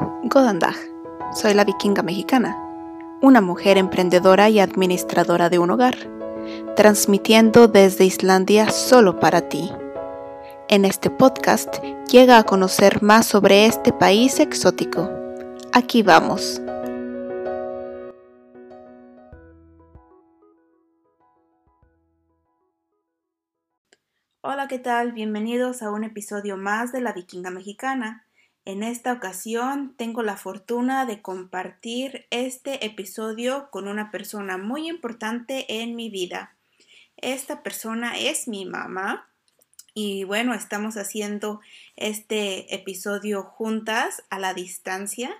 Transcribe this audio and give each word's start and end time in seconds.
Godandag. 0.00 0.76
Soy 1.34 1.52
la 1.52 1.64
vikinga 1.64 2.02
mexicana, 2.02 2.56
una 3.20 3.42
mujer 3.42 3.76
emprendedora 3.76 4.48
y 4.48 4.58
administradora 4.58 5.50
de 5.50 5.58
un 5.58 5.70
hogar, 5.70 5.94
transmitiendo 6.74 7.68
desde 7.68 8.06
Islandia 8.06 8.70
solo 8.70 9.20
para 9.20 9.48
ti. 9.48 9.70
En 10.68 10.86
este 10.86 11.10
podcast 11.10 11.82
llega 12.10 12.38
a 12.38 12.44
conocer 12.44 13.02
más 13.02 13.26
sobre 13.26 13.66
este 13.66 13.92
país 13.92 14.40
exótico. 14.40 15.10
Aquí 15.72 16.02
vamos. 16.02 16.62
Hola, 24.40 24.66
¿qué 24.68 24.78
tal? 24.78 25.12
Bienvenidos 25.12 25.82
a 25.82 25.90
un 25.90 26.04
episodio 26.04 26.56
más 26.56 26.92
de 26.92 27.02
La 27.02 27.12
Vikinga 27.12 27.50
Mexicana. 27.50 28.26
En 28.66 28.82
esta 28.82 29.12
ocasión 29.12 29.94
tengo 29.96 30.22
la 30.22 30.36
fortuna 30.36 31.06
de 31.06 31.22
compartir 31.22 32.26
este 32.30 32.84
episodio 32.84 33.68
con 33.70 33.88
una 33.88 34.10
persona 34.10 34.58
muy 34.58 34.88
importante 34.88 35.80
en 35.80 35.96
mi 35.96 36.10
vida. 36.10 36.56
Esta 37.16 37.62
persona 37.62 38.18
es 38.18 38.48
mi 38.48 38.66
mamá 38.66 39.28
y 39.94 40.24
bueno, 40.24 40.54
estamos 40.54 40.96
haciendo 40.96 41.60
este 41.96 42.74
episodio 42.74 43.42
juntas 43.42 44.22
a 44.28 44.38
la 44.38 44.52
distancia. 44.52 45.30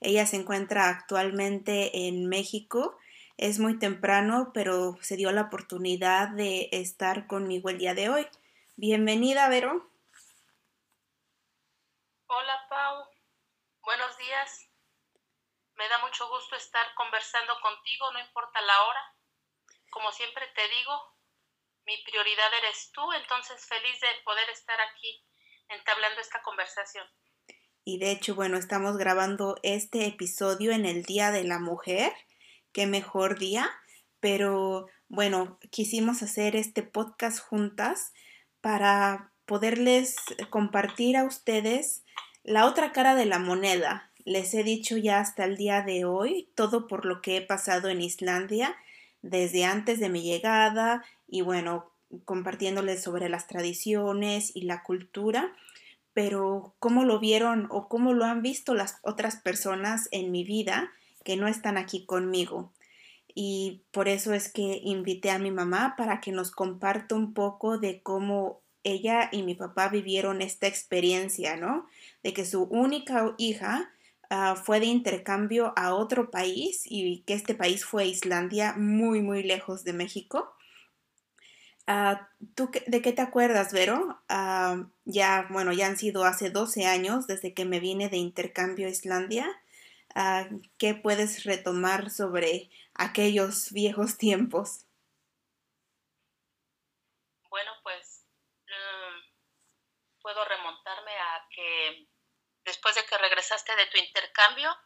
Ella 0.00 0.26
se 0.26 0.36
encuentra 0.36 0.88
actualmente 0.88 2.08
en 2.08 2.28
México. 2.28 2.96
Es 3.36 3.58
muy 3.58 3.78
temprano, 3.78 4.52
pero 4.54 4.98
se 5.02 5.16
dio 5.16 5.30
la 5.32 5.42
oportunidad 5.42 6.28
de 6.30 6.70
estar 6.72 7.26
conmigo 7.26 7.68
el 7.68 7.78
día 7.78 7.94
de 7.94 8.08
hoy. 8.08 8.26
Bienvenida, 8.76 9.48
Vero. 9.48 9.89
Hola 12.32 12.64
Pau, 12.68 13.08
buenos 13.82 14.16
días. 14.16 14.70
Me 15.74 15.88
da 15.88 15.98
mucho 15.98 16.28
gusto 16.28 16.54
estar 16.54 16.86
conversando 16.94 17.54
contigo, 17.60 18.12
no 18.12 18.20
importa 18.20 18.60
la 18.60 18.82
hora. 18.84 19.16
Como 19.90 20.12
siempre 20.12 20.46
te 20.54 20.62
digo, 20.68 20.92
mi 21.86 21.96
prioridad 22.04 22.54
eres 22.62 22.92
tú, 22.92 23.02
entonces 23.14 23.66
feliz 23.66 24.00
de 24.00 24.22
poder 24.24 24.48
estar 24.48 24.80
aquí 24.80 25.26
entablando 25.70 26.20
esta 26.20 26.40
conversación. 26.42 27.04
Y 27.82 27.98
de 27.98 28.12
hecho, 28.12 28.36
bueno, 28.36 28.58
estamos 28.58 28.96
grabando 28.96 29.56
este 29.64 30.06
episodio 30.06 30.70
en 30.70 30.86
el 30.86 31.02
Día 31.02 31.32
de 31.32 31.42
la 31.42 31.58
Mujer. 31.58 32.12
Qué 32.72 32.86
mejor 32.86 33.40
día. 33.40 33.68
Pero 34.20 34.86
bueno, 35.08 35.58
quisimos 35.72 36.22
hacer 36.22 36.54
este 36.54 36.84
podcast 36.84 37.40
juntas 37.40 38.12
para 38.60 39.32
poderles 39.50 40.14
compartir 40.48 41.16
a 41.16 41.24
ustedes 41.24 42.04
la 42.44 42.66
otra 42.66 42.92
cara 42.92 43.16
de 43.16 43.26
la 43.26 43.40
moneda. 43.40 44.08
Les 44.24 44.54
he 44.54 44.62
dicho 44.62 44.96
ya 44.96 45.18
hasta 45.18 45.44
el 45.44 45.56
día 45.56 45.82
de 45.82 46.04
hoy 46.04 46.48
todo 46.54 46.86
por 46.86 47.04
lo 47.04 47.20
que 47.20 47.36
he 47.36 47.42
pasado 47.42 47.88
en 47.88 48.00
Islandia 48.00 48.76
desde 49.22 49.64
antes 49.64 49.98
de 49.98 50.08
mi 50.08 50.22
llegada 50.22 51.04
y 51.26 51.40
bueno, 51.40 51.90
compartiéndoles 52.24 53.02
sobre 53.02 53.28
las 53.28 53.48
tradiciones 53.48 54.54
y 54.54 54.62
la 54.62 54.84
cultura, 54.84 55.52
pero 56.12 56.76
cómo 56.78 57.02
lo 57.02 57.18
vieron 57.18 57.66
o 57.72 57.88
cómo 57.88 58.12
lo 58.12 58.26
han 58.26 58.42
visto 58.42 58.74
las 58.74 58.98
otras 59.02 59.34
personas 59.34 60.06
en 60.12 60.30
mi 60.30 60.44
vida 60.44 60.92
que 61.24 61.36
no 61.36 61.48
están 61.48 61.76
aquí 61.76 62.06
conmigo. 62.06 62.70
Y 63.34 63.82
por 63.90 64.06
eso 64.06 64.32
es 64.32 64.48
que 64.48 64.80
invité 64.84 65.32
a 65.32 65.40
mi 65.40 65.50
mamá 65.50 65.96
para 65.98 66.20
que 66.20 66.30
nos 66.30 66.52
comparta 66.52 67.16
un 67.16 67.34
poco 67.34 67.78
de 67.78 68.00
cómo 68.00 68.60
ella 68.84 69.28
y 69.32 69.42
mi 69.42 69.54
papá 69.54 69.88
vivieron 69.88 70.42
esta 70.42 70.66
experiencia, 70.66 71.56
¿no? 71.56 71.86
De 72.22 72.32
que 72.32 72.44
su 72.44 72.64
única 72.64 73.34
hija 73.38 73.92
ah, 74.30 74.56
fue 74.56 74.80
de 74.80 74.86
intercambio 74.86 75.72
a 75.76 75.94
otro 75.94 76.30
país 76.30 76.82
y 76.86 77.22
que 77.26 77.34
este 77.34 77.54
país 77.54 77.84
fue 77.84 78.06
Islandia, 78.06 78.74
muy, 78.76 79.22
muy 79.22 79.42
lejos 79.42 79.84
de 79.84 79.92
México. 79.92 80.54
Ah, 81.86 82.28
¿Tú 82.54 82.70
de 82.86 83.02
qué 83.02 83.12
te 83.12 83.22
acuerdas, 83.22 83.72
Vero? 83.72 84.20
Ah, 84.28 84.86
ya, 85.04 85.46
bueno, 85.50 85.72
ya 85.72 85.86
han 85.86 85.96
sido 85.96 86.24
hace 86.24 86.50
12 86.50 86.86
años 86.86 87.26
desde 87.26 87.52
que 87.54 87.64
me 87.64 87.80
vine 87.80 88.08
de 88.08 88.16
intercambio 88.18 88.86
a 88.86 88.90
Islandia. 88.90 89.46
¿Qué 90.78 90.94
puedes 90.94 91.44
retomar 91.44 92.10
sobre 92.10 92.70
aquellos 92.94 93.72
viejos 93.72 94.18
tiempos? 94.18 94.84
Puedo 100.22 100.44
remontarme 100.44 101.12
a 101.12 101.46
que 101.50 102.08
después 102.64 102.94
de 102.94 103.04
que 103.04 103.18
regresaste 103.18 103.74
de 103.76 103.86
tu 103.86 103.98
intercambio, 103.98 104.76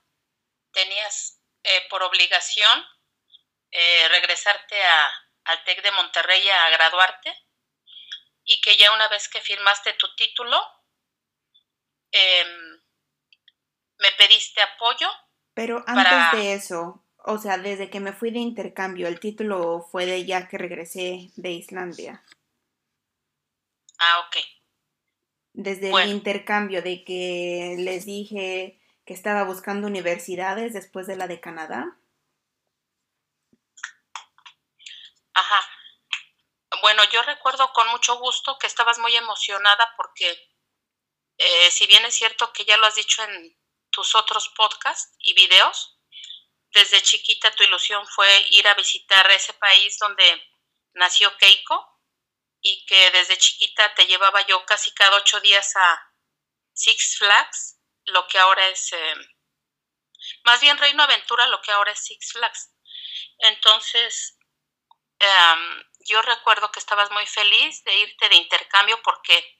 tenías 0.73 1.41
eh, 1.63 1.87
por 1.89 2.03
obligación 2.03 2.85
eh, 3.71 4.09
regresarte 4.09 4.83
a, 4.85 5.11
al 5.45 5.65
TEC 5.65 5.83
de 5.83 5.93
Monterrey 5.93 6.49
a 6.49 6.71
graduarte 6.71 7.35
y 8.45 8.61
que 8.61 8.77
ya 8.77 8.93
una 8.93 9.09
vez 9.09 9.29
que 9.29 9.41
firmaste 9.41 9.95
tu 9.95 10.15
título, 10.17 10.63
em, 12.11 12.83
me 13.99 14.13
pediste 14.19 14.61
apoyo. 14.61 15.09
Pero 15.55 15.83
antes 15.87 16.41
de 16.41 16.55
eso, 16.55 17.05
o 17.19 17.39
sea, 17.39 17.57
desde 17.57 17.89
que 17.89 18.01
me 18.01 18.13
fui 18.13 18.31
de 18.31 18.41
intercambio, 18.41 19.09
el 19.09 19.19
título 19.19 19.81
fue 19.91 20.05
de 20.05 20.27
ya 20.27 20.47
que 20.47 20.59
regresé 20.59 21.31
de 21.37 21.51
Islandia. 21.53 22.23
Ah, 23.99 24.27
ok 24.27 24.37
desde 25.55 25.91
el 25.91 26.11
intercambio 26.11 26.83
de 26.83 27.05
que 27.05 27.77
les 27.79 28.05
dije 28.05 28.81
que 29.07 29.15
estaba 29.15 29.45
buscando 29.45 29.87
universidades 29.87 30.73
después 30.73 31.07
de 31.07 31.17
la 31.17 31.29
de 31.29 31.41
Canadá. 31.41 31.97
Ajá. 35.33 35.61
Bueno, 36.83 37.03
yo 37.11 37.23
recuerdo 37.23 37.73
con 37.73 37.89
mucho 37.89 38.19
gusto 38.19 38.59
que 38.59 38.67
estabas 38.67 38.99
muy 38.99 39.15
emocionada 39.15 39.95
porque 39.97 40.29
eh, 41.39 41.71
si 41.71 41.87
bien 41.87 42.05
es 42.05 42.15
cierto 42.15 42.53
que 42.53 42.65
ya 42.65 42.77
lo 42.77 42.87
has 42.87 42.97
dicho 42.97 43.23
en 43.23 43.57
tus 43.91 44.15
otros 44.17 44.49
podcasts 44.57 45.15
y 45.21 45.35
videos, 45.35 46.01
desde 46.73 47.01
chiquita 47.03 47.53
tu 47.53 47.63
ilusión 47.63 48.05
fue 48.09 48.29
ir 48.51 48.67
a 48.67 48.75
visitar 48.75 49.31
ese 49.31 49.53
país 49.55 49.99
donde 50.01 50.25
nació 50.95 51.37
Keiko 51.39 51.94
y 52.67 52.85
que 52.87 53.11
desde 53.11 53.37
chiquita 53.37 53.95
te 53.95 54.07
llevaba 54.07 54.41
yo 54.47 54.65
casi 54.65 54.91
cada 54.95 55.19
ocho 55.19 55.39
días 55.41 55.77
a 55.77 56.13
Six 56.73 57.19
Flags, 57.19 57.79
lo 58.07 58.27
que 58.27 58.39
ahora 58.39 58.67
es, 58.69 58.91
em, 58.93 59.29
más 60.45 60.63
bien 60.63 60.79
Reino 60.79 61.03
Aventura, 61.03 61.47
lo 61.49 61.61
que 61.61 61.71
ahora 61.73 61.93
es 61.93 61.99
Six 62.01 62.33
Flags. 62.33 62.71
Entonces, 63.41 64.39
em, 65.19 65.85
yo 66.09 66.23
recuerdo 66.23 66.73
que 66.73 66.79
estabas 66.79 67.11
muy 67.11 67.27
feliz 67.27 67.85
de 67.85 67.97
irte 67.97 68.31
de 68.31 68.37
intercambio 68.37 69.01
porque 69.03 69.59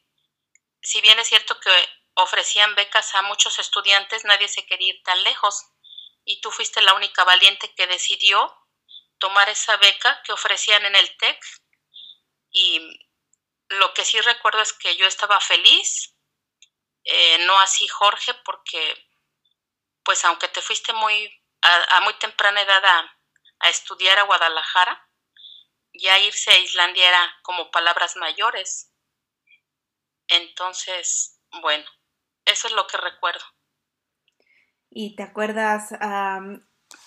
si 0.83 1.03
bien 1.03 1.19
es 1.19 1.29
cierto 1.29 1.61
que 1.61 1.71
ofrecían 2.15 2.75
becas 2.75 3.15
a 3.15 3.23
muchos 3.23 3.59
estudiantes, 3.59 4.25
nadie 4.25 4.49
se 4.49 4.65
quería 4.65 4.95
ir 4.95 5.03
tan 5.03 5.23
lejos 5.25 5.63
y 6.25 6.41
tú 6.41 6.51
fuiste 6.51 6.81
la 6.81 6.95
única 6.95 7.23
valiente 7.25 7.75
que 7.75 7.87
decidió 7.87 8.51
tomar 9.19 9.51
esa 9.51 9.77
beca 9.77 10.23
que 10.23 10.33
ofrecían 10.33 10.87
en 10.87 10.97
el 10.97 11.17
TEC 11.19 11.39
y 12.55 13.01
lo 13.69 13.93
que 13.93 14.05
sí 14.05 14.19
recuerdo 14.21 14.63
es 14.63 14.73
que 14.73 14.97
yo 14.97 15.07
estaba 15.07 15.41
feliz, 15.41 16.17
eh, 17.03 17.45
no 17.47 17.59
así 17.61 17.87
Jorge, 17.89 18.33
porque 18.45 18.95
pues 20.05 20.25
aunque 20.25 20.49
te 20.49 20.63
fuiste 20.63 20.93
muy 20.93 21.31
a, 21.63 22.01
muy 22.03 22.15
temprana 22.19 22.63
edad 22.63 22.85
a, 22.85 23.19
a, 23.61 23.69
estudiar 23.69 24.19
a 24.19 24.25
Guadalajara, 24.25 25.11
ya 25.95 26.19
irse 26.21 26.51
a 26.51 26.59
Islandia 26.59 27.09
era 27.09 27.39
como 27.43 27.71
palabras 27.71 28.17
mayores. 28.17 28.93
Entonces, 30.29 31.41
bueno, 31.63 31.85
eso 32.45 32.69
es 32.69 32.75
lo 32.75 32.87
que 32.87 32.99
recuerdo. 32.99 33.45
¿Y 34.91 35.17
te 35.17 35.23
acuerdas? 35.25 35.91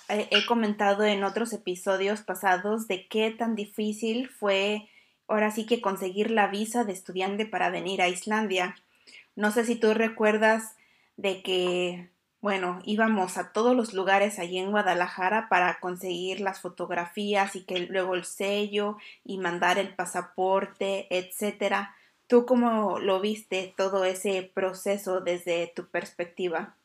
he 0.10 0.45
comentado 0.45 1.04
en 1.04 1.24
otros 1.24 1.54
episodios 1.54 2.22
pasados 2.22 2.88
de 2.88 3.07
qué 3.07 3.31
tan 3.31 3.56
difícil 3.56 4.30
fue 4.30 4.89
ahora 5.27 5.51
sí 5.51 5.65
que 5.65 5.81
conseguir 5.81 6.31
la 6.31 6.47
visa 6.47 6.83
de 6.83 6.94
estudiante 6.94 7.45
para 7.45 7.69
venir 7.69 8.01
a 8.01 8.07
Islandia. 8.07 8.75
No 9.35 9.51
sé 9.51 9.65
si 9.65 9.75
tú 9.75 9.94
recuerdas 9.94 10.75
de 11.15 11.44
que, 11.44 12.09
bueno, 12.41 12.79
íbamos 12.85 13.38
a 13.38 13.51
todos 13.51 13.75
los 13.75 13.94
lugares 13.94 14.39
allí 14.39 14.57
en 14.57 14.71
Guadalajara 14.71 15.50
para 15.50 15.79
conseguir 15.79 16.41
las 16.41 16.62
fotografías 16.62 17.56
y 17.56 17.65
que 17.65 17.79
luego 17.79 18.15
el 18.15 18.25
sello 18.25 18.97
y 19.24 19.38
mandar 19.38 19.77
el 19.77 19.94
pasaporte, 19.95 21.07
etcétera. 21.09 21.95
¿Tú 22.27 22.45
cómo 22.45 23.00
lo 23.00 23.19
viste 23.19 23.74
todo 23.77 24.06
ese 24.06 24.44
proceso 24.53 25.21
desde 25.21 25.68
tu 25.75 25.88
perspectiva? 25.89 26.75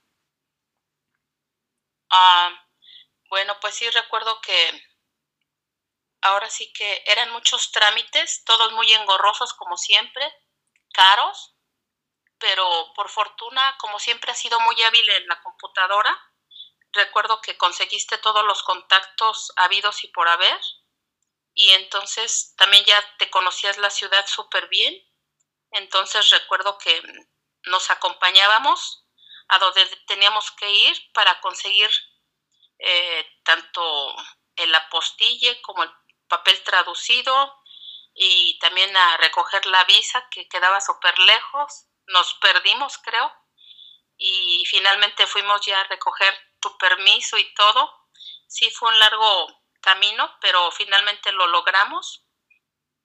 Ah, 2.10 2.50
bueno, 3.30 3.54
pues 3.60 3.74
sí 3.74 3.86
recuerdo 3.94 4.30
que 4.42 4.52
ahora 6.22 6.48
sí 6.48 6.72
que 6.72 7.02
eran 7.06 7.30
muchos 7.32 7.72
trámites, 7.72 8.44
todos 8.44 8.72
muy 8.72 8.92
engorrosos 8.92 9.52
como 9.54 9.76
siempre, 9.76 10.32
caros, 10.92 11.54
pero 12.38 12.92
por 12.94 13.08
fortuna, 13.08 13.76
como 13.78 13.98
siempre 13.98 14.32
has 14.32 14.38
sido 14.38 14.58
muy 14.60 14.80
hábil 14.82 15.08
en 15.10 15.26
la 15.28 15.40
computadora, 15.42 16.19
recuerdo 16.92 17.40
que 17.40 17.56
conseguiste 17.56 18.19
todos 18.19 18.44
los 18.44 18.62
contactos 18.62 19.52
habidos 19.56 20.04
y 20.04 20.08
por 20.08 20.28
haber, 20.28 20.60
y 21.54 21.72
entonces 21.72 22.54
también 22.56 22.84
ya 22.84 23.02
te 23.18 23.30
conocías 23.30 23.78
la 23.78 23.90
ciudad 23.90 24.26
súper 24.26 24.68
bien, 24.68 24.94
entonces 25.72 26.30
recuerdo 26.30 26.78
que 26.78 27.02
nos 27.64 27.90
acompañábamos 27.90 29.06
a 29.48 29.58
donde 29.58 29.86
teníamos 30.06 30.50
que 30.52 30.70
ir 30.70 31.12
para 31.12 31.40
conseguir 31.40 31.90
eh, 32.78 33.26
tanto 33.44 34.14
el 34.56 34.75
apostille 34.75 35.60
como 35.62 35.82
el 35.82 35.90
papel 36.32 36.62
traducido 36.62 37.34
y 38.14 38.58
también 38.58 38.96
a 38.96 39.17
recoger 39.19 39.67
la 39.67 39.84
visa 39.84 40.26
que 40.31 40.49
quedaba 40.49 40.81
súper 40.81 41.19
lejos 41.19 41.88
nos 42.06 42.34
perdimos, 42.40 42.99
creo, 42.99 43.31
y 44.17 44.64
finalmente 44.67 45.26
fuimos 45.26 45.64
ya 45.67 45.79
a 45.81 45.88
recoger 45.88 46.32
tu 46.61 46.76
permiso 46.79 47.38
y 47.38 47.55
todo. 47.55 47.90
Sí 48.46 48.70
fue 48.70 48.88
un 48.88 48.99
largo 48.99 49.62
camino, 49.81 50.31
pero 50.40 50.70
finalmente 50.73 51.32
lo 51.32 51.46
logramos 51.49 52.26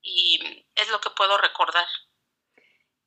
y 0.02 0.66
es 0.76 0.90
lo 0.90 1.02
que 1.02 1.10
puedo 1.10 1.38
recordar. 1.38 1.88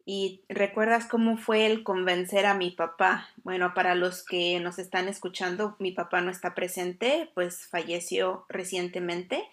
¿Y 0.05 0.45
recuerdas 0.49 1.07
cómo 1.07 1.37
fue 1.37 1.67
el 1.67 1.85
convencer 1.85 2.47
a 2.47 2.55
mi 2.55 2.71
papá? 2.71 3.31
Bueno, 3.37 3.75
para 3.75 3.95
los 3.95 4.25
que 4.25 4.59
nos 4.59 4.79
están 4.79 5.09
escuchando, 5.09 5.77
mi 5.79 5.93
papá 5.93 6.21
no 6.21 6.31
está 6.31 6.55
presente, 6.55 7.31
pues 7.35 7.69
falleció 7.71 8.45
recientemente, 8.49 9.49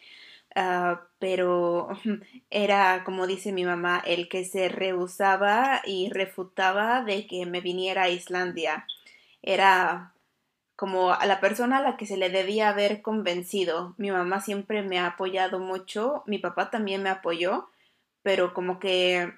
Ah, 0.59 1.07
pero 1.19 1.87
era, 2.49 3.03
como 3.03 3.27
dice 3.27 3.51
mi 3.51 3.63
mamá, 3.63 4.01
el 4.03 4.27
que 4.27 4.43
se 4.43 4.69
rehusaba 4.69 5.83
y 5.85 6.09
refutaba 6.09 7.03
de 7.03 7.27
que 7.27 7.45
me 7.45 7.61
viniera 7.61 8.03
a 8.03 8.09
Islandia. 8.09 8.87
Era 9.43 10.15
como 10.75 11.11
a 11.13 11.23
la 11.27 11.39
persona 11.41 11.77
a 11.77 11.81
la 11.83 11.95
que 11.95 12.07
se 12.07 12.17
le 12.17 12.31
debía 12.31 12.69
haber 12.69 13.03
convencido. 13.03 13.93
Mi 13.99 14.09
mamá 14.09 14.41
siempre 14.41 14.81
me 14.81 14.97
ha 14.97 15.05
apoyado 15.05 15.59
mucho, 15.59 16.23
mi 16.25 16.39
papá 16.39 16.71
también 16.71 17.03
me 17.03 17.09
apoyó, 17.11 17.69
pero 18.23 18.55
como 18.55 18.79
que, 18.79 19.31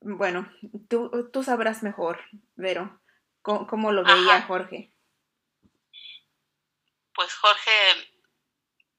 bueno, 0.00 0.50
tú, 0.88 1.28
tú 1.30 1.44
sabrás 1.44 1.82
mejor, 1.82 2.18
Vero, 2.56 2.98
cómo, 3.42 3.92
lo 3.92 4.04
veía 4.04 4.40
Jorge. 4.40 4.90
Pues 7.14 7.34
Jorge 7.34 7.70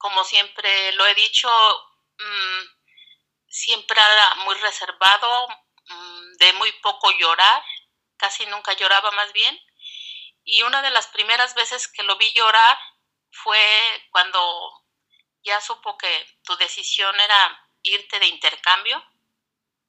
como 0.04 0.22
siempre 0.22 0.92
lo 0.92 1.06
he 1.06 1.14
dicho, 1.14 1.48
mm, 2.18 2.60
siempre 3.48 3.98
era 3.98 4.34
muy 4.44 4.54
reservado, 4.56 5.48
mm, 5.88 6.32
de 6.36 6.52
muy 6.52 6.70
poco 6.82 7.10
llorar, 7.12 7.64
casi 8.18 8.44
nunca 8.44 8.74
lloraba 8.74 9.10
más 9.12 9.32
bien. 9.32 9.58
Y 10.44 10.62
una 10.62 10.82
de 10.82 10.90
las 10.90 11.06
primeras 11.06 11.54
veces 11.54 11.88
que 11.88 12.02
lo 12.02 12.16
vi 12.18 12.30
llorar 12.34 12.78
fue 13.30 13.58
cuando 14.10 14.84
ya 15.42 15.58
supo 15.62 15.96
que 15.96 16.26
tu 16.42 16.54
decisión 16.56 17.18
era 17.18 17.66
irte 17.82 18.18
de 18.18 18.26
intercambio. 18.26 19.02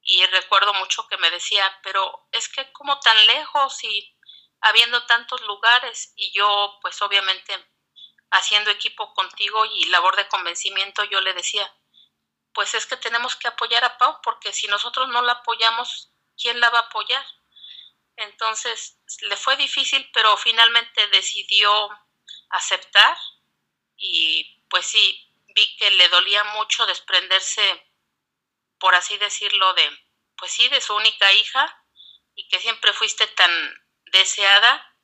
Y 0.01 0.25
recuerdo 0.27 0.73
mucho 0.75 1.09
que 1.09 1.17
me 1.17 1.29
decía, 1.29 1.77
pero 1.83 2.29
es 2.31 2.47
que 2.47 2.71
como 2.71 3.01
tan 3.01 3.27
lejos 3.27 3.83
y 3.83 4.17
habiendo 4.61 5.05
tantos 5.07 5.41
lugares. 5.41 6.13
Y 6.15 6.31
yo 6.31 6.79
pues 6.81 7.01
obviamente 7.01 7.53
haciendo 8.31 8.71
equipo 8.71 9.13
contigo 9.13 9.65
y 9.65 9.85
labor 9.85 10.15
de 10.15 10.27
convencimiento, 10.27 11.03
yo 11.05 11.21
le 11.21 11.33
decía, 11.33 11.73
pues 12.53 12.73
es 12.73 12.85
que 12.85 12.97
tenemos 12.97 13.35
que 13.35 13.47
apoyar 13.47 13.83
a 13.83 13.97
Pau, 13.97 14.19
porque 14.23 14.53
si 14.53 14.67
nosotros 14.67 15.09
no 15.09 15.21
la 15.21 15.33
apoyamos, 15.33 16.11
¿quién 16.37 16.59
la 16.59 16.69
va 16.69 16.79
a 16.79 16.83
apoyar? 16.83 17.25
Entonces, 18.17 18.97
le 19.21 19.35
fue 19.35 19.57
difícil, 19.57 20.09
pero 20.13 20.35
finalmente 20.37 21.07
decidió 21.07 21.89
aceptar 22.49 23.17
y 23.97 24.63
pues 24.69 24.85
sí, 24.85 25.33
vi 25.47 25.75
que 25.77 25.91
le 25.91 26.07
dolía 26.09 26.43
mucho 26.43 26.85
desprenderse, 26.85 27.91
por 28.79 28.95
así 28.95 29.17
decirlo, 29.17 29.73
de, 29.73 29.89
pues 30.37 30.51
sí, 30.51 30.67
de 30.69 30.81
su 30.81 30.95
única 30.95 31.31
hija 31.33 31.83
y 32.35 32.47
que 32.47 32.59
siempre 32.59 32.93
fuiste 32.93 33.27
tan 33.27 33.51
deseada 34.11 34.94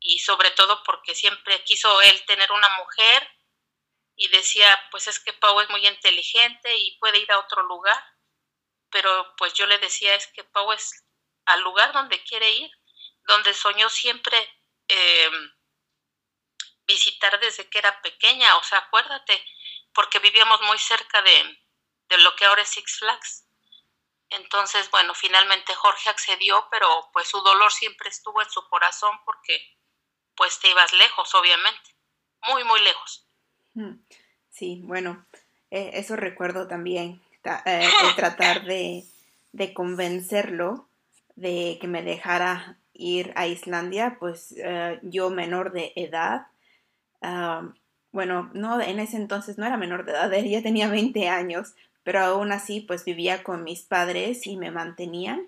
y 0.00 0.18
sobre 0.18 0.50
todo 0.52 0.82
porque 0.82 1.14
siempre 1.14 1.62
quiso 1.64 2.00
él 2.02 2.24
tener 2.24 2.50
una 2.50 2.68
mujer 2.78 3.28
y 4.16 4.28
decía, 4.28 4.66
pues 4.90 5.06
es 5.06 5.20
que 5.20 5.32
Pau 5.34 5.60
es 5.60 5.70
muy 5.70 5.86
inteligente 5.86 6.76
y 6.76 6.98
puede 6.98 7.18
ir 7.18 7.30
a 7.32 7.38
otro 7.38 7.62
lugar, 7.62 8.02
pero 8.90 9.34
pues 9.36 9.52
yo 9.54 9.66
le 9.66 9.78
decía, 9.78 10.14
es 10.14 10.26
que 10.28 10.44
Pau 10.44 10.72
es 10.72 11.04
al 11.46 11.60
lugar 11.60 11.92
donde 11.92 12.22
quiere 12.24 12.50
ir, 12.50 12.70
donde 13.24 13.54
soñó 13.54 13.88
siempre 13.88 14.36
em, 14.88 15.52
visitar 16.86 17.38
desde 17.40 17.68
que 17.68 17.78
era 17.78 18.00
pequeña, 18.02 18.56
o 18.56 18.62
sea, 18.62 18.78
acuérdate, 18.78 19.44
porque 19.94 20.18
vivíamos 20.18 20.60
muy 20.62 20.78
cerca 20.78 21.22
de, 21.22 21.64
de 22.08 22.18
lo 22.18 22.34
que 22.36 22.44
ahora 22.46 22.62
es 22.62 22.68
Six 22.68 22.98
Flags. 22.98 23.46
Entonces, 24.30 24.90
bueno, 24.90 25.14
finalmente 25.14 25.74
Jorge 25.74 26.08
accedió, 26.08 26.68
pero 26.70 27.10
pues 27.12 27.28
su 27.28 27.40
dolor 27.40 27.72
siempre 27.72 28.08
estuvo 28.08 28.40
en 28.42 28.50
su 28.50 28.66
corazón 28.68 29.18
porque 29.24 29.79
pues 30.40 30.58
te 30.58 30.70
ibas 30.70 30.90
lejos, 30.94 31.34
obviamente, 31.34 31.90
muy, 32.48 32.64
muy 32.64 32.80
lejos. 32.80 33.26
Mm, 33.74 34.02
sí, 34.48 34.80
bueno, 34.84 35.26
eh, 35.70 35.90
eso 35.92 36.16
recuerdo 36.16 36.66
también, 36.66 37.20
eh, 37.66 37.82
tratar 38.16 38.64
de, 38.64 39.04
convencerlo 39.74 40.88
de 41.36 41.76
que 41.78 41.88
me 41.88 42.02
dejara 42.02 42.78
ir 42.94 43.34
a 43.36 43.48
Islandia, 43.48 44.16
pues 44.18 44.54
eh, 44.56 44.98
yo 45.02 45.28
menor 45.28 45.72
de 45.72 45.92
edad, 45.94 46.46
bueno, 48.10 48.50
no, 48.54 48.80
en 48.80 48.98
ese 48.98 49.18
entonces 49.18 49.58
no 49.58 49.66
era 49.66 49.76
menor 49.76 50.06
de 50.06 50.12
edad, 50.12 50.32
ya 50.42 50.62
tenía 50.62 50.88
20 50.88 51.28
años, 51.28 51.74
pero 52.02 52.20
aún 52.20 52.50
así 52.50 52.80
pues 52.80 53.04
vivía 53.04 53.42
con 53.42 53.62
mis 53.62 53.82
padres 53.82 54.46
y 54.46 54.56
me 54.56 54.70
mantenían. 54.70 55.46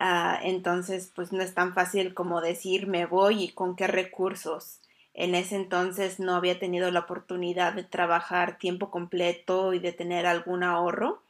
Ah, 0.00 0.38
entonces, 0.42 1.10
pues 1.14 1.32
no 1.32 1.42
es 1.42 1.54
tan 1.54 1.74
fácil 1.74 2.14
como 2.14 2.40
decir 2.40 2.86
me 2.86 3.06
voy 3.06 3.44
y 3.44 3.48
con 3.52 3.74
qué 3.74 3.86
recursos. 3.88 4.80
En 5.12 5.34
ese 5.34 5.56
entonces 5.56 6.20
no 6.20 6.36
había 6.36 6.60
tenido 6.60 6.90
la 6.92 7.00
oportunidad 7.00 7.72
de 7.72 7.82
trabajar 7.82 8.58
tiempo 8.58 8.90
completo 8.90 9.74
y 9.74 9.80
de 9.80 9.92
tener 9.92 10.26
algún 10.26 10.62
ahorro, 10.62 11.22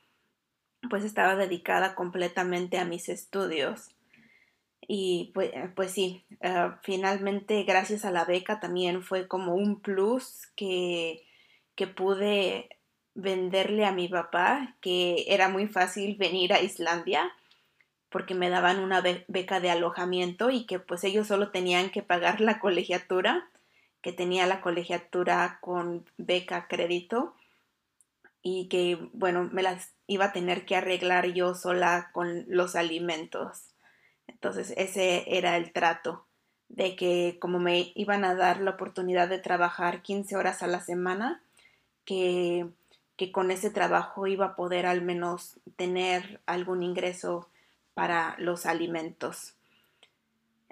pues 0.91 1.05
estaba 1.05 1.37
dedicada 1.37 1.95
completamente 1.95 2.79
a 2.79 2.85
mis 2.85 3.09
estudios. 3.09 3.89
Y 4.87 5.31
pues, 5.35 5.51
eh, 5.55 5.71
pues 5.75 5.93
sí, 5.93 6.25
ah, 6.43 6.79
finalmente 6.83 7.63
gracias 7.65 8.05
a 8.05 8.11
la 8.11 8.25
beca 8.25 8.61
también 8.61 9.03
fue 9.03 9.29
como 9.29 9.55
un 9.55 9.81
plus 9.81 10.47
que, 10.57 11.25
que 11.75 11.87
pude 11.87 12.69
venderle 13.15 13.87
a 13.87 13.93
mi 13.93 14.09
papá, 14.09 14.77
que 14.81 15.25
era 15.29 15.49
muy 15.49 15.67
fácil 15.69 16.17
venir 16.17 16.53
a 16.53 16.61
Islandia 16.63 17.33
porque 18.11 18.35
me 18.35 18.51
daban 18.51 18.79
una 18.81 19.03
beca 19.29 19.61
de 19.61 19.71
alojamiento 19.71 20.51
y 20.51 20.65
que 20.65 20.79
pues 20.79 21.05
ellos 21.05 21.27
solo 21.27 21.51
tenían 21.51 21.91
que 21.91 22.03
pagar 22.03 22.41
la 22.41 22.59
colegiatura, 22.59 23.49
que 24.01 24.13
tenía 24.13 24.47
la 24.47 24.61
colegiatura 24.61 25.59
con 25.61 26.05
beca 26.17 26.69
crédito 26.69 27.35
y 28.43 28.69
que 28.69 28.99
bueno, 29.13 29.49
me 29.53 29.63
las 29.63 29.93
iba 30.07 30.27
a 30.27 30.33
tener 30.33 30.65
que 30.65 30.77
arreglar 30.77 31.27
yo 31.27 31.55
sola 31.55 32.11
con 32.13 32.45
los 32.49 32.77
alimentos. 32.77 33.75
Entonces 34.27 34.73
ese 34.77 35.37
era 35.37 35.57
el 35.57 35.73
trato 35.73 36.25
de 36.69 36.97
que 36.97 37.39
como 37.41 37.59
me 37.59 37.93
iban 37.95 38.25
a 38.25 38.35
dar 38.35 38.61
la 38.61 38.73
oportunidad 38.73 39.29
de 39.29 39.39
trabajar 39.39 40.03
15 40.03 40.37
horas 40.37 40.63
a 40.63 40.67
la 40.67 40.81
semana, 40.81 41.43
que, 42.05 42.67
que 43.17 43.33
con 43.33 43.51
ese 43.51 43.71
trabajo 43.71 44.27
iba 44.27 44.47
a 44.47 44.57
poder 44.57 44.87
al 44.87 45.03
menos 45.03 45.59
tener 45.77 46.41
algún 46.47 46.83
ingreso 46.83 47.49
para 47.99 48.37
los 48.39 48.65
alimentos. 48.65 49.55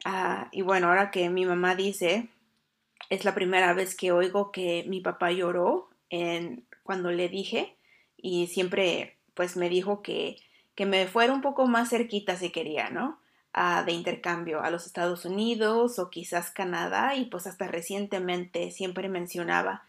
Ah, 0.04 0.48
y 0.52 0.62
bueno, 0.62 0.86
ahora 0.86 1.10
que 1.10 1.28
mi 1.28 1.44
mamá 1.44 1.74
dice, 1.74 2.28
es 3.10 3.24
la 3.24 3.34
primera 3.34 3.74
vez 3.74 3.96
que 3.96 4.12
oigo 4.12 4.52
que 4.52 4.84
mi 4.86 5.00
papá 5.00 5.32
lloró 5.32 5.90
cuando 6.84 7.10
le 7.10 7.28
dije 7.28 7.74
y 8.16 8.46
siempre 8.46 9.16
pues 9.34 9.56
me 9.56 9.68
dijo 9.68 10.02
que, 10.02 10.36
que 10.76 10.86
me 10.86 11.08
fuera 11.08 11.32
un 11.32 11.40
poco 11.40 11.66
más 11.66 11.90
cerquita 11.90 12.36
si 12.36 12.50
quería, 12.50 12.90
¿no? 12.90 13.18
Ah, 13.52 13.82
de 13.84 13.90
intercambio 13.90 14.62
a 14.62 14.70
los 14.70 14.86
Estados 14.86 15.24
Unidos 15.24 15.98
o 15.98 16.10
quizás 16.10 16.52
Canadá 16.52 17.16
y 17.16 17.24
pues 17.24 17.48
hasta 17.48 17.66
recientemente 17.66 18.70
siempre 18.70 19.08
mencionaba 19.08 19.82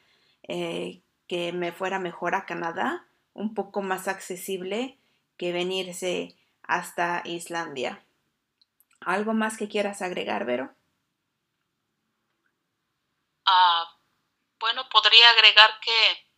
eh, 0.48 1.02
que 1.28 1.54
me 1.54 1.72
fuera 1.72 2.00
mejor 2.00 2.34
a 2.34 2.48
Canadá, 2.48 3.06
un 3.36 3.54
poco 3.54 3.84
más 3.84 4.08
accesible 4.08 4.98
que 5.38 5.52
venirse 5.52 6.36
hasta 6.68 7.22
Islandia. 7.26 8.06
¿Algo 9.02 9.34
más 9.34 9.58
que 9.58 9.70
quieras 9.70 10.02
agregar, 10.02 10.46
Vero? 10.46 10.76
Ah, 13.46 13.98
bueno, 14.60 14.88
podría 14.90 15.30
agregar 15.32 15.80
que 15.80 16.30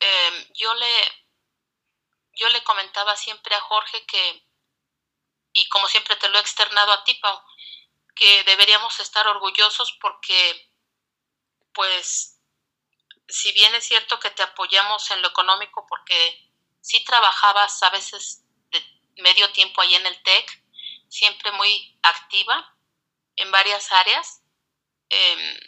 em, 0.00 0.52
yo 0.54 0.74
le 0.74 1.24
yo 2.36 2.48
le 2.48 2.64
comentaba 2.64 3.14
siempre 3.14 3.54
a 3.54 3.60
Jorge 3.60 4.04
que 4.06 4.44
y 5.52 5.68
como 5.68 5.86
siempre 5.86 6.16
te 6.16 6.28
lo 6.28 6.38
he 6.38 6.40
externado 6.40 6.92
a 6.92 7.04
ti, 7.04 7.14
Pau, 7.14 7.40
que 8.16 8.42
deberíamos 8.44 8.98
estar 8.98 9.26
orgullosos 9.28 9.92
porque, 10.00 10.70
pues, 11.72 12.40
si 13.28 13.52
bien 13.52 13.74
es 13.76 13.84
cierto 13.84 14.18
que 14.18 14.30
te 14.30 14.42
apoyamos 14.42 15.10
en 15.12 15.22
lo 15.22 15.28
económico 15.28 15.86
porque 15.86 16.50
sí 16.80 17.04
trabajabas 17.04 17.82
a 17.84 17.90
veces 17.90 18.43
medio 19.18 19.50
tiempo 19.52 19.80
ahí 19.80 19.94
en 19.94 20.06
el 20.06 20.22
TEC, 20.22 20.62
siempre 21.08 21.52
muy 21.52 21.98
activa 22.02 22.76
en 23.36 23.50
varias 23.50 23.90
áreas, 23.92 24.42
em, 25.08 25.58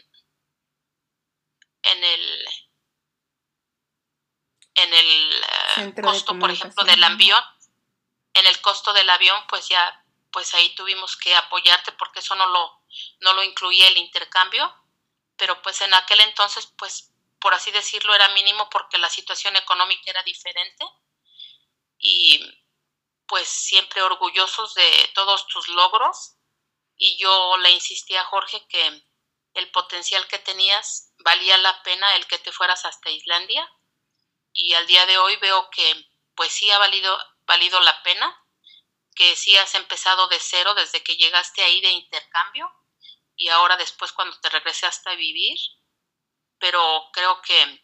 en 1.83 2.05
el 2.05 2.49
en 4.75 4.93
el 4.93 5.45
eh, 5.79 6.03
costo, 6.03 6.39
por 6.39 6.51
ejemplo, 6.51 6.85
del 6.85 7.03
avión, 7.03 7.43
en 8.35 8.47
el 8.47 8.61
costo 8.61 8.93
del 8.93 9.09
avión, 9.09 9.43
pues 9.49 9.69
ya, 9.69 10.05
pues 10.31 10.53
ahí 10.53 10.75
tuvimos 10.75 11.17
que 11.17 11.35
apoyarte 11.35 11.93
porque 11.93 12.19
eso 12.19 12.35
no 12.35 12.47
lo, 12.49 12.83
no 13.21 13.33
lo 13.33 13.43
incluía 13.43 13.89
el 13.89 13.97
intercambio, 13.97 14.71
pero 15.37 15.63
pues 15.63 15.81
en 15.81 15.95
aquel 15.95 16.21
entonces, 16.21 16.67
pues 16.77 17.11
por 17.41 17.55
así 17.55 17.71
decirlo, 17.71 18.15
era 18.15 18.29
mínimo 18.31 18.69
porque 18.71 18.99
la 18.99 19.09
situación 19.09 19.57
económica 19.57 20.11
era 20.11 20.23
diferente. 20.23 20.85
Y 21.99 22.41
pues 23.29 23.49
siempre 23.49 24.03
orgullosos 24.03 24.75
de 24.75 25.11
todos 25.15 25.47
tus 25.49 25.69
logros. 25.69 26.37
Y 26.97 27.19
yo 27.19 27.57
le 27.59 27.71
insistí 27.73 28.17
a 28.17 28.25
Jorge 28.25 28.67
que 28.69 29.05
el 29.55 29.71
potencial 29.71 30.27
que 30.29 30.39
tenías 30.39 31.13
valía 31.19 31.59
la 31.59 31.83
pena 31.83 32.17
el 32.17 32.27
que 32.27 32.39
te 32.39 32.53
fueras 32.53 32.85
hasta 32.85 33.11
Islandia. 33.11 33.71
Y 34.53 34.75
al 34.75 34.87
día 34.87 35.07
de 35.07 35.19
hoy 35.19 35.37
veo 35.37 35.69
que 35.71 36.09
pues 36.35 36.53
sí 36.53 36.71
ha 36.71 36.79
valido, 36.79 37.19
valido 37.47 37.81
la 37.81 38.03
pena, 38.03 38.35
que 39.15 39.35
sí 39.37 39.57
has 39.57 39.75
empezado 39.75 40.29
de 40.29 40.39
cero 40.39 40.75
desde 40.75 41.03
que 41.03 41.17
llegaste 41.17 41.63
ahí 41.63 41.81
de 41.81 41.91
intercambio 41.91 42.71
y 43.37 43.49
ahora 43.49 43.77
después 43.77 44.13
cuando 44.13 44.39
te 44.41 44.49
regresaste 44.49 45.11
a 45.11 45.15
vivir, 45.15 45.59
pero 46.59 47.11
creo 47.13 47.41
que 47.43 47.83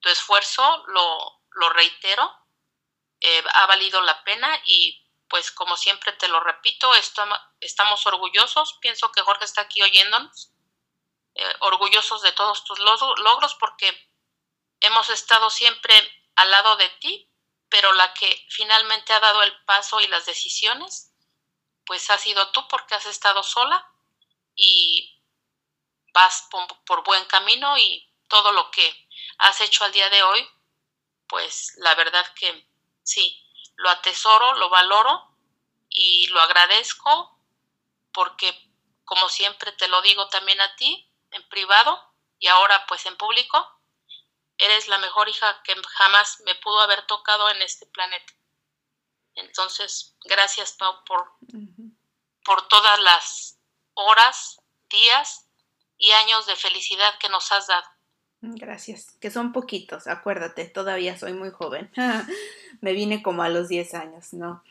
tu 0.00 0.08
esfuerzo, 0.08 0.84
lo, 0.88 1.42
lo 1.50 1.70
reitero, 1.70 2.32
eh, 3.20 3.44
ha 3.54 3.66
valido 3.66 4.00
la 4.02 4.22
pena 4.24 4.60
y 4.64 5.02
pues 5.28 5.50
como 5.50 5.76
siempre 5.76 6.12
te 6.12 6.28
lo 6.28 6.40
repito, 6.40 6.88
estamos 7.60 8.06
orgullosos, 8.06 8.78
pienso 8.80 9.10
que 9.10 9.22
Jorge 9.22 9.44
está 9.44 9.62
aquí 9.62 9.82
oyéndonos, 9.82 10.52
eh, 11.34 11.54
orgullosos 11.60 12.22
de 12.22 12.32
todos 12.32 12.64
tus 12.64 12.78
logros 12.78 13.54
porque 13.56 14.08
hemos 14.80 15.10
estado 15.10 15.50
siempre 15.50 15.94
al 16.36 16.50
lado 16.50 16.76
de 16.76 16.88
ti, 17.00 17.30
pero 17.68 17.92
la 17.92 18.14
que 18.14 18.46
finalmente 18.50 19.12
ha 19.12 19.20
dado 19.20 19.42
el 19.42 19.64
paso 19.64 20.00
y 20.00 20.06
las 20.06 20.26
decisiones, 20.26 21.12
pues 21.84 22.08
ha 22.10 22.18
sido 22.18 22.50
tú 22.52 22.66
porque 22.68 22.94
has 22.94 23.06
estado 23.06 23.42
sola 23.42 23.90
y 24.54 25.22
vas 26.12 26.48
por, 26.86 27.04
buen 27.04 27.24
camino 27.26 27.76
y 27.76 28.10
todo 28.28 28.52
lo 28.52 28.70
que 28.70 29.08
has 29.38 29.60
hecho 29.60 29.84
al 29.84 29.92
día 29.92 30.08
de 30.08 30.22
hoy, 30.22 30.48
pues 31.28 31.74
la 31.76 31.94
verdad 31.94 32.26
que 32.34 32.66
sí, 33.06 33.40
lo 33.76 33.88
atesoro, 33.88 34.54
lo 34.54 34.68
valoro 34.68 35.30
y 35.88 36.26
lo 36.26 36.40
agradezco 36.40 37.38
porque 38.12 38.52
como 39.04 39.28
siempre 39.28 39.72
te 39.72 39.88
lo 39.88 40.02
digo 40.02 40.28
también 40.28 40.60
a 40.60 40.74
ti 40.76 41.08
en 41.30 41.48
privado 41.48 41.98
y 42.38 42.48
ahora 42.48 42.84
pues 42.88 43.06
en 43.06 43.16
público, 43.16 43.56
eres 44.58 44.88
la 44.88 44.98
mejor 44.98 45.28
hija 45.28 45.62
que 45.62 45.74
jamás 45.96 46.42
me 46.44 46.54
pudo 46.56 46.80
haber 46.80 47.06
tocado 47.06 47.48
en 47.50 47.62
este 47.62 47.86
planeta. 47.86 48.32
Entonces, 49.34 50.16
gracias, 50.24 50.72
Pau, 50.72 51.04
por, 51.04 51.32
por 52.44 52.66
todas 52.68 52.98
las 53.00 53.58
horas, 53.94 54.60
días 54.90 55.48
y 55.98 56.10
años 56.10 56.46
de 56.46 56.56
felicidad 56.56 57.18
que 57.18 57.28
nos 57.28 57.52
has 57.52 57.66
dado. 57.68 57.86
Gracias, 58.40 59.16
que 59.20 59.30
son 59.30 59.52
poquitos, 59.52 60.06
acuérdate, 60.06 60.66
todavía 60.66 61.18
soy 61.18 61.32
muy 61.32 61.50
joven. 61.50 61.92
me 62.80 62.92
vine 62.92 63.22
como 63.22 63.42
a 63.42 63.48
los 63.48 63.68
10 63.68 63.94
años, 63.94 64.32
¿no? 64.32 64.62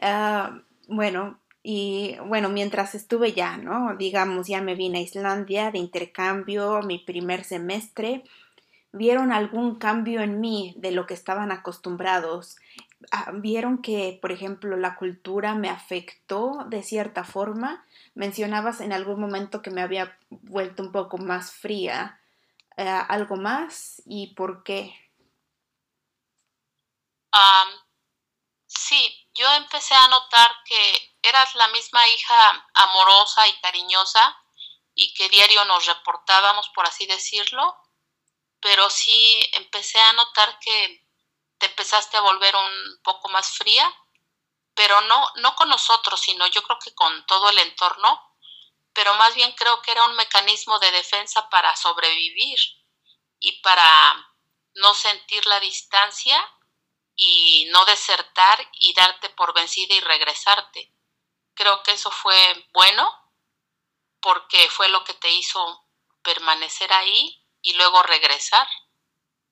Ah, 0.00 0.60
bueno, 0.88 1.38
y 1.62 2.16
bueno, 2.26 2.48
mientras 2.48 2.94
estuve 2.94 3.32
ya, 3.32 3.56
¿no? 3.56 3.96
Digamos, 3.96 4.48
ya 4.48 4.60
me 4.60 4.74
vine 4.74 4.98
a 4.98 5.02
Islandia 5.02 5.70
de 5.70 5.78
intercambio, 5.78 6.80
mi 6.82 6.98
primer 6.98 7.44
semestre 7.44 8.24
vieron 8.92 9.32
algún 9.32 9.76
cambio 9.76 10.20
en 10.20 10.40
mí 10.40 10.74
de 10.76 10.92
lo 10.92 11.06
que 11.06 11.14
estaban 11.14 11.50
acostumbrados. 11.50 12.56
Ah, 13.10 13.32
vieron 13.34 13.78
que, 13.78 14.18
por 14.20 14.32
ejemplo, 14.32 14.76
la 14.76 14.96
cultura 14.96 15.54
me 15.54 15.70
afectó 15.70 16.66
de 16.68 16.82
cierta 16.82 17.24
forma. 17.24 17.84
Mencionabas 18.14 18.80
en 18.80 18.92
algún 18.92 19.20
momento 19.20 19.62
que 19.62 19.70
me 19.70 19.82
había 19.82 20.16
vuelto 20.30 20.82
un 20.82 20.92
poco 20.92 21.18
más 21.18 21.52
fría. 21.52 22.20
Eh, 22.76 22.86
¿Algo 22.86 23.36
más 23.36 24.02
y 24.06 24.34
por 24.34 24.62
qué? 24.62 24.94
Sí, 28.66 29.28
yo 29.34 29.50
empecé 29.54 29.94
a 29.94 30.08
notar 30.08 30.56
que 30.64 31.16
eras 31.22 31.54
la 31.54 31.68
misma 31.68 32.06
hija 32.08 32.68
amorosa 32.74 33.46
y 33.48 33.60
cariñosa 33.60 34.36
y 34.94 35.14
que 35.14 35.28
diario 35.28 35.64
nos 35.64 35.86
reportábamos, 35.86 36.68
por 36.70 36.86
así 36.86 37.06
decirlo, 37.06 37.76
pero 38.60 38.90
sí 38.90 39.50
empecé 39.52 40.00
a 40.00 40.12
notar 40.12 40.58
que 40.58 41.06
te 41.58 41.66
empezaste 41.66 42.16
a 42.16 42.22
volver 42.22 42.54
un 42.54 43.00
poco 43.02 43.28
más 43.28 43.56
fría, 43.56 43.92
pero 44.74 45.00
no, 45.02 45.32
no 45.36 45.54
con 45.54 45.68
nosotros, 45.68 46.20
sino 46.20 46.46
yo 46.48 46.62
creo 46.62 46.78
que 46.78 46.94
con 46.94 47.24
todo 47.26 47.50
el 47.50 47.58
entorno, 47.58 48.36
pero 48.92 49.14
más 49.14 49.34
bien 49.34 49.52
creo 49.52 49.80
que 49.80 49.92
era 49.92 50.04
un 50.04 50.16
mecanismo 50.16 50.78
de 50.78 50.90
defensa 50.92 51.48
para 51.48 51.74
sobrevivir 51.76 52.58
y 53.38 53.60
para 53.62 54.34
no 54.74 54.94
sentir 54.94 55.46
la 55.46 55.60
distancia 55.60 56.36
y 57.24 57.66
no 57.70 57.84
desertar 57.84 58.58
y 58.80 58.92
darte 58.94 59.30
por 59.30 59.54
vencida 59.54 59.94
y 59.94 60.00
regresarte. 60.00 60.92
Creo 61.54 61.82
que 61.84 61.92
eso 61.92 62.10
fue 62.10 62.34
bueno 62.72 63.08
porque 64.20 64.68
fue 64.70 64.88
lo 64.88 65.04
que 65.04 65.14
te 65.14 65.32
hizo 65.32 65.84
permanecer 66.24 66.92
ahí 66.92 67.40
y 67.60 67.74
luego 67.74 68.02
regresar. 68.02 68.66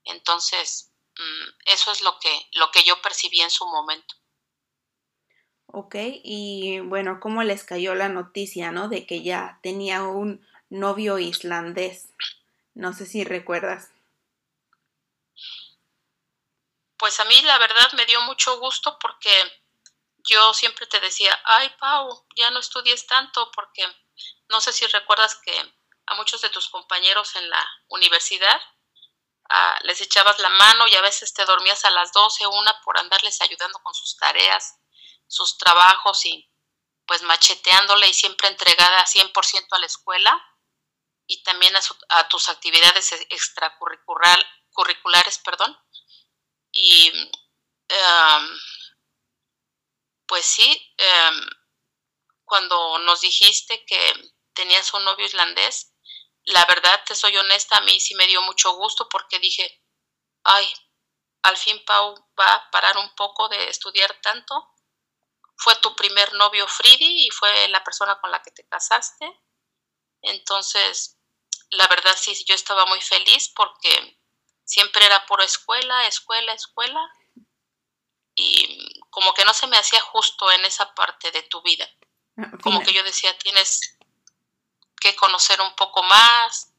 Entonces, 0.05 0.91
mm, 1.17 1.49
eso 1.67 1.93
es 1.93 2.03
lo 2.03 2.19
que, 2.19 2.49
lo 2.53 2.73
que 2.73 2.83
yo 2.83 3.01
percibí 3.03 3.41
en 3.41 3.51
su 3.51 3.67
momento. 3.67 4.17
Ok, 5.67 5.95
y 6.25 6.81
bueno, 6.81 7.21
¿cómo 7.21 7.45
les 7.45 7.63
cayó 7.63 7.95
la 7.95 8.09
noticia, 8.09 8.73
no? 8.73 8.89
De 8.89 9.07
que 9.07 9.23
ya 9.23 9.61
tenía 9.63 10.03
un 10.03 10.45
novio 10.69 11.21
islandés. 11.21 12.09
No 12.75 12.93
sé 12.93 13.07
si 13.07 13.23
recuerdas. 13.23 13.93
Pues 17.01 17.19
a 17.19 17.25
mí 17.25 17.41
la 17.41 17.57
verdad 17.57 17.91
me 17.95 18.05
dio 18.05 18.21
mucho 18.21 18.59
gusto 18.59 18.99
porque 18.99 19.33
yo 20.19 20.53
siempre 20.53 20.87
te 20.87 21.01
decía, 21.01 21.41
ay 21.47 21.75
Pau, 21.81 22.27
ya 22.37 22.51
no 22.51 22.61
estudies 22.61 23.07
tanto 23.07 23.51
porque 23.53 23.89
no 24.51 24.61
sé 24.61 24.75
si 24.75 24.87
recuerdas 24.87 25.37
que 25.37 25.59
a 26.07 26.15
muchos 26.17 26.43
de 26.43 26.51
tus 26.51 26.69
compañeros 26.69 27.35
en 27.37 27.49
la 27.49 27.67
universidad, 27.89 28.61
ah, 29.49 29.79
les 29.85 30.03
echabas 30.03 30.39
la 30.41 30.51
mano 30.51 30.87
y 30.89 30.95
a 30.95 31.01
veces 31.01 31.33
te 31.33 31.47
dormías 31.47 31.87
a 31.87 31.91
las 31.91 32.13
12, 32.13 32.47
una 32.49 32.79
por 32.83 32.99
andarles 32.99 33.41
ayudando 33.41 33.79
con 33.79 33.95
sus 33.95 34.19
tareas, 34.19 34.79
sus 35.27 35.57
trabajos 35.57 36.27
y 36.27 36.53
pues 37.07 37.23
macheteándole 37.23 38.09
y 38.09 38.15
siempre 38.15 38.49
entregada 38.49 39.07
100% 39.07 39.69
a 39.71 39.79
la 39.79 39.87
escuela 39.87 40.39
y 41.27 41.43
también 41.45 41.75
a, 42.11 42.29
tus 42.29 42.51
actividades 42.51 43.13
extracurriculares, 43.31 45.39
perdón. 45.39 45.79
Y 46.73 47.09
em, 47.89 48.61
pues 50.27 50.45
sí, 50.45 50.95
em, 50.97 51.47
cuando 52.45 52.99
nos 53.01 53.21
dijiste 53.21 53.85
que 53.85 54.15
tenías 54.55 54.93
un 54.95 55.05
novio 55.05 55.27
islandés, 55.27 55.93
la 56.45 56.65
verdad, 56.67 57.03
te 57.07 57.15
soy 57.15 57.37
honesta, 57.37 57.77
a 57.77 57.81
mí 57.83 58.01
sí 58.01 58.15
me 58.15 58.27
dio 58.27 58.43
mucho 58.43 58.73
gusto 58.75 59.09
porque 59.09 59.39
dije, 59.39 59.83
ay, 60.45 60.67
al 61.43 61.57
fin 61.57 61.83
Pau 61.85 62.15
va 62.39 62.53
a 62.53 62.71
parar 62.71 62.97
un 62.99 63.15
poco 63.15 63.49
de 63.49 63.69
estudiar 63.69 64.21
tanto. 64.21 64.69
Fue 65.57 65.75
tu 65.77 65.95
primer 65.95 66.33
novio 66.35 66.67
Fridi 66.67 67.27
y 67.27 67.31
fue 67.31 67.69
la 67.69 67.85
persona 67.85 68.21
con 68.21 68.31
la 68.31 68.43
que 68.43 68.51
te 68.51 68.67
casaste. 68.67 69.27
Entonces, 70.23 71.19
la 71.71 71.87
verdad 71.87 72.17
sí, 72.17 72.45
yo 72.45 72.55
estaba 72.55 72.87
muy 72.87 73.01
feliz 73.01 73.51
porque 73.55 74.20
siempre 74.71 75.05
era 75.05 75.27
por 75.27 75.43
escuela, 75.43 76.07
escuela, 76.07 76.53
escuela. 76.53 77.01
Y 78.37 79.03
como 79.11 79.35
que 79.35 79.45
no 79.45 79.53
se 79.53 79.67
me 79.67 79.77
hacía 79.77 80.01
justo 80.01 80.51
en 80.53 80.65
esa 80.65 80.95
parte 80.95 81.33
de 81.33 81.43
tu 81.43 81.61
vida. 81.63 81.89
Ah, 82.37 82.53
como 82.63 82.81
que 82.81 82.93
yo 82.93 83.03
decía, 83.03 83.37
tienes 83.37 83.99
que 85.01 85.17
conocer 85.17 85.61
un 85.61 85.75
poco 85.75 86.05
más, 86.05 86.73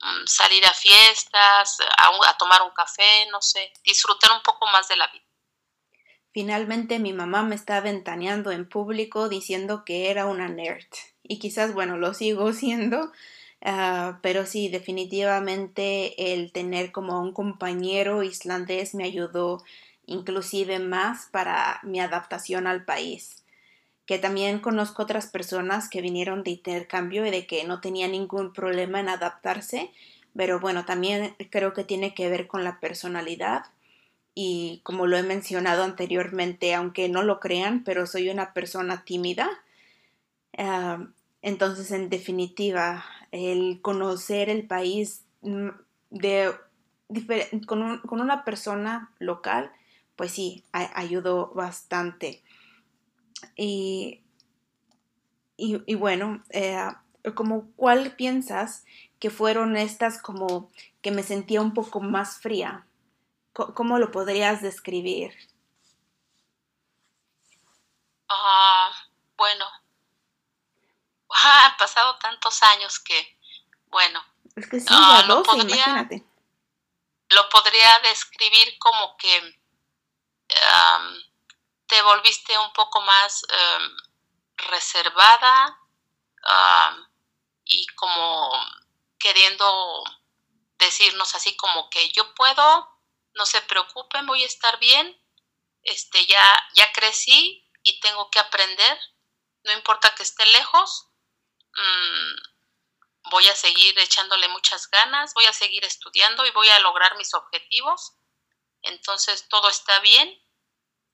mm, 0.00 0.26
salir 0.26 0.64
a 0.64 0.72
fiestas, 0.72 1.78
a, 1.98 2.38
tomar 2.38 2.62
un 2.62 2.70
café, 2.70 3.26
no 3.32 3.42
sé, 3.42 3.72
disfrutar 3.82 4.30
un 4.30 4.42
poco 4.42 4.66
más 4.68 4.86
de 4.88 4.96
la 4.96 5.08
vida. 5.08 5.24
finalmente 6.32 6.98
mi 6.98 7.12
mamá 7.12 7.44
me 7.44 7.54
está 7.54 7.80
ventaneando 7.80 8.50
en 8.50 8.68
público 8.68 9.28
diciendo 9.28 9.84
que 9.84 10.10
era 10.10 10.26
una 10.26 10.48
nerd. 10.48 10.90
Y 11.22 11.38
quizás, 11.38 11.72
bueno, 11.72 11.96
lo 11.96 12.12
sigo 12.12 12.52
siendo, 12.52 13.12
ah, 13.64 14.18
pero 14.22 14.46
sí, 14.46 14.68
definitivamente 14.68 16.32
el 16.32 16.52
tener 16.52 16.92
como 16.92 17.20
un 17.20 17.32
compañero 17.32 18.22
islandés 18.22 18.94
me 18.94 19.04
ayudó 19.04 19.62
inclusive 20.06 20.78
más 20.78 21.28
para 21.30 21.80
mi 21.82 22.00
adaptación 22.00 22.66
al 22.66 22.84
país. 22.84 23.44
Que 24.06 24.18
también 24.18 24.60
conozco 24.60 25.02
otras 25.02 25.26
personas 25.26 25.88
que 25.88 26.02
vinieron 26.02 26.42
de 26.42 26.50
intercambio 26.52 27.26
y 27.26 27.30
de 27.30 27.46
que 27.46 27.64
no 27.64 27.80
tenía 27.80 28.06
ningún 28.06 28.52
problema 28.52 29.00
en 29.00 29.08
adaptarse, 29.08 29.90
pero 30.36 30.60
bueno, 30.60 30.84
también 30.84 31.34
creo 31.50 31.72
que 31.72 31.84
tiene 31.84 32.14
que 32.14 32.28
ver 32.28 32.46
con 32.46 32.64
la 32.64 32.80
personalidad 32.80 33.64
y 34.34 34.80
como 34.82 35.06
lo 35.06 35.16
he 35.16 35.22
mencionado 35.22 35.84
anteriormente, 35.84 36.74
aunque 36.74 37.08
no 37.08 37.22
lo 37.22 37.40
crean, 37.40 37.84
pero 37.84 38.06
soy 38.06 38.28
una 38.30 38.52
persona 38.52 39.04
tímida. 39.04 39.48
Ah, 40.58 41.06
entonces, 41.42 41.90
en 41.90 42.10
definitiva, 42.10 43.04
el 43.34 43.80
conocer 43.82 44.48
el 44.48 44.66
país 44.66 45.24
mm, 45.42 45.70
de, 46.10 46.54
con, 47.66 48.00
una 48.08 48.44
persona 48.44 49.12
local, 49.18 49.72
pues 50.14 50.30
sí, 50.30 50.64
ayudó 50.72 51.48
bastante. 51.48 52.42
Y, 53.56 54.22
y, 55.56 55.94
bueno, 55.96 56.42
eh, 56.50 56.78
como 57.34 57.70
cuál 57.76 58.14
piensas 58.14 58.84
que 59.18 59.30
fueron 59.30 59.76
estas 59.76 60.20
como 60.22 60.70
que 61.02 61.10
me 61.10 61.22
sentía 61.22 61.60
un 61.60 61.74
poco 61.74 62.00
más 62.00 62.38
fría? 62.38 62.86
¿Cómo 63.52 63.98
lo 63.98 64.10
podrías 64.10 64.62
describir? 64.62 65.32
Ah, 68.28 68.90
bueno, 69.36 69.64
han 71.44 71.76
pasado 71.76 72.16
tantos 72.18 72.62
años 72.62 72.98
que, 73.00 73.38
bueno, 73.86 74.24
es 74.56 74.68
que 74.68 74.80
sí, 74.80 74.86
ah, 74.90 75.24
lo, 75.26 75.42
podría, 75.42 75.76
imagínate. 75.76 76.24
lo 77.30 77.48
podría 77.48 77.98
describir 78.00 78.78
como 78.78 79.16
que 79.16 79.60
te 81.86 82.02
volviste 82.02 82.56
un 82.58 82.72
poco 82.72 83.00
más 83.00 83.44
em, 83.48 83.96
reservada 84.68 85.80
y 87.64 87.86
como 87.96 88.52
queriendo 89.18 90.04
decirnos 90.78 91.34
así 91.34 91.56
como 91.56 91.88
que 91.88 92.12
yo 92.12 92.34
puedo 92.34 92.94
no 93.34 93.46
se 93.46 93.60
preocupen, 93.62 94.26
voy 94.26 94.42
a 94.42 94.46
estar 94.46 94.78
bien, 94.78 95.20
este, 95.82 96.24
ya, 96.26 96.68
ya 96.74 96.92
crecí 96.92 97.68
y 97.82 98.00
tengo 98.00 98.30
que 98.30 98.38
aprender, 98.38 98.98
no 99.64 99.72
importa 99.72 100.14
que 100.14 100.22
esté 100.22 100.46
lejos, 100.46 101.08
mm, 101.76 103.30
voy 103.30 103.48
a 103.48 103.54
seguir 103.54 103.98
echándole 103.98 104.48
muchas 104.48 104.88
ganas, 104.90 105.34
voy 105.34 105.46
a 105.46 105.52
seguir 105.52 105.84
estudiando 105.84 106.44
y 106.44 106.50
voy 106.50 106.68
a 106.68 106.80
lograr 106.80 107.16
mis 107.16 107.34
objetivos, 107.34 108.14
entonces 108.82 109.48
todo 109.48 109.68
está 109.68 109.98
bien 110.00 110.42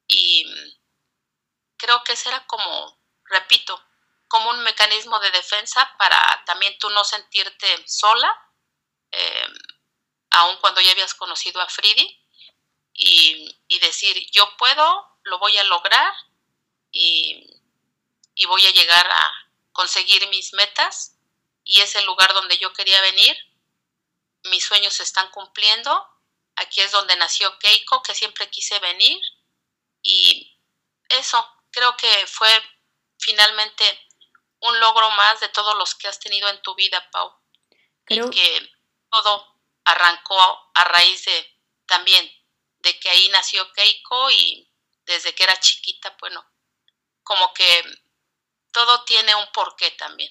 y 0.07 0.45
creo 1.77 2.03
que 2.05 2.17
será 2.17 2.47
como, 2.47 3.01
repito, 3.25 3.83
como 4.29 4.51
un 4.51 4.63
mecanismo 4.63 5.19
de 5.21 5.31
defensa 5.31 5.95
para 5.99 6.43
también 6.47 6.77
tú 6.79 6.91
no 6.91 7.05
sentirte 7.05 7.85
sola. 7.87 8.33
Eh, 9.13 9.49
aun 10.31 10.57
cuando 10.59 10.81
ya 10.81 10.93
habías 10.93 11.15
conocido 11.15 11.61
a 11.61 11.69
Fridi, 11.69 12.21
y, 12.93 13.79
decir, 13.81 14.31
yo 14.31 14.57
puedo, 14.59 15.19
lo 15.23 15.39
voy 15.39 15.57
a 15.57 15.65
lograr 15.65 16.13
y, 16.93 17.47
y 18.35 18.45
voy 18.45 18.67
a 18.67 18.73
llegar 18.73 19.07
a 19.11 19.50
conseguir 19.73 20.29
mis 20.29 20.53
metas 20.55 21.17
y 21.65 21.81
es 21.81 21.95
el 21.95 22.05
lugar 22.05 22.33
donde 22.35 22.59
yo 22.59 22.73
quería 22.73 23.01
venir. 23.01 23.37
Mis 24.45 24.65
sueños 24.65 24.95
se 24.95 25.03
están 25.03 25.31
cumpliendo. 25.31 26.07
Aquí 26.57 26.81
es 26.81 26.93
donde 26.93 27.17
nació 27.17 27.59
Keiko, 27.59 28.03
que 28.03 28.15
siempre 28.15 28.51
quise 28.51 28.79
venir. 28.81 29.21
Y 30.03 30.59
eso 31.09 31.47
creo 31.71 31.97
que 31.97 32.27
fue 32.27 32.51
finalmente 33.19 34.09
un 34.61 34.79
logro 34.81 35.11
más 35.13 35.41
de 35.41 35.49
todos 35.49 35.77
los 35.77 35.95
que 35.95 36.09
has 36.09 36.19
tenido 36.19 36.49
en 36.49 36.61
tu 36.63 36.75
vida, 36.75 37.09
Pau. 37.11 37.35
Creo... 38.05 38.27
Y 38.27 38.31
que 38.31 38.73
todo 39.11 39.61
arrancó 39.85 40.71
a 40.75 40.85
raíz 40.85 41.25
de 41.25 41.59
también 41.87 42.31
de 42.79 42.99
que 42.99 43.11
ahí 43.11 43.29
nació 43.31 43.71
Keiko 43.73 44.31
y 44.31 44.71
desde 45.05 45.35
que 45.35 45.43
era 45.43 45.59
chiquita, 45.59 46.17
bueno, 46.21 46.45
como 47.23 47.53
que 47.53 47.85
todo 48.73 49.05
tiene 49.05 49.35
un 49.35 49.53
porqué 49.53 49.87
también. 49.99 50.31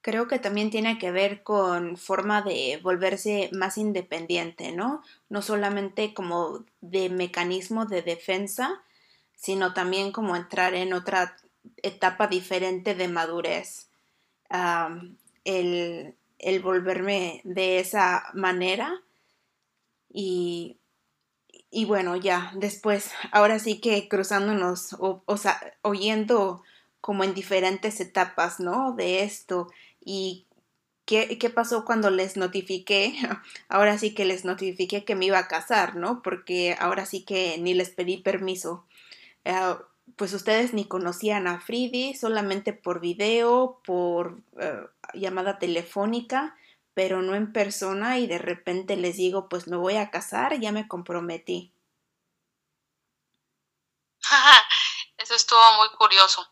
Creo 0.00 0.28
que 0.28 0.38
también 0.38 0.70
tiene 0.70 0.98
que 0.98 1.10
ver 1.10 1.42
con 1.42 1.96
forma 1.96 2.42
de 2.42 2.78
volverse 2.82 3.50
más 3.52 3.76
independiente, 3.76 4.72
¿no? 4.72 5.02
No 5.28 5.42
solamente 5.42 6.14
como 6.14 6.64
de 6.80 7.10
mecanismo 7.10 7.84
de 7.84 8.02
defensa, 8.02 8.82
sino 9.34 9.74
también 9.74 10.12
como 10.12 10.36
entrar 10.36 10.74
en 10.74 10.92
otra 10.92 11.36
etapa 11.82 12.26
diferente 12.26 12.94
de 12.94 13.08
madurez. 13.08 13.90
el, 15.44 16.14
el 16.38 16.60
volverme 16.60 17.40
de 17.44 17.80
esa 17.80 18.30
manera 18.34 19.02
y, 20.08 20.78
y 21.70 21.84
bueno, 21.84 22.16
ya 22.16 22.52
después, 22.54 23.10
ahora 23.32 23.58
sí 23.58 23.80
que 23.80 24.08
cruzándonos 24.08 24.94
o, 24.94 25.22
o 25.26 25.36
sea, 25.36 25.60
oyendo 25.82 26.62
como 27.00 27.24
en 27.24 27.34
diferentes 27.34 28.00
etapas, 28.00 28.60
¿no? 28.60 28.92
De 28.92 29.22
esto 29.22 29.68
y 30.00 30.46
¿Qué, 31.08 31.38
¿Qué, 31.38 31.48
pasó 31.48 31.86
cuando 31.86 32.10
les 32.10 32.36
notifiqué? 32.36 33.14
Ahora 33.70 33.96
sí 33.96 34.14
que 34.14 34.26
les 34.26 34.44
notifiqué 34.44 35.06
que 35.06 35.14
me 35.14 35.24
iba 35.24 35.38
a 35.38 35.48
casar, 35.48 35.96
¿no? 35.96 36.20
Porque 36.22 36.76
ahora 36.78 37.06
sí 37.06 37.24
que 37.24 37.56
ni 37.58 37.72
les 37.72 37.88
pedí 37.88 38.18
permiso. 38.18 38.84
Eh, 39.44 39.76
pues 40.16 40.34
ustedes 40.34 40.74
ni 40.74 40.86
conocían 40.86 41.46
a 41.46 41.60
Fridi, 41.60 42.14
solamente 42.14 42.74
por 42.74 43.00
video, 43.00 43.80
por 43.84 44.42
eh, 44.60 44.86
llamada 45.14 45.58
telefónica, 45.58 46.56
pero 46.94 47.22
no 47.22 47.34
en 47.34 47.52
persona 47.52 48.18
y 48.18 48.26
de 48.26 48.38
repente 48.38 48.96
les 48.96 49.16
digo, 49.16 49.48
pues 49.48 49.66
me 49.66 49.76
voy 49.76 49.96
a 49.96 50.10
casar, 50.10 50.60
ya 50.60 50.72
me 50.72 50.88
comprometí. 50.88 51.72
Eso 55.16 55.34
estuvo 55.34 55.60
muy 55.78 55.88
curioso. 55.96 56.46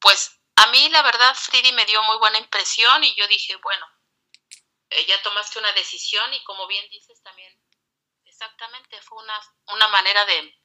Pues 0.00 0.40
a 0.56 0.66
mí 0.68 0.88
la 0.90 1.02
verdad 1.02 1.34
Fridi 1.34 1.72
me 1.72 1.86
dio 1.86 2.02
muy 2.02 2.18
buena 2.18 2.38
impresión 2.38 3.04
y 3.04 3.14
yo 3.14 3.26
dije, 3.28 3.56
bueno, 3.56 3.86
eh, 4.90 5.06
ya 5.06 5.22
tomaste 5.22 5.58
una 5.58 5.72
decisión 5.72 6.32
y 6.34 6.42
como 6.44 6.66
bien 6.66 6.88
dices 6.90 7.22
también, 7.22 7.52
exactamente, 8.24 9.00
fue 9.02 9.22
una, 9.22 9.40
una 9.68 9.88
manera 9.88 10.24
de, 10.24 10.58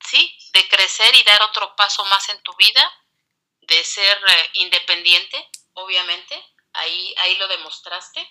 sí, 0.00 0.36
de 0.52 0.68
crecer 0.68 1.14
y 1.14 1.22
dar 1.24 1.42
otro 1.42 1.74
paso 1.76 2.04
más 2.06 2.28
en 2.28 2.42
tu 2.42 2.54
vida, 2.56 2.92
de 3.62 3.82
ser 3.84 4.16
eh, 4.28 4.50
independiente, 4.54 5.50
obviamente, 5.74 6.42
ahí, 6.72 7.14
ahí 7.18 7.36
lo 7.36 7.48
demostraste. 7.48 8.26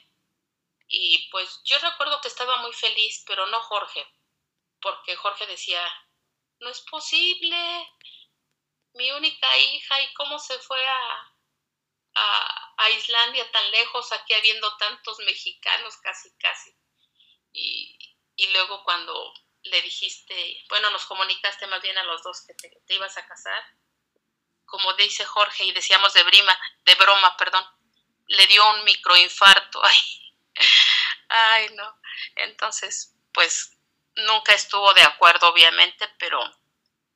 Y 0.88 1.30
pues 1.30 1.62
yo 1.64 1.78
recuerdo 1.80 2.22
que 2.22 2.28
estaba 2.28 2.58
muy 2.58 2.74
feliz, 2.74 3.24
pero 3.26 3.48
no 3.48 3.60
Jorge, 3.62 4.06
porque 4.80 5.16
Jorge 5.16 5.48
decía, 5.48 5.84
no 6.60 6.70
es 6.70 6.82
posible, 6.82 7.90
mi 8.94 9.12
única 9.12 9.58
hija 9.58 10.02
y 10.02 10.14
cómo 10.14 10.40
se 10.40 10.58
fue 10.60 10.86
a, 10.86 11.34
a, 12.16 12.90
Islandia 12.92 13.50
tan 13.52 13.72
lejos, 13.72 14.12
aquí 14.12 14.34
habiendo 14.34 14.76
tantos 14.78 15.18
mexicanos, 15.20 15.98
casi, 15.98 16.30
casi. 16.38 16.76
Y, 17.54 17.98
y, 18.36 18.48
luego 18.54 18.84
cuando 18.84 19.34
le 19.64 19.82
dijiste, 19.82 20.64
bueno, 20.70 20.90
nos 20.92 21.06
comunicaste 21.06 21.66
más 21.68 21.82
bien 21.82 21.98
a 21.98 22.04
los 22.04 22.22
dos 22.24 22.46
que 22.46 22.54
te, 22.54 22.70
te 22.86 22.94
ibas 22.94 23.18
a 23.18 23.26
casar, 23.26 23.64
como 24.66 24.94
dice 24.94 25.26
Jorge 25.26 25.66
y 25.66 25.72
decíamos 25.72 26.14
de 26.14 26.24
brima, 26.24 26.60
de 26.86 26.96
broma, 26.96 27.38
perdón, 27.38 27.66
le 28.28 28.48
dio 28.48 28.70
un 28.72 28.84
microinfarto. 28.84 29.82
Ay, 29.86 29.98
ay, 31.30 31.70
no. 31.76 32.00
Entonces, 32.36 33.16
pues 33.34 33.78
nunca 34.16 34.54
estuvo 34.54 34.94
de 34.94 35.02
acuerdo, 35.02 35.50
obviamente, 35.50 36.08
pero 36.20 36.40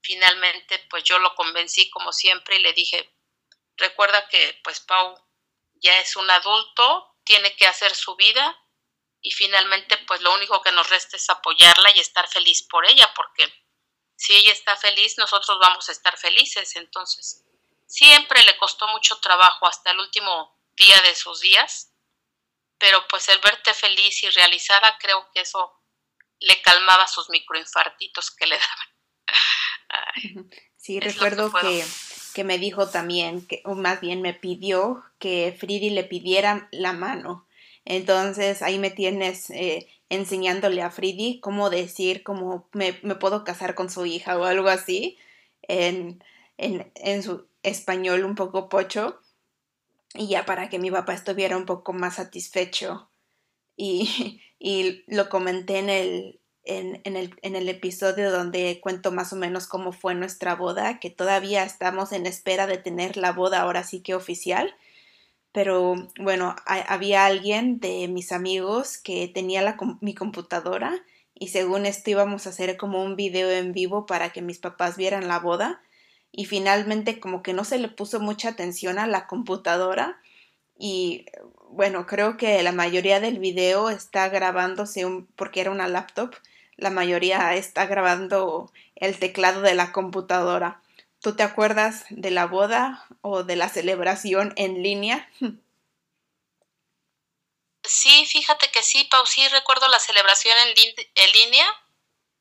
finalmente, 0.07 0.79
pues 0.89 1.03
yo 1.03 1.19
lo 1.19 1.35
convencí 1.35 1.89
como 1.89 2.13
siempre 2.13 2.55
y 2.55 2.59
le 2.59 2.71
dije, 2.71 3.13
recuerda 3.75 4.25
que 4.29 4.57
pues 4.63 4.79
Pau 4.79 5.21
ya 5.75 5.99
es 5.99 6.15
un 6.15 6.29
adulto, 6.31 7.17
tiene 7.25 7.53
que 7.57 7.67
hacer 7.67 7.93
su 7.93 8.15
vida 8.15 8.57
y 9.21 9.31
finalmente 9.31 9.97
pues 10.07 10.21
lo 10.21 10.33
único 10.33 10.61
que 10.61 10.71
nos 10.71 10.89
resta 10.89 11.17
es 11.17 11.29
apoyarla 11.29 11.91
y 11.91 11.99
estar 11.99 12.25
feliz 12.29 12.63
por 12.63 12.85
ella, 12.89 13.13
porque 13.15 13.53
si 14.15 14.33
ella 14.33 14.53
está 14.53 14.77
feliz, 14.77 15.17
nosotros 15.17 15.59
vamos 15.59 15.89
a 15.89 15.91
estar 15.91 16.17
felices. 16.17 16.77
Entonces, 16.77 17.43
siempre 17.85 18.41
le 18.43 18.57
costó 18.57 18.87
mucho 18.87 19.19
trabajo 19.19 19.67
hasta 19.67 19.91
el 19.91 19.99
último 19.99 20.57
día 20.77 21.01
de 21.01 21.15
sus 21.15 21.41
días, 21.41 21.91
pero 22.79 23.05
pues 23.09 23.27
el 23.27 23.39
verte 23.39 23.73
feliz 23.73 24.23
y 24.23 24.29
realizada 24.29 24.97
creo 24.99 25.29
que 25.33 25.41
eso 25.41 25.83
le 26.39 26.61
calmaba 26.61 27.07
sus 27.07 27.29
microinfartitos 27.29 28.31
que 28.31 28.47
le 28.47 28.57
daban. 28.57 28.97
Sí, 30.75 30.99
recuerdo 30.99 31.51
que, 31.51 31.83
que, 32.33 32.43
me 32.43 32.57
dijo 32.57 32.87
también, 32.89 33.45
que, 33.45 33.61
o 33.65 33.75
más 33.75 34.01
bien 34.01 34.21
me 34.21 34.33
pidió 34.33 35.03
que 35.19 35.55
Fridi 35.57 35.89
le 35.89 36.03
pidiera 36.03 36.67
la 36.71 36.93
mano. 36.93 37.45
Entonces 37.85 38.61
ahí 38.61 38.79
me 38.79 38.91
tienes 38.91 39.49
eh, 39.49 39.87
enseñándole 40.09 40.81
a 40.81 40.91
Fridi 40.91 41.39
cómo 41.39 41.69
decir, 41.69 42.23
cómo 42.23 42.67
me, 42.73 42.99
me, 43.01 43.15
puedo 43.15 43.43
casar 43.43 43.75
con 43.75 43.89
su 43.89 44.05
hija 44.05 44.37
o 44.37 44.43
algo 44.43 44.67
así, 44.67 45.17
en, 45.61 46.23
en, 46.57 46.91
en 46.95 47.23
su 47.23 47.47
español 47.63 48.25
un 48.25 48.35
poco 48.35 48.69
pocho 48.69 49.19
y 50.13 50.27
ya 50.27 50.45
para 50.45 50.69
que 50.69 50.79
mi 50.79 50.91
papá 50.91 51.13
estuviera 51.13 51.57
un 51.57 51.65
poco 51.65 51.93
más 51.93 52.15
satisfecho. 52.15 53.09
Y, 53.75 54.41
y 54.59 55.03
lo 55.07 55.29
comenté 55.29 55.79
en 55.79 55.89
el, 55.89 56.36
en, 56.67 57.01
el, 57.55 57.69
episodio 57.69 58.31
donde 58.31 58.79
cuento 58.81 59.11
más 59.11 59.33
o 59.33 59.35
menos 59.35 59.67
cómo 59.67 59.91
fue 59.91 60.15
nuestra 60.15 60.55
boda, 60.55 60.99
que 60.99 61.09
todavía 61.09 61.63
estamos 61.63 62.11
en 62.11 62.25
espera 62.25 62.67
de 62.67 62.77
tener 62.77 63.17
la 63.17 63.31
boda 63.31 63.61
ahora 63.61 63.83
sí 63.83 64.01
que 64.01 64.15
oficial. 64.15 64.75
Pero 65.51 65.95
bueno, 66.19 66.55
había 66.65 67.25
alguien 67.25 67.79
de 67.79 68.07
mis 68.07 68.31
amigos 68.31 68.97
que 68.97 69.27
tenía 69.27 69.77
mi 70.01 70.13
computadora 70.13 70.93
y 71.33 71.47
según 71.49 71.85
esto 71.85 72.11
íbamos 72.11 72.45
a 72.45 72.49
hacer 72.49 72.77
como 72.77 73.03
un 73.03 73.15
video 73.15 73.49
en 73.49 73.73
vivo 73.73 74.05
para 74.05 74.31
que 74.31 74.41
mis 74.41 74.59
papás 74.59 74.97
vieran 74.97 75.27
la 75.27 75.39
boda 75.39 75.81
y 76.31 76.45
finalmente 76.45 77.19
como 77.19 77.41
que 77.41 77.53
no 77.53 77.63
se 77.63 77.79
le 77.79 77.87
puso 77.87 78.19
mucha 78.19 78.49
atención 78.49 78.99
a 78.99 79.07
la 79.07 79.25
computadora 79.25 80.19
y 80.79 81.25
bueno, 81.69 82.05
creo 82.05 82.37
que 82.37 82.61
la 82.63 82.71
mayoría 82.71 83.19
del 83.19 83.39
video 83.39 83.89
está 83.89 84.29
grabándose 84.29 85.05
porque 85.35 85.61
era 85.61 85.71
una 85.71 85.87
laptop, 85.87 86.35
la 86.77 86.91
mayoría 86.91 87.55
está 87.55 87.85
grabando 87.85 88.71
el 88.95 89.19
teclado 89.19 89.61
de 89.61 89.73
la 89.73 89.91
computadora. 89.91 90.81
¿Tú 91.21 91.35
te 91.35 91.43
acuerdas 91.43 92.05
de 92.09 92.31
la 92.31 92.45
boda 92.45 93.05
o 93.21 93.43
de 93.43 93.55
la 93.55 93.69
celebración 93.69 94.53
en 94.55 94.83
línea? 94.83 95.29
Sí, 97.83 98.25
fíjate 98.25 98.69
que 98.69 98.83
sí, 98.83 99.05
Pau, 99.05 99.25
sí 99.25 99.47
recuerdo 99.47 99.87
la 99.87 99.99
celebración 99.99 100.55
en, 100.59 100.75
en 101.15 101.31
línea 101.31 101.67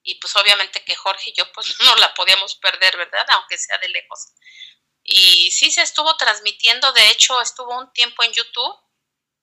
y 0.02 0.16
pues 0.16 0.36
obviamente 0.36 0.84
que 0.84 0.94
Jorge 0.94 1.30
y 1.30 1.32
yo 1.32 1.50
pues 1.52 1.74
no 1.80 1.96
la 1.96 2.12
podíamos 2.14 2.56
perder, 2.56 2.96
¿verdad? 2.96 3.26
Aunque 3.30 3.56
sea 3.56 3.78
de 3.78 3.88
lejos. 3.88 4.32
Y 5.02 5.50
sí 5.52 5.70
se 5.70 5.82
estuvo 5.82 6.16
transmitiendo, 6.16 6.92
de 6.92 7.08
hecho 7.10 7.40
estuvo 7.40 7.76
un 7.78 7.92
tiempo 7.92 8.22
en 8.22 8.32
YouTube. 8.32 8.76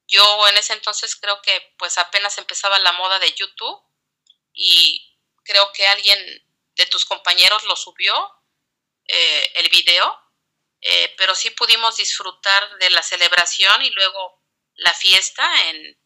Yo 0.08 0.47
en 0.49 0.58
ese 0.58 0.73
entonces 0.73 1.15
creo 1.15 1.41
que 1.41 1.73
pues 1.79 1.97
apenas 1.97 2.38
empezaba 2.38 2.77
la 2.79 2.91
moda 2.91 3.17
de 3.19 3.34
YouTube 3.34 3.82
y 4.54 5.18
creo 5.44 5.72
que 5.74 5.86
alguien 5.88 6.20
de 6.76 6.86
tus 6.86 7.06
compañeros 7.06 7.63
lo 7.63 7.76
subió, 7.76 8.13
eh, 9.06 9.52
el 9.56 9.70
video, 9.70 10.20
eh, 10.82 11.13
pero 11.18 11.36
sí 11.36 11.50
pudimos 11.52 11.98
disfrutar 11.98 12.78
de 12.78 12.89
la 12.89 13.04
celebración 13.04 13.82
y 13.84 13.89
luego 13.92 14.42
la 14.76 14.94
fiesta 14.94 15.70
en, 15.70 16.00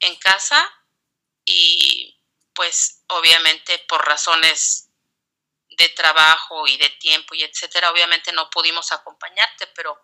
en 0.00 0.16
casa 0.16 0.70
y 1.44 2.20
pues 2.52 3.04
obviamente 3.08 3.78
por 3.80 4.04
razones 4.04 4.90
de 5.68 5.88
trabajo 5.90 6.66
y 6.66 6.76
de 6.78 6.88
tiempo 6.90 7.34
y 7.34 7.42
etcétera, 7.42 7.90
obviamente 7.90 8.32
no 8.32 8.48
pudimos 8.50 8.92
acompañarte, 8.92 9.66
pero 9.68 10.00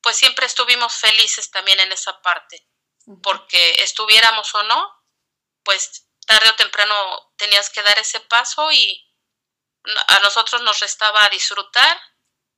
pues 0.00 0.16
siempre 0.16 0.46
estuvimos 0.46 0.94
felices 0.94 1.50
también 1.50 1.80
en 1.80 1.92
esa 1.92 2.20
parte, 2.22 2.66
porque 3.22 3.82
estuviéramos 3.82 4.54
o 4.54 4.62
no, 4.62 5.04
pues 5.62 6.05
tarde 6.26 6.50
o 6.50 6.56
temprano 6.56 7.32
tenías 7.36 7.70
que 7.70 7.82
dar 7.82 7.98
ese 7.98 8.20
paso 8.20 8.70
y 8.72 9.02
a 10.08 10.18
nosotros 10.20 10.62
nos 10.62 10.80
restaba 10.80 11.28
disfrutar, 11.28 12.00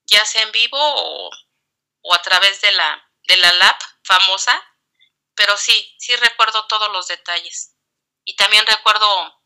ya 0.07 0.25
sea 0.25 0.43
en 0.43 0.53
vivo 0.53 0.79
o, 0.81 1.31
a 2.15 2.23
través 2.23 2.61
de 2.63 2.73
la, 2.73 3.11
de 3.23 3.37
la 3.37 3.53
lab 3.53 3.77
famosa, 4.03 4.65
pero 5.35 5.57
sí, 5.57 5.95
sí 5.99 6.17
recuerdo 6.17 6.67
todos 6.67 6.91
los 6.91 7.07
detalles. 7.07 7.77
Y 8.25 8.35
también 8.37 8.67
recuerdo 8.67 9.39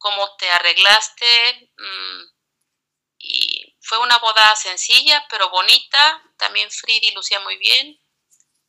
cómo 0.00 0.36
te 0.36 0.50
arreglaste. 0.50 1.72
Mm, 1.78 2.24
y 3.18 3.76
fue 3.80 3.98
una 3.98 4.18
boda 4.18 4.56
sencilla, 4.56 5.26
pero 5.30 5.50
bonita. 5.50 6.22
También 6.36 6.70
Fridi 6.70 7.12
lucía 7.12 7.38
muy 7.40 7.56
bien. 7.58 8.00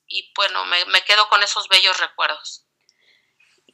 Y 0.08 0.32
bueno, 0.36 0.66
me, 0.66 1.04
quedo 1.06 1.28
con 1.30 1.42
esos 1.42 1.68
bellos 1.70 2.00
recuerdos. 2.00 2.66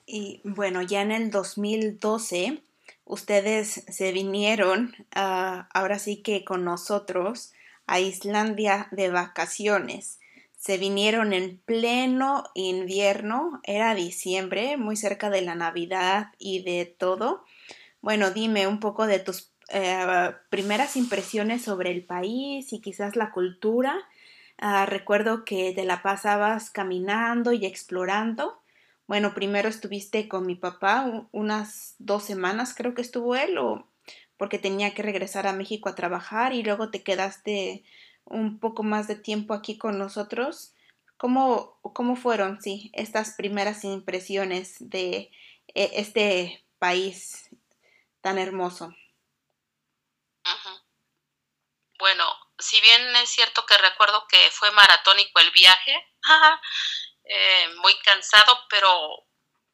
Y 0.08 0.42
bueno, 0.46 0.82
ya 0.82 1.02
en 1.02 1.12
el 1.12 1.30
2012 1.30 2.64
ustedes 3.04 3.84
se 3.88 4.12
vinieron 4.14 4.96
ahora 5.12 6.00
sí 6.00 6.24
que 6.24 6.44
con 6.44 6.64
nosotros 6.64 7.54
a 7.86 8.00
Islandia 8.00 8.88
de 8.92 9.10
vacaciones 9.10 10.20
se 10.58 10.78
vinieron 10.78 11.34
en 11.34 11.60
pleno 11.60 12.44
invierno, 12.56 13.62
era 13.64 13.94
diciembre, 13.94 14.76
muy 14.76 14.96
cerca 14.96 15.30
de 15.30 15.42
la 15.42 15.56
Navidad 15.56 16.34
y 16.40 16.64
de 16.64 16.86
todo. 16.86 17.46
Bueno, 18.02 18.32
dime 18.32 18.66
un 18.66 18.80
poco 18.80 19.06
de 19.08 19.20
tus 19.20 19.52
eh, 19.70 20.32
primeras 20.50 20.96
impresiones 20.96 21.62
sobre 21.62 21.92
el 21.92 22.04
país 22.04 22.74
y 22.74 22.82
quizás 22.82 23.16
la 23.16 23.32
cultura. 23.32 23.96
Ah, 24.58 24.86
recuerdo 24.88 25.46
que 25.46 25.74
te 25.76 25.86
la 25.86 26.02
pasabas 26.02 26.72
caminando 26.72 27.54
y 27.54 27.66
explorando. 27.66 28.60
Bueno, 29.08 29.34
primero 29.34 29.70
estuviste 29.70 30.28
con 30.28 30.46
mi 30.46 30.56
papá 30.56 31.06
unas 31.32 31.96
dos 31.98 32.24
semanas, 32.26 32.74
creo 32.76 32.94
que 32.94 33.02
estuvo 33.02 33.36
él, 33.36 33.58
o 33.58 33.90
porque 34.38 34.60
tenía 34.60 34.94
que 34.94 35.02
regresar 35.02 35.48
a 35.48 35.54
México 35.54 35.88
a 35.90 35.96
trabajar 35.96 36.54
y 36.54 36.62
luego 36.62 36.92
te 36.92 37.04
quedaste 37.04 37.84
un 38.26 38.60
poco 38.60 38.84
más 38.84 39.08
de 39.08 39.16
tiempo 39.16 39.54
aquí 39.54 39.78
con 39.78 39.98
nosotros. 39.98 40.74
¿Cómo, 41.18 41.80
cómo 41.82 42.16
fueron, 42.18 42.62
sí, 42.62 42.92
estas 42.94 43.32
primeras 43.32 43.84
impresiones 43.86 44.76
de 44.80 45.32
e, 45.74 45.92
este 45.96 46.66
país 46.78 47.50
tan 48.22 48.38
hermoso? 48.38 48.94
Bueno, 52.00 52.26
si 52.60 52.80
bien 52.82 53.16
es 53.16 53.30
cierto 53.30 53.66
que 53.66 53.78
recuerdo 53.78 54.28
que 54.28 54.38
fue 54.52 54.70
maratónico 54.72 55.40
el 55.40 55.52
viaje, 55.52 56.06
eh, 57.30 57.70
muy 57.78 57.98
cansado, 58.00 58.66
pero, 58.70 59.26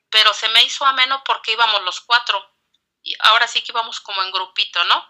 pero 0.10 0.34
se 0.34 0.50
me 0.50 0.64
hizo 0.64 0.86
ameno 0.86 1.24
porque 1.24 1.52
íbamos 1.52 1.84
los 1.84 2.02
cuatro. 2.02 2.52
Y 3.04 3.16
ahora 3.20 3.48
sí 3.48 3.62
que 3.62 3.72
íbamos 3.72 4.00
como 4.00 4.22
en 4.24 4.32
grupito, 4.32 4.84
¿no? 4.86 5.08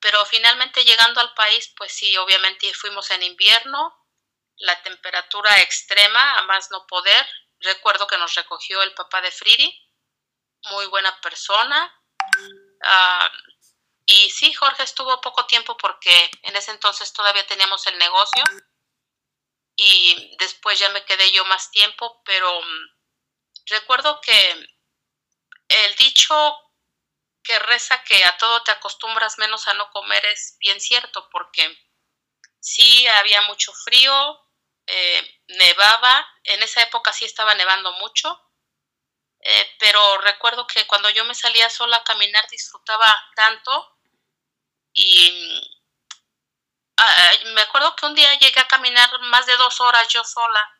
Pero 0.00 0.24
finalmente 0.26 0.84
llegando 0.84 1.20
al 1.20 1.34
país, 1.34 1.72
pues 1.76 1.92
sí, 1.92 2.16
obviamente 2.16 2.72
fuimos 2.72 3.10
en 3.10 3.22
invierno, 3.22 4.06
la 4.56 4.80
temperatura 4.82 5.60
extrema, 5.60 6.38
a 6.38 6.42
más 6.42 6.70
no 6.70 6.86
poder. 6.86 7.26
Recuerdo 7.60 8.06
que 8.06 8.18
nos 8.18 8.34
recogió 8.34 8.82
el 8.82 8.94
papá 8.94 9.20
de 9.20 9.32
Fridi, 9.32 9.88
muy 10.70 10.86
buena 10.86 11.20
persona. 11.20 11.94
Ah, 12.82 13.30
y 14.06 14.30
sí, 14.30 14.52
Jorge 14.52 14.84
estuvo 14.84 15.20
poco 15.20 15.46
tiempo 15.46 15.76
porque 15.76 16.30
en 16.42 16.56
ese 16.56 16.70
entonces 16.70 17.12
todavía 17.12 17.46
teníamos 17.46 17.86
el 17.88 17.98
negocio 17.98 18.42
y 19.80 20.36
después 20.40 20.76
ya 20.80 20.88
me 20.88 21.04
quedé 21.04 21.30
yo 21.30 21.44
más 21.44 21.70
tiempo, 21.70 22.20
pero 22.24 22.60
mm, 22.60 22.96
recuerdo 23.66 24.20
que 24.20 24.50
el 25.68 25.94
dicho 25.94 26.34
que 27.44 27.58
reza 27.60 28.02
que 28.02 28.24
a 28.24 28.36
todo 28.38 28.64
te 28.64 28.72
acostumbras 28.72 29.38
menos 29.38 29.68
a 29.68 29.74
no 29.74 29.88
comer 29.92 30.26
es 30.26 30.56
bien 30.58 30.80
cierto, 30.80 31.28
porque 31.30 31.78
sí 32.58 33.06
había 33.06 33.40
mucho 33.42 33.72
frío, 33.72 34.12
eh, 34.88 35.40
nevaba, 35.46 36.26
en 36.42 36.60
esa 36.64 36.82
época 36.82 37.12
sí 37.12 37.24
estaba 37.24 37.54
nevando 37.54 37.92
mucho, 37.92 38.36
eh, 39.38 39.76
pero 39.78 40.18
recuerdo 40.18 40.66
que 40.66 40.88
cuando 40.88 41.08
yo 41.10 41.24
me 41.24 41.36
salía 41.36 41.70
sola 41.70 41.98
a 41.98 42.04
caminar 42.04 42.48
disfrutaba 42.50 43.06
tanto 43.36 43.96
y 44.92 45.77
ah, 46.98 47.30
me 47.54 47.60
acuerdo 47.62 47.94
que 47.96 48.06
un 48.06 48.14
día 48.14 48.38
llegué 48.38 48.60
a 48.60 48.68
caminar 48.68 49.10
más 49.20 49.46
de 49.46 49.56
dos 49.56 49.80
horas 49.80 50.08
yo 50.08 50.22
sola, 50.24 50.78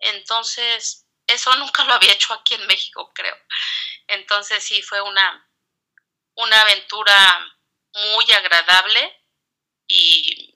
entonces 0.00 1.06
eso 1.26 1.54
nunca 1.56 1.84
lo 1.84 1.94
había 1.94 2.12
hecho 2.12 2.34
aquí 2.34 2.54
en 2.54 2.66
México, 2.66 3.12
creo. 3.14 3.36
Entonces 4.06 4.64
sí 4.64 4.82
fue 4.82 5.00
una, 5.02 5.50
una 6.36 6.60
aventura 6.62 7.14
muy 7.94 8.30
agradable 8.32 9.24
y 9.86 10.54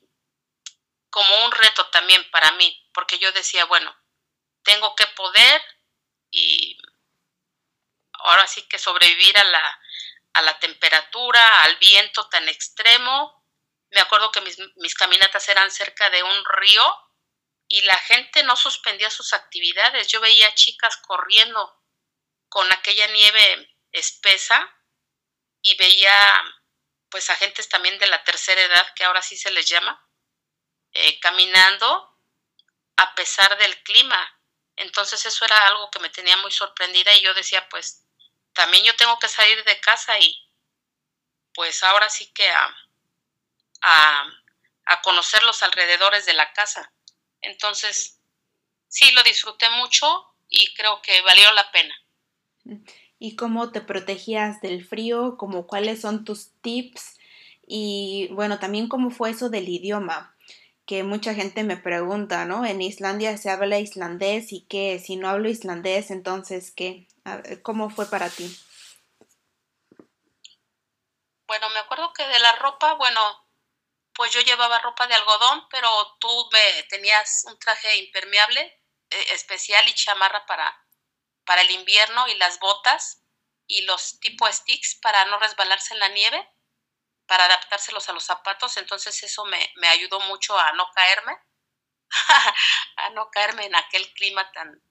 como 1.10 1.44
un 1.44 1.52
reto 1.52 1.86
también 1.90 2.28
para 2.30 2.52
mí, 2.52 2.88
porque 2.94 3.18
yo 3.18 3.30
decía, 3.32 3.66
bueno, 3.66 3.94
tengo 4.62 4.94
que 4.96 5.06
poder 5.08 5.62
y 6.30 6.78
ahora 8.14 8.46
sí 8.46 8.66
que 8.68 8.78
sobrevivir 8.78 9.36
a 9.36 9.44
la, 9.44 9.80
a 10.34 10.42
la 10.42 10.58
temperatura, 10.58 11.64
al 11.64 11.76
viento 11.76 12.28
tan 12.28 12.48
extremo. 12.48 13.41
Me 13.92 14.00
acuerdo 14.00 14.32
que 14.32 14.40
mis, 14.40 14.94
caminatas 14.94 15.48
eran 15.50 15.70
cerca 15.70 16.08
de 16.08 16.22
un 16.22 16.44
río 16.46 16.82
y 17.68 17.82
la 17.82 17.96
gente 17.96 18.42
no 18.42 18.56
suspendía 18.56 19.10
sus 19.10 19.34
actividades. 19.34 20.08
Yo 20.08 20.20
veía 20.20 20.54
chicas 20.54 20.96
corriendo 20.96 21.78
con 22.48 22.70
aquella 22.72 23.06
nieve 23.08 23.76
espesa 23.92 24.66
y 25.60 25.76
veía 25.76 26.12
pues 27.10 27.28
a 27.28 27.36
gentes 27.36 27.68
también 27.68 27.98
de 27.98 28.06
la 28.06 28.24
tercera 28.24 28.62
edad, 28.62 28.94
que 28.94 29.04
ahora 29.04 29.20
sí 29.20 29.36
se 29.36 29.50
les 29.50 29.68
llama, 29.68 30.02
eh, 30.92 31.20
caminando 31.20 32.18
a 32.96 33.14
pesar 33.14 33.58
del 33.58 33.82
clima. 33.82 34.40
Entonces 34.76 35.26
eso 35.26 35.44
era 35.44 35.66
algo 35.66 35.90
que 35.90 35.98
me 35.98 36.08
tenía 36.08 36.38
muy 36.38 36.50
sorprendida 36.50 37.14
y 37.14 37.20
yo 37.20 37.34
decía, 37.34 37.68
pues 37.68 38.06
también 38.54 38.84
yo 38.84 38.96
tengo 38.96 39.18
que 39.18 39.28
salir 39.28 39.62
de 39.64 39.80
casa 39.80 40.18
y 40.18 40.34
pues 41.52 41.82
ahora 41.82 42.08
sí 42.08 42.32
que 42.32 42.48
a, 42.48 42.74
a 43.82 45.00
conocer 45.02 45.42
los 45.42 45.62
alrededores 45.62 46.26
de 46.26 46.34
la 46.34 46.52
casa. 46.52 46.92
Entonces, 47.40 48.20
sí, 48.88 49.10
lo 49.12 49.22
disfruté 49.22 49.68
mucho 49.70 50.06
y 50.48 50.72
creo 50.74 51.00
que 51.02 51.20
valió 51.22 51.50
la 51.52 51.70
pena. 51.72 51.94
¿Y 53.18 53.36
cómo 53.36 53.72
te 53.72 53.80
protegías 53.80 54.60
del 54.60 54.84
frío? 54.84 55.36
¿Cómo 55.36 55.66
cuáles 55.66 56.00
son 56.00 56.24
tus 56.24 56.52
tips? 56.60 57.18
Y 57.66 58.28
bueno, 58.32 58.58
también 58.58 58.88
cómo 58.88 59.10
fue 59.10 59.30
eso 59.30 59.48
del 59.48 59.68
idioma, 59.68 60.36
que 60.86 61.04
mucha 61.04 61.32
gente 61.34 61.64
me 61.64 61.76
pregunta, 61.76 62.44
¿no? 62.44 62.66
En 62.66 62.82
Islandia 62.82 63.36
se 63.38 63.50
habla 63.50 63.78
islandés 63.78 64.52
y 64.52 64.62
que 64.62 64.98
si 64.98 65.16
no 65.16 65.28
hablo 65.28 65.48
islandés, 65.48 66.10
entonces, 66.10 66.72
¿qué? 66.72 67.08
¿Cómo 67.62 67.88
fue 67.88 68.06
para 68.06 68.28
ti? 68.28 68.54
Bueno, 71.46 71.70
me 71.70 71.78
acuerdo 71.78 72.12
que 72.12 72.26
de 72.26 72.38
la 72.40 72.56
ropa, 72.56 72.94
bueno, 72.94 73.20
pues 74.14 74.32
yo 74.32 74.40
llevaba 74.40 74.78
ropa 74.80 75.06
de 75.06 75.14
algodón, 75.14 75.68
pero 75.70 76.16
tú 76.20 76.48
me 76.52 76.82
tenías 76.84 77.44
un 77.46 77.58
traje 77.58 77.96
impermeable 77.96 78.60
eh, 79.10 79.26
especial 79.30 79.88
y 79.88 79.94
chamarra 79.94 80.44
para, 80.46 80.86
para 81.44 81.62
el 81.62 81.70
invierno 81.70 82.28
y 82.28 82.34
las 82.34 82.58
botas 82.58 83.22
y 83.66 83.82
los 83.82 84.20
tipo 84.20 84.50
sticks 84.52 84.96
para 84.96 85.24
no 85.26 85.38
resbalarse 85.38 85.94
en 85.94 86.00
la 86.00 86.08
nieve, 86.08 86.48
para 87.26 87.46
adaptárselos 87.46 88.08
a 88.08 88.12
los 88.12 88.24
zapatos. 88.24 88.76
Entonces 88.76 89.22
eso 89.22 89.44
me, 89.46 89.72
me 89.76 89.88
ayudó 89.88 90.20
mucho 90.20 90.58
a 90.58 90.72
no 90.72 90.90
caerme, 90.92 91.38
a 92.96 93.10
no 93.10 93.30
caerme 93.30 93.64
en 93.64 93.74
aquel 93.76 94.12
clima 94.12 94.50
tan, 94.52 94.82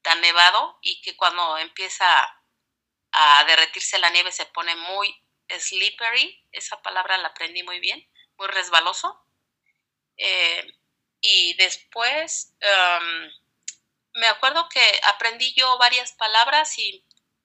tan 0.00 0.20
nevado 0.22 0.78
y 0.80 1.02
que 1.02 1.16
cuando 1.16 1.58
empieza 1.58 2.40
a 3.12 3.44
derretirse 3.44 3.98
la 3.98 4.10
nieve 4.10 4.32
se 4.32 4.46
pone 4.46 4.74
muy 4.74 5.14
slippery. 5.50 6.48
Esa 6.52 6.80
palabra 6.80 7.18
la 7.18 7.28
aprendí 7.28 7.62
muy 7.62 7.78
bien 7.80 8.08
muy 8.38 8.48
resbaloso. 8.48 9.26
Eh, 10.16 10.66
y 11.20 11.54
después 11.54 12.54
em, 12.60 13.30
me 14.14 14.26
acuerdo 14.28 14.68
que 14.68 15.00
aprendí 15.04 15.54
yo 15.54 15.78
varias 15.78 16.12
palabras 16.12 16.78
y 16.78 17.04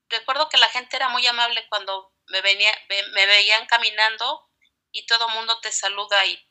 recuerdo 0.10 0.50
que 0.50 0.58
la 0.58 0.70
gente 0.70 0.98
era 0.98 1.10
muy 1.10 1.26
amable 1.26 1.68
cuando 1.70 2.14
me, 2.28 2.42
venía, 2.42 2.72
me 3.14 3.26
veían 3.26 3.66
caminando 3.68 4.50
y 4.92 5.06
todo 5.06 5.28
el 5.28 5.36
mundo 5.36 5.60
te 5.62 5.72
saluda 5.72 6.26
y 6.26 6.50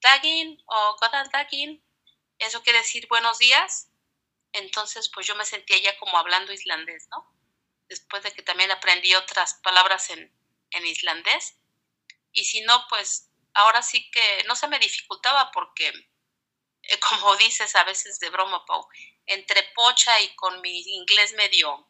Dagin 0.00 0.62
o 0.66 0.96
Godal 0.98 1.28
Dagin, 1.30 1.84
eso 2.38 2.62
quiere 2.62 2.78
decir 2.78 3.06
buenos 3.08 3.38
días. 3.38 3.90
Entonces, 4.52 5.08
pues 5.10 5.26
yo 5.26 5.34
me 5.36 5.44
sentía 5.44 5.78
ya 5.78 5.98
como 5.98 6.18
hablando 6.18 6.52
islandés, 6.52 7.06
¿no? 7.10 7.32
Después 7.88 8.22
de 8.22 8.32
que 8.32 8.42
también 8.42 8.70
aprendí 8.70 9.14
otras 9.14 9.54
palabras 9.62 10.10
en, 10.10 10.34
en 10.70 10.86
islandés. 10.86 11.56
Y 12.32 12.44
si 12.44 12.62
no, 12.62 12.86
pues 12.88 13.29
ahora 13.54 13.82
sí 13.82 14.10
que 14.10 14.44
no 14.46 14.56
se 14.56 14.68
me 14.68 14.78
dificultaba 14.78 15.50
porque, 15.52 15.88
eh, 16.82 17.00
como 17.08 17.36
dices 17.36 17.74
a 17.76 17.84
veces 17.84 18.18
de 18.18 18.30
broma, 18.30 18.64
entre 19.26 19.62
pocha 19.74 20.20
y 20.20 20.34
con 20.34 20.60
mi 20.60 20.80
inglés 20.96 21.32
medio, 21.34 21.88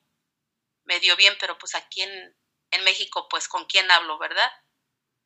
medio 0.85 1.17
bien, 1.17 1.37
pero 1.41 1.59
pues 1.59 1.75
aquí 1.75 2.03
en, 2.03 2.37
México, 2.85 3.29
pues 3.29 3.49
con 3.49 3.65
quién 3.67 3.91
hablo, 3.91 4.17
¿verdad? 4.19 4.51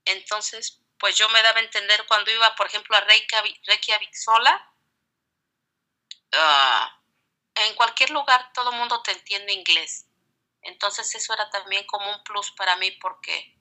Entonces, 0.07 0.81
pues 0.99 1.17
yo 1.17 1.29
me 1.29 1.43
daba 1.43 1.59
a 1.61 1.63
entender 1.63 2.05
cuando 2.07 2.31
iba, 2.31 2.55
por 2.57 2.67
ejemplo, 2.67 2.97
a 2.97 3.01
Reykjavik, 3.01 4.15
sola, 4.15 4.75
ah, 6.33 7.03
en 7.55 7.75
cualquier 7.75 8.11
lugar 8.11 8.53
todo 8.55 8.71
el 8.71 8.77
mundo 8.77 9.03
te 9.03 9.13
entiende 9.13 9.53
inglés. 9.53 10.07
Entonces 10.63 11.15
eso 11.15 11.35
era 11.35 11.51
también 11.51 11.87
como 11.87 12.11
un 12.11 12.25
plus 12.25 12.51
para 12.53 12.77
mí 12.77 12.91
porque 12.93 13.54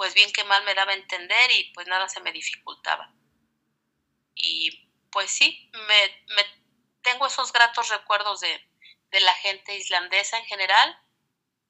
pues 0.00 0.14
bien 0.14 0.32
que 0.32 0.44
mal 0.44 0.64
me 0.64 0.74
daba 0.74 0.92
a 0.92 0.94
entender 0.94 1.50
y 1.50 1.74
pues 1.74 1.86
nada 1.86 2.08
se 2.08 2.20
me 2.20 2.32
dificultaba. 2.32 3.12
Y 4.34 4.88
pues 5.12 5.30
sí, 5.30 5.70
me, 5.74 6.24
tengo 7.02 7.26
esos 7.26 7.52
gratos 7.52 7.90
recuerdos 7.90 8.40
de, 8.40 8.66
la 9.10 9.34
gente 9.34 9.76
islandesa 9.76 10.38
en 10.38 10.46
general, 10.46 10.98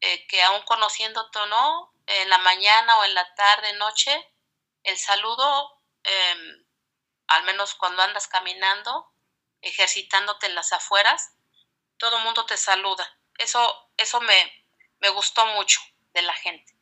eh, 0.01 0.29
que 0.29 0.41
aún 0.45 0.63
conociéndote 0.63 1.41
o 1.41 1.47
no, 1.47 1.93
en 2.07 2.29
la 2.29 2.39
mañana 2.39 2.99
o 2.99 3.05
en 3.05 3.15
la 3.15 3.35
tarde, 3.35 3.73
noche, 3.73 4.33
el 4.85 4.97
saludo, 4.97 5.83
em, 6.05 6.65
al 7.27 7.43
menos 7.43 7.75
cuando 7.75 8.01
andas 8.01 8.29
caminando, 8.29 9.13
ejercitándote 9.61 10.47
en 10.47 10.55
las 10.55 10.73
afueras, 10.73 11.35
todo 11.97 12.19
el 12.19 12.23
mundo 12.23 12.47
te 12.47 12.57
saluda. 12.57 13.13
Eso, 13.39 13.91
eso 13.97 14.21
me, 14.21 14.69
me 15.01 15.09
gustó 15.09 15.45
mucho 15.47 15.81
de 16.13 16.23
la 16.23 16.35
gente 16.35 16.80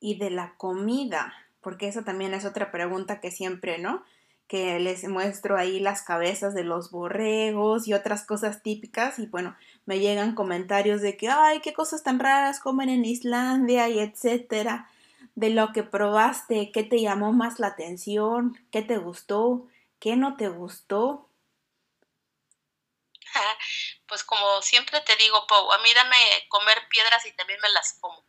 y 0.00 0.16
de 0.16 0.30
la 0.30 0.54
comida, 0.56 1.34
porque 1.60 1.88
esa 1.88 2.02
también 2.02 2.34
es 2.34 2.44
otra 2.44 2.72
pregunta 2.72 3.20
que 3.20 3.30
siempre, 3.30 3.78
¿no? 3.78 4.02
Que 4.48 4.80
les 4.80 5.06
muestro 5.06 5.56
ahí 5.56 5.78
las 5.78 6.02
cabezas 6.02 6.54
de 6.54 6.64
los 6.64 6.90
borregos 6.90 7.86
y 7.86 7.92
otras 7.92 8.24
cosas 8.24 8.62
típicas 8.62 9.18
y 9.18 9.26
bueno, 9.26 9.56
me 9.86 10.00
llegan 10.00 10.34
comentarios 10.34 11.02
de 11.02 11.16
que, 11.16 11.28
ay, 11.28 11.60
qué 11.60 11.72
cosas 11.72 12.02
tan 12.02 12.18
raras 12.18 12.60
comen 12.60 12.88
en 12.88 13.04
Islandia 13.04 13.88
y 13.88 14.00
etcétera, 14.00 14.88
de 15.34 15.50
lo 15.50 15.72
que 15.72 15.82
probaste, 15.82 16.72
qué 16.72 16.82
te 16.82 17.00
llamó 17.00 17.32
más 17.32 17.60
la 17.60 17.68
atención, 17.68 18.58
qué 18.72 18.82
te 18.82 18.96
gustó, 18.96 19.68
qué 20.00 20.16
no 20.16 20.36
te 20.36 20.48
gustó. 20.48 21.28
Pues 24.08 24.24
como 24.24 24.60
siempre 24.60 25.00
te 25.02 25.14
digo, 25.16 25.46
Pau, 25.46 25.70
a 25.70 25.78
mí 25.78 25.88
dame 25.94 26.16
comer 26.48 26.78
piedras 26.88 27.24
y 27.26 27.32
también 27.32 27.60
me 27.62 27.68
las 27.68 27.92
como. 28.00 28.24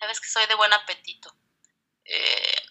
Sabes 0.00 0.18
que 0.18 0.28
soy 0.28 0.46
de 0.46 0.54
buen 0.54 0.72
apetito. 0.72 1.30
Eh, 2.06 2.62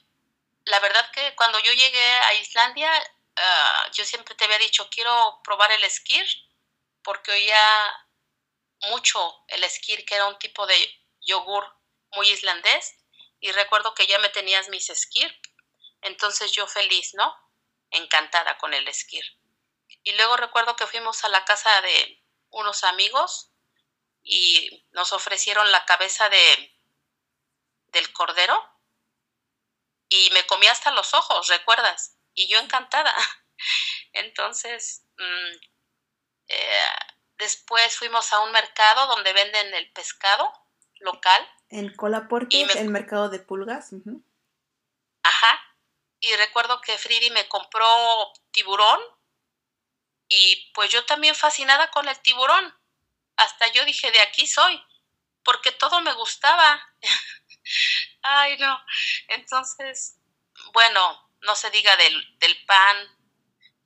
la 0.65 0.80
verdad 0.80 1.12
que 1.12 1.36
cuando 1.36 1.60
yo 1.60 1.72
llegué 1.72 2.04
a 2.04 2.34
Islandia, 2.34 2.92
ah, 3.36 3.89
yo 3.94 4.04
siempre 4.04 4.34
te 4.34 4.46
había 4.46 4.58
dicho, 4.58 4.89
quiero 4.89 5.39
probar 5.44 5.72
el 5.72 5.84
esquir, 5.84 6.26
porque 7.04 7.32
oía 7.32 8.08
mucho 8.89 9.46
el 9.48 9.63
esquir, 9.63 10.06
que 10.06 10.15
era 10.15 10.26
un 10.26 10.39
tipo 10.39 10.65
de 10.65 10.76
yogur 11.22 11.72
muy 12.13 12.28
islandés, 12.30 12.96
y 13.39 13.52
recuerdo 13.52 13.94
que 13.94 14.08
ya 14.08 14.18
me 14.18 14.30
tenías 14.30 14.70
mis 14.70 14.89
esquir, 14.89 15.39
entonces 16.02 16.52
yo 16.52 16.65
feliz, 16.65 17.13
¿no? 17.13 17.34
Encantada 17.92 18.58
con 18.58 18.74
el 18.74 18.88
esquir. 18.88 19.24
Y 20.04 20.13
luego 20.13 20.36
recuerdo 20.36 20.76
que 20.76 20.88
fuimos 20.88 21.24
a 21.24 21.30
la 21.30 21.46
casa 21.46 21.82
de 21.82 22.24
unos 22.50 22.84
amigos 22.84 23.52
y 24.24 24.86
nos 24.92 25.13
ofrecieron 25.13 25.72
la 25.72 25.86
cabeza 25.86 26.30
de 26.30 26.79
del 27.91 28.12
cordero 28.13 28.63
y 30.10 30.30
me 30.34 30.45
comí 30.47 30.67
hasta 30.67 30.91
los 30.91 31.13
ojos, 31.13 31.47
¿recuerdas? 31.47 32.17
Y 32.34 32.47
yo 32.47 32.60
encantada. 32.60 33.15
Entonces, 34.13 35.06
mm, 35.17 35.56
eh, 36.47 36.95
después 37.38 37.95
fuimos 37.95 38.34
a 38.34 38.39
un 38.41 38.52
mercado 38.52 39.08
donde 39.08 39.34
venden 39.34 39.73
el 39.75 39.91
pescado 39.91 40.52
local. 40.99 41.47
En 41.69 41.95
Colaporte, 41.95 42.62
el 42.62 42.89
mercado 42.89 43.30
de 43.30 43.39
pulgas. 43.39 43.91
Ajá. 45.23 45.62
Y 46.19 46.36
recuerdo 46.36 46.82
que 46.82 46.97
Fridi 46.97 47.30
me 47.30 47.47
compró 47.47 47.88
tiburón 48.52 48.99
y 50.28 50.71
pues 50.73 50.89
yo 50.89 51.06
también 51.06 51.36
fascinada 51.36 51.89
con 51.91 52.08
el 52.08 52.19
tiburón. 52.19 52.75
Hasta 53.38 53.67
yo 53.71 53.86
dije, 53.86 54.12
de 54.12 54.19
aquí 54.19 54.47
soy, 54.47 54.84
porque 55.43 55.71
todo 55.71 56.02
me 56.02 56.13
gustaba. 56.13 56.82
Ay, 58.22 58.58
no. 58.58 58.80
Entonces, 59.30 60.20
bueno, 60.74 61.32
no 61.42 61.56
se 61.56 61.70
diga 61.72 61.96
del, 61.98 62.40
del 62.40 62.66
pan, 62.66 62.98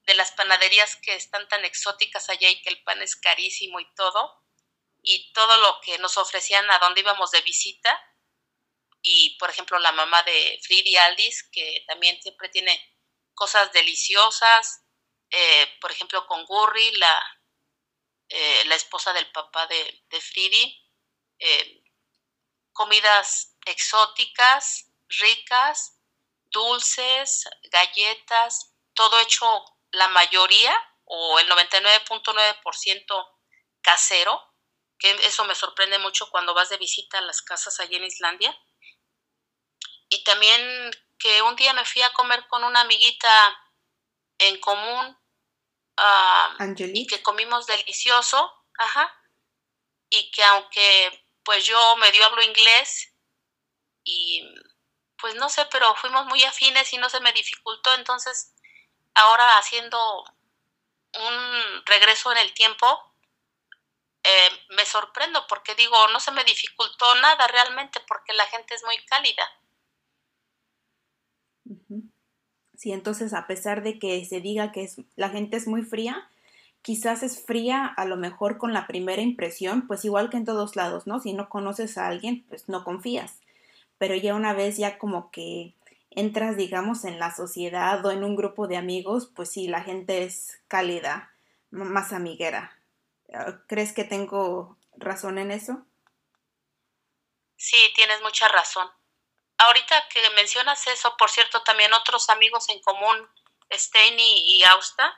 de 0.06 0.15
las 0.15 0.32
panaderías 0.32 0.96
que 0.98 1.15
están 1.15 1.48
tan 1.48 1.63
exóticas 1.65 2.30
allá 2.30 2.50
y 2.50 2.62
que 2.62 2.69
el 2.69 2.84
pan 2.84 3.02
es 3.02 3.15
carísimo 3.15 3.80
y 3.80 3.93
todo, 3.96 4.43
y 5.02 5.32
todo 5.34 5.58
lo 5.58 5.80
que 5.82 5.98
nos 6.00 6.17
ofrecían 6.17 6.69
a 6.72 6.80
donde 6.80 7.02
íbamos 7.02 7.32
de 7.32 7.41
visita, 7.41 8.00
y 9.02 9.38
por 9.38 9.50
ejemplo 9.50 9.78
la 9.80 9.91
mamá 9.91 10.24
de 10.24 10.60
Fridi 10.63 10.96
Aldis, 10.96 11.43
que 11.52 11.84
también 11.88 12.22
siempre 12.22 12.50
tiene 12.50 12.80
cosas 13.34 13.72
deliciosas, 13.74 14.86
eh, 15.30 15.67
por 15.82 15.91
ejemplo 15.91 16.26
con 16.28 16.46
Gurri, 16.46 16.91
la, 16.93 17.22
eh, 18.30 18.63
la 18.65 18.76
esposa 18.76 19.13
del 19.13 19.30
papá 19.32 19.67
de, 19.67 20.06
de 20.10 20.22
eh, 21.39 21.84
comidas 22.72 23.52
exóticas, 23.65 24.91
ricas, 25.08 25.99
dulces, 26.45 27.49
galletas, 27.71 28.73
todo 28.93 29.19
hecho 29.19 29.45
la 29.91 30.08
mayoría 30.10 30.73
o 31.06 31.39
el 31.39 31.49
99.9% 31.49 33.28
casero, 33.82 34.41
que 34.97 35.12
eso 35.26 35.43
me 35.45 35.56
sorprende 35.56 35.99
mucho 35.99 36.30
cuando 36.30 36.54
vas 36.54 36.69
de 36.69 36.78
visita 36.78 37.17
a 37.17 37.21
las 37.21 37.41
casas 37.41 37.80
allí 37.80 37.95
en 37.95 38.06
Islandia. 38.06 38.58
Y 40.10 40.23
también 40.23 40.91
que 41.17 41.41
un 41.41 41.56
día 41.56 41.73
me 41.73 41.86
fui 41.86 42.02
a 42.02 42.13
comer 42.13 42.47
con 42.47 42.63
una 42.63 42.82
amiguita 42.82 43.30
en 44.38 44.60
común 44.60 45.17
y 46.78 47.08
que 47.08 47.21
comimos 47.21 47.65
delicioso, 47.67 48.52
ajá, 48.78 49.13
y 50.10 50.32
que 50.32 50.43
aunque 50.43 51.28
pues 51.43 51.65
yo 51.65 51.95
medio 51.97 52.26
hablo 52.26 52.41
inglés 52.41 53.12
y 54.03 54.43
pues 55.19 55.35
no 55.35 55.49
sé, 55.49 55.65
pero 55.71 55.95
fuimos 55.95 56.25
muy 56.25 56.43
afines 56.43 56.91
y 56.93 56.97
no 56.97 57.09
se 57.09 57.21
me 57.21 57.31
dificultó, 57.33 57.93
entonces 57.95 58.53
ahora 59.13 59.57
haciendo 59.57 60.23
un 61.13 61.85
regreso 61.85 62.31
en 62.31 62.39
el 62.39 62.53
tiempo, 62.53 62.85
eh, 64.23 64.49
me 64.75 64.85
sorprendo 64.85 65.45
porque 65.47 65.75
digo, 65.75 65.95
no 66.11 66.19
se 66.19 66.31
me 66.31 66.43
dificultó 66.43 67.15
nada 67.15 67.47
realmente 67.47 67.99
porque 68.07 68.33
la 68.33 68.45
gente 68.47 68.73
es 68.73 68.83
muy 68.83 68.97
cálida. 69.05 69.43
Sí, 72.75 72.91
entonces 72.91 73.33
a 73.33 73.47
pesar 73.47 73.83
de 73.83 73.99
que 73.99 74.25
se 74.25 74.41
diga 74.41 74.71
que 74.71 74.83
es, 74.83 74.97
la 75.15 75.29
gente 75.29 75.57
es 75.57 75.67
muy 75.67 75.83
fría, 75.83 76.29
quizás 76.81 77.23
es 77.23 77.45
fría 77.45 77.85
a 77.85 78.05
lo 78.05 78.17
mejor 78.17 78.57
con 78.57 78.73
la 78.73 78.87
primera 78.87 79.21
impresión, 79.21 79.87
pues 79.87 80.03
igual 80.03 80.29
que 80.29 80.37
en 80.37 80.45
todos 80.45 80.75
lados, 80.75 81.07
¿no? 81.07 81.19
Si 81.19 81.33
no 81.33 81.47
conoces 81.47 81.97
a 81.97 82.07
alguien, 82.07 82.45
pues 82.49 82.67
no 82.67 82.83
confías. 82.83 83.39
Pero 84.03 84.15
ya 84.15 84.33
una 84.33 84.51
vez 84.53 84.75
ya 84.75 84.97
como 84.97 85.31
que 85.31 85.75
entras, 86.09 86.57
digamos, 86.57 87.05
en 87.05 87.19
la 87.19 87.33
sociedad 87.33 88.05
o 88.05 88.11
en 88.11 88.25
un 88.25 88.35
grupo 88.35 88.67
de 88.67 88.75
amigos, 88.75 89.31
pues 89.33 89.49
sí, 89.49 89.69
la 89.69 89.81
gente 89.81 90.23
es 90.23 90.59
cálida, 90.67 91.33
más 91.69 92.11
amiguera. 92.11 92.77
Ah, 93.33 93.61
¿Crees 93.67 93.93
que 93.93 94.03
tengo 94.03 94.77
razón 94.97 95.37
en 95.37 95.51
eso? 95.51 95.85
Sí, 97.55 97.77
tienes 97.95 98.21
mucha 98.21 98.49
razón 98.49 98.89
ahorita 99.57 100.07
que 100.09 100.29
mencionas 100.31 100.85
eso, 100.87 101.15
por 101.17 101.29
cierto, 101.29 101.61
también 101.63 101.93
otros 101.93 102.29
amigos 102.29 102.69
en 102.69 102.81
común, 102.81 103.29
Steiny 103.71 104.57
y 104.57 104.63
Austa, 104.63 105.17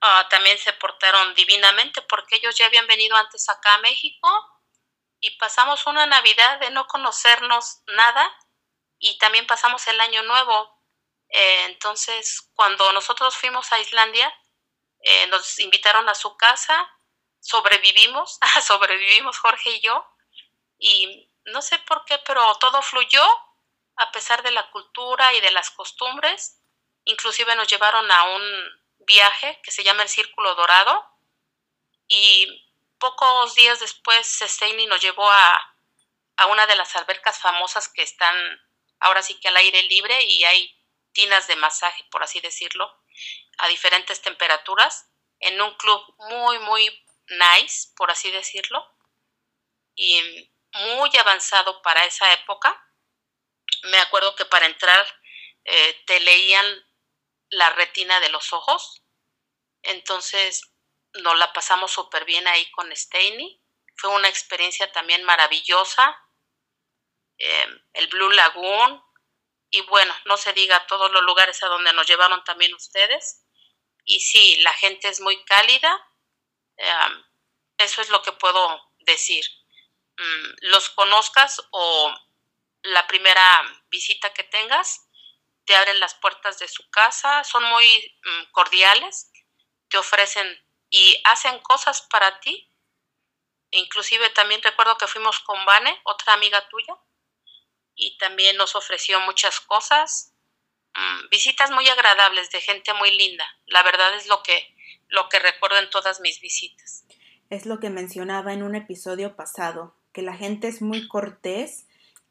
ah, 0.00 0.26
también 0.30 0.58
se 0.58 0.72
portaron 0.74 1.34
divinamente 1.34 2.02
porque 2.02 2.36
ellos 2.36 2.56
ya 2.56 2.66
habían 2.66 2.86
venido 2.86 3.16
antes 3.16 3.48
acá 3.48 3.74
a 3.74 3.78
México 3.78 4.28
y 5.20 5.36
pasamos 5.38 5.86
una 5.86 6.06
Navidad 6.06 6.60
de 6.60 6.70
no 6.70 6.86
conocernos 6.86 7.82
nada 7.86 8.36
y 8.98 9.18
también 9.18 9.46
pasamos 9.46 9.86
el 9.88 10.00
año 10.00 10.22
nuevo. 10.22 10.78
Eh, 11.28 11.64
entonces, 11.66 12.50
cuando 12.54 12.92
nosotros 12.92 13.36
fuimos 13.36 13.72
a 13.72 13.80
Islandia, 13.80 14.32
eh, 15.00 15.26
nos 15.28 15.58
invitaron 15.58 16.08
a 16.08 16.14
su 16.14 16.36
casa, 16.36 16.88
sobrevivimos, 17.40 18.38
sobrevivimos 18.66 19.38
Jorge 19.38 19.70
y 19.70 19.80
yo, 19.80 20.04
y 20.78 21.30
no 21.46 21.62
sé 21.62 21.78
por 21.80 22.04
qué, 22.04 22.18
pero 22.18 22.54
todo 22.56 22.82
fluyó 22.82 23.22
a 23.96 24.12
pesar 24.12 24.42
de 24.42 24.52
la 24.52 24.70
cultura 24.70 25.34
y 25.34 25.40
de 25.40 25.50
las 25.50 25.70
costumbres. 25.70 26.60
Inclusive 27.04 27.54
nos 27.56 27.68
llevaron 27.68 28.10
a 28.10 28.24
un 28.24 28.42
viaje 28.98 29.60
que 29.62 29.70
se 29.70 29.82
llama 29.82 30.02
el 30.02 30.08
Círculo 30.08 30.54
Dorado 30.54 31.04
y 32.06 32.67
pocos 32.98 33.54
días 33.54 33.80
después 33.80 34.26
Steiny 34.26 34.86
nos 34.86 35.00
llevó 35.00 35.28
a, 35.28 35.76
a 36.36 36.46
una 36.46 36.66
de 36.66 36.76
las 36.76 36.94
albercas 36.96 37.38
famosas 37.38 37.88
que 37.88 38.02
están 38.02 38.36
ahora 39.00 39.22
sí 39.22 39.38
que 39.40 39.48
al 39.48 39.56
aire 39.56 39.82
libre 39.84 40.22
y 40.24 40.44
hay 40.44 40.74
tinas 41.12 41.46
de 41.48 41.56
masaje, 41.56 42.04
por 42.10 42.22
así 42.22 42.40
decirlo, 42.40 43.02
a 43.58 43.68
diferentes 43.68 44.22
temperaturas, 44.22 45.10
en 45.40 45.60
un 45.60 45.74
club 45.76 46.00
muy, 46.30 46.58
muy 46.60 47.06
nice, 47.28 47.88
por 47.96 48.10
así 48.10 48.30
decirlo, 48.30 48.84
y 49.94 50.50
muy 50.72 51.10
avanzado 51.16 51.82
para 51.82 52.04
esa 52.04 52.32
época. 52.32 52.84
Me 53.84 53.98
acuerdo 53.98 54.34
que 54.36 54.44
para 54.44 54.66
entrar 54.66 55.06
eh, 55.64 56.02
te 56.06 56.20
leían 56.20 56.66
la 57.50 57.70
retina 57.70 58.20
de 58.20 58.28
los 58.28 58.52
ojos, 58.52 59.02
entonces 59.82 60.72
nos 61.22 61.38
la 61.38 61.52
pasamos 61.52 61.92
súper 61.92 62.24
bien 62.24 62.46
ahí 62.48 62.70
con 62.72 62.94
Steiny, 62.94 63.62
fue 63.96 64.10
una 64.10 64.28
experiencia 64.28 64.90
también 64.92 65.24
maravillosa, 65.24 66.16
em, 67.38 67.82
el 67.92 68.06
Blue 68.08 68.30
Lagoon, 68.30 69.02
y 69.70 69.80
bueno, 69.82 70.14
no 70.24 70.36
se 70.36 70.52
diga 70.52 70.86
todos 70.86 71.10
los 71.10 71.22
lugares 71.22 71.62
a 71.62 71.68
donde 71.68 71.92
nos 71.92 72.06
llevaron 72.06 72.42
también 72.44 72.74
ustedes, 72.74 73.44
y 74.04 74.20
sí, 74.20 74.56
la 74.62 74.72
gente 74.72 75.08
es 75.08 75.20
muy 75.20 75.44
cálida, 75.44 76.06
em, 76.76 77.24
eso 77.76 78.00
es 78.00 78.08
lo 78.08 78.22
que 78.22 78.32
puedo 78.32 78.92
decir. 79.00 79.44
Mm, 80.16 80.70
los 80.72 80.90
conozcas 80.90 81.60
o 81.70 82.14
la 82.82 83.06
primera 83.06 83.62
visita 83.90 84.32
que 84.32 84.44
tengas, 84.44 85.08
te 85.64 85.76
abren 85.76 86.00
las 86.00 86.14
puertas 86.14 86.58
de 86.58 86.68
su 86.68 86.88
casa, 86.90 87.44
son 87.44 87.62
muy 87.64 87.86
mm, 88.24 88.52
cordiales, 88.52 89.30
te 89.88 89.98
ofrecen 89.98 90.67
y 90.90 91.20
hacen 91.24 91.58
cosas 91.60 92.02
para 92.10 92.40
ti. 92.40 92.70
Inclusive 93.70 94.30
también 94.30 94.62
recuerdo 94.62 94.96
que 94.96 95.06
fuimos 95.06 95.40
con 95.40 95.64
Vane, 95.66 96.00
otra 96.04 96.34
amiga 96.34 96.66
tuya, 96.68 96.94
y 97.94 98.16
también 98.18 98.56
nos 98.56 98.74
ofreció 98.74 99.20
muchas 99.20 99.60
cosas. 99.60 100.34
Mm, 100.94 101.28
visitas 101.30 101.70
muy 101.70 101.86
agradables 101.88 102.50
de 102.50 102.60
gente 102.60 102.92
muy 102.94 103.16
linda. 103.16 103.44
La 103.66 103.82
verdad 103.82 104.14
es 104.14 104.26
lo 104.26 104.42
que, 104.42 104.74
lo 105.08 105.28
que 105.28 105.38
recuerdo 105.38 105.78
en 105.78 105.90
todas 105.90 106.20
mis 106.20 106.40
visitas. 106.40 107.04
Es 107.50 107.66
lo 107.66 107.80
que 107.80 107.90
mencionaba 107.90 108.52
en 108.52 108.62
un 108.62 108.74
episodio 108.74 109.36
pasado, 109.36 109.96
que 110.12 110.22
la 110.22 110.34
gente 110.34 110.68
es 110.68 110.80
muy 110.80 111.08
cortés 111.08 111.86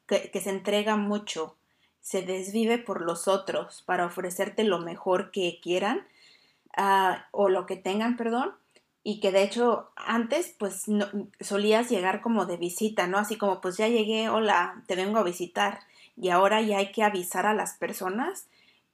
que, 0.08 0.40
se 0.40 0.50
entrega 0.50 0.96
mucho, 0.96 1.58
se 2.00 2.22
desvive 2.22 2.78
por 2.78 3.02
los 3.02 3.28
otros 3.28 3.82
para 3.82 4.06
ofrecerte 4.06 4.64
lo 4.64 4.78
mejor 4.78 5.30
que 5.30 5.60
quieran 5.62 6.08
ah, 6.76 7.26
o 7.32 7.48
lo 7.48 7.66
que 7.66 7.76
tengan, 7.76 8.16
perdón, 8.16 8.54
y 9.02 9.20
que 9.20 9.32
de 9.32 9.42
hecho 9.42 9.90
antes 9.96 10.54
pues 10.58 10.84
solías 11.40 11.88
llegar 11.88 12.20
como 12.20 12.46
de 12.46 12.56
visita, 12.56 13.06
¿no? 13.06 13.18
Así 13.18 13.36
como 13.36 13.60
pues 13.60 13.76
ya 13.76 13.88
llegué, 13.88 14.28
hola, 14.28 14.82
te 14.86 14.96
vengo 14.96 15.18
a 15.18 15.24
visitar 15.24 15.80
y 16.16 16.30
ahora 16.30 16.60
ya 16.60 16.78
hay 16.78 16.92
que 16.92 17.02
avisar 17.02 17.46
a 17.46 17.54
las 17.54 17.74
personas, 17.74 18.48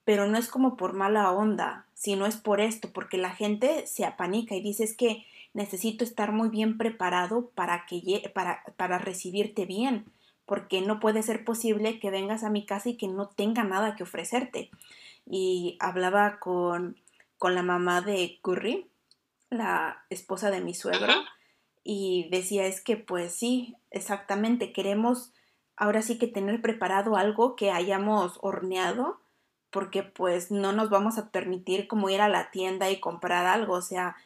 pero 0.05 0.27
no 0.27 0.39
es 0.39 0.49
como 0.49 0.77
por 0.77 0.93
mala 0.93 1.33
onda, 1.33 1.87
sino 1.95 2.27
es 2.27 2.37
por 2.37 2.61
esto, 2.61 2.93
porque 2.93 3.17
la 3.17 3.31
gente 3.31 3.87
se 3.87 4.05
apanica 4.05 4.55
y 4.55 4.63
dice 4.63 4.95
que 4.97 5.27
necesito 5.55 6.05
estar 6.05 6.33
muy 6.33 6.49
bien 6.49 6.77
preparado 6.77 7.51
para, 7.55 7.87
que, 7.87 8.31
para, 8.35 8.63
para 8.77 8.99
recibirte 8.99 9.65
bien 9.67 10.05
porque 10.47 10.81
no 10.83 11.01
puede 11.01 11.23
ser 11.23 11.45
posible 11.45 11.99
que 11.99 12.11
vengas 12.11 12.45
a 12.45 12.51
mi 12.51 12.67
casa 12.67 12.91
y 12.91 12.97
que 12.97 13.09
no 13.09 13.29
tenga 13.29 13.65
nada 13.65 13.97
que 13.97 14.03
ofrecerte. 14.03 14.71
Y 15.27 15.77
hablaba 15.81 16.39
con, 16.39 16.97
con 17.45 17.55
la 17.55 17.63
mamá 17.63 18.01
de 18.01 18.39
Curry, 18.41 18.89
la 19.51 20.03
esposa 20.09 20.51
de 20.51 20.63
mi 20.63 20.73
suegro, 20.73 21.13
y 21.83 22.27
decía 22.31 22.65
es 22.65 22.81
que 22.81 22.97
pues 22.97 23.35
sí, 23.35 23.77
exactamente, 23.91 24.73
queremos 24.73 25.35
ahora 25.77 26.01
sí 26.01 26.17
que 26.17 26.27
tener 26.27 26.63
preparado 26.63 27.17
algo 27.17 27.55
que 27.55 27.71
hayamos 27.71 28.39
horneado, 28.41 29.21
porque 29.69 30.03
pues 30.03 30.51
no 30.51 30.73
nos 30.73 30.89
vamos 30.89 31.19
a 31.19 31.29
permitir 31.29 31.87
como 31.87 32.09
ir 32.09 32.23
a 32.23 32.31
la 32.31 32.51
tienda 32.51 32.89
y 32.89 32.99
comprar 32.99 33.45
algo, 33.45 33.75
o 33.75 33.83
sea, 33.83 34.17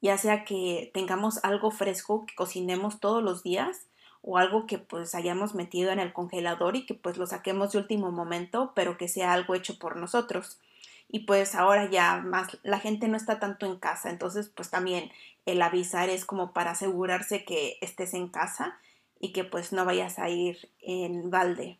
ya 0.00 0.16
sea 0.16 0.44
que 0.44 0.92
tengamos 0.94 1.42
algo 1.44 1.72
fresco 1.72 2.26
que 2.26 2.36
cocinemos 2.36 3.00
todos 3.00 3.24
los 3.24 3.42
días, 3.42 3.88
o 4.22 4.38
algo 4.38 4.68
que 4.68 4.78
pues 4.78 5.16
hayamos 5.16 5.52
metido 5.52 5.90
en 5.90 5.98
el 5.98 6.12
congelador 6.12 6.76
y 6.76 6.86
que 6.86 6.94
pues 6.94 7.16
lo 7.16 7.26
saquemos 7.26 7.72
de 7.72 7.78
último 7.78 8.12
momento, 8.12 8.70
pero 8.76 8.96
que 8.96 9.08
sea 9.08 9.32
algo 9.32 9.56
hecho 9.56 9.80
por 9.80 9.96
nosotros. 9.96 10.60
Y 11.08 11.20
pues 11.20 11.54
ahora 11.54 11.90
ya 11.90 12.18
más 12.18 12.58
la 12.62 12.78
gente 12.78 13.08
no 13.08 13.16
está 13.16 13.40
tanto 13.40 13.66
en 13.66 13.78
casa, 13.78 14.10
entonces 14.10 14.48
pues 14.48 14.70
también 14.70 15.10
el 15.46 15.62
avisar 15.62 16.10
es 16.10 16.24
como 16.26 16.52
para 16.52 16.72
asegurarse 16.72 17.44
que 17.44 17.78
estés 17.80 18.12
en 18.12 18.28
casa 18.28 18.78
y 19.18 19.32
que 19.32 19.44
pues 19.44 19.72
no 19.72 19.84
vayas 19.84 20.18
a 20.18 20.28
ir 20.28 20.70
en 20.80 21.30
balde. 21.30 21.78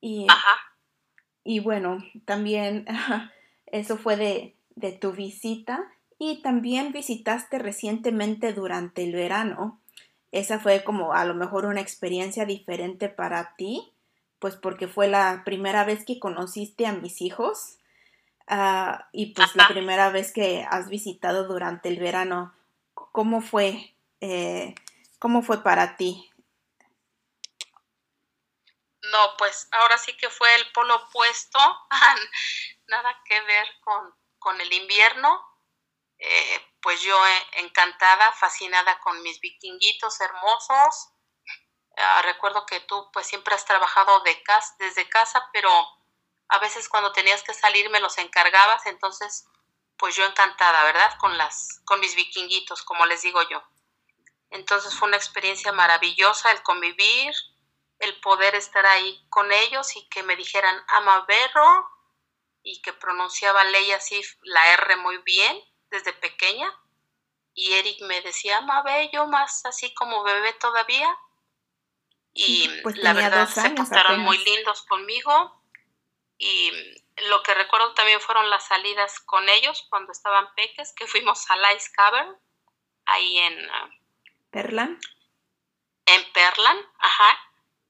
y, 0.00 0.26
y 1.44 1.60
bueno, 1.60 2.04
también 2.26 2.86
eso 3.66 3.96
fue 3.96 4.16
de, 4.16 4.54
de 4.76 4.92
tu 4.92 5.12
visita 5.12 5.90
y 6.18 6.42
también 6.42 6.92
visitaste 6.92 7.58
recientemente 7.58 8.52
durante 8.52 9.02
el 9.02 9.12
verano. 9.12 9.80
Esa 10.32 10.60
fue 10.60 10.84
como 10.84 11.14
a 11.14 11.24
lo 11.24 11.34
mejor 11.34 11.64
una 11.64 11.80
experiencia 11.80 12.44
diferente 12.44 13.08
para 13.08 13.54
ti, 13.56 13.90
pues 14.40 14.56
porque 14.56 14.88
fue 14.88 15.06
la 15.06 15.42
primera 15.44 15.84
vez 15.84 16.04
que 16.04 16.18
conociste 16.18 16.86
a 16.86 16.92
mis 16.92 17.20
hijos 17.20 17.76
ah, 18.46 19.08
y 19.12 19.34
pues 19.34 19.54
la 19.54 19.68
primera 19.68 20.10
vez 20.10 20.32
que 20.32 20.66
has 20.68 20.88
visitado 20.88 21.46
durante 21.46 21.88
el 21.88 22.00
verano. 22.00 22.54
¿Cómo 22.94 23.42
fue? 23.42 23.94
Eh, 24.20 24.74
¿Cómo 25.18 25.42
fue 25.42 25.62
para 25.62 25.96
ti? 25.96 26.30
No, 29.02 29.36
pues 29.38 29.68
ahora 29.72 29.98
sí 29.98 30.16
que 30.16 30.28
fue 30.30 30.54
el 30.56 30.72
polo 30.72 30.94
opuesto, 30.96 31.58
nada 32.88 33.22
que 33.24 33.40
ver 33.42 33.66
con, 33.82 34.14
con 34.38 34.60
el 34.60 34.72
invierno. 34.72 35.46
Eh, 36.18 36.66
pues 36.82 37.00
yo 37.02 37.16
encantada, 37.56 38.32
fascinada 38.32 38.98
con 39.00 39.22
mis 39.22 39.40
vikinguitos 39.40 40.20
hermosos, 40.20 41.10
Ah, 41.96 42.22
recuerdo 42.22 42.66
que 42.66 42.80
tú 42.80 43.10
pues 43.12 43.26
siempre 43.26 43.54
has 43.54 43.64
trabajado 43.64 44.20
de 44.20 44.42
casa, 44.42 44.74
desde 44.78 45.08
casa, 45.08 45.48
pero 45.52 45.70
a 46.48 46.58
veces 46.58 46.88
cuando 46.88 47.12
tenías 47.12 47.42
que 47.42 47.54
salir 47.54 47.90
me 47.90 48.00
los 48.00 48.18
encargabas, 48.18 48.86
entonces 48.86 49.46
pues 49.96 50.16
yo 50.16 50.24
encantada, 50.24 50.82
¿verdad? 50.84 51.18
Con 51.18 51.36
las 51.36 51.80
con 51.84 52.00
mis 52.00 52.14
vikinguitos, 52.16 52.82
como 52.82 53.04
les 53.06 53.22
digo 53.22 53.42
yo. 53.48 53.62
Entonces 54.50 54.94
fue 54.94 55.08
una 55.08 55.16
experiencia 55.16 55.72
maravillosa 55.72 56.50
el 56.50 56.62
convivir, 56.62 57.34
el 57.98 58.20
poder 58.20 58.54
estar 58.54 58.84
ahí 58.86 59.24
con 59.28 59.52
ellos 59.52 59.94
y 59.96 60.08
que 60.08 60.22
me 60.22 60.36
dijeran 60.36 60.76
Amaberro 60.88 61.88
y 62.62 62.82
que 62.82 62.92
pronunciaba 62.92 63.62
ley 63.64 63.92
así 63.92 64.20
la 64.42 64.72
R 64.74 64.96
muy 64.96 65.18
bien 65.18 65.62
desde 65.90 66.12
pequeña. 66.12 66.72
Y 67.54 67.74
Eric 67.74 68.02
me 68.02 68.20
decía 68.22 68.58
Amabello, 68.58 69.26
más 69.26 69.64
así 69.66 69.92
como 69.94 70.22
bebé 70.22 70.52
todavía. 70.54 71.16
Y 72.32 72.68
pues 72.82 72.96
la 72.98 73.12
verdad 73.12 73.48
se 73.48 73.70
portaron 73.70 74.20
muy 74.20 74.38
lindos 74.38 74.82
conmigo. 74.82 75.62
Y 76.38 76.72
lo 77.28 77.42
que 77.42 77.54
recuerdo 77.54 77.92
también 77.94 78.20
fueron 78.20 78.48
las 78.48 78.66
salidas 78.66 79.20
con 79.20 79.48
ellos 79.48 79.86
cuando 79.90 80.12
estaban 80.12 80.54
peques, 80.54 80.92
que 80.94 81.06
fuimos 81.06 81.44
a 81.50 81.72
Ice 81.74 81.90
Cavern, 81.94 82.36
ahí 83.06 83.38
en... 83.38 83.70
Ah, 83.70 83.90
Perlan. 84.50 84.98
En 86.06 86.32
Perlan, 86.32 86.78
ajá, 86.98 87.38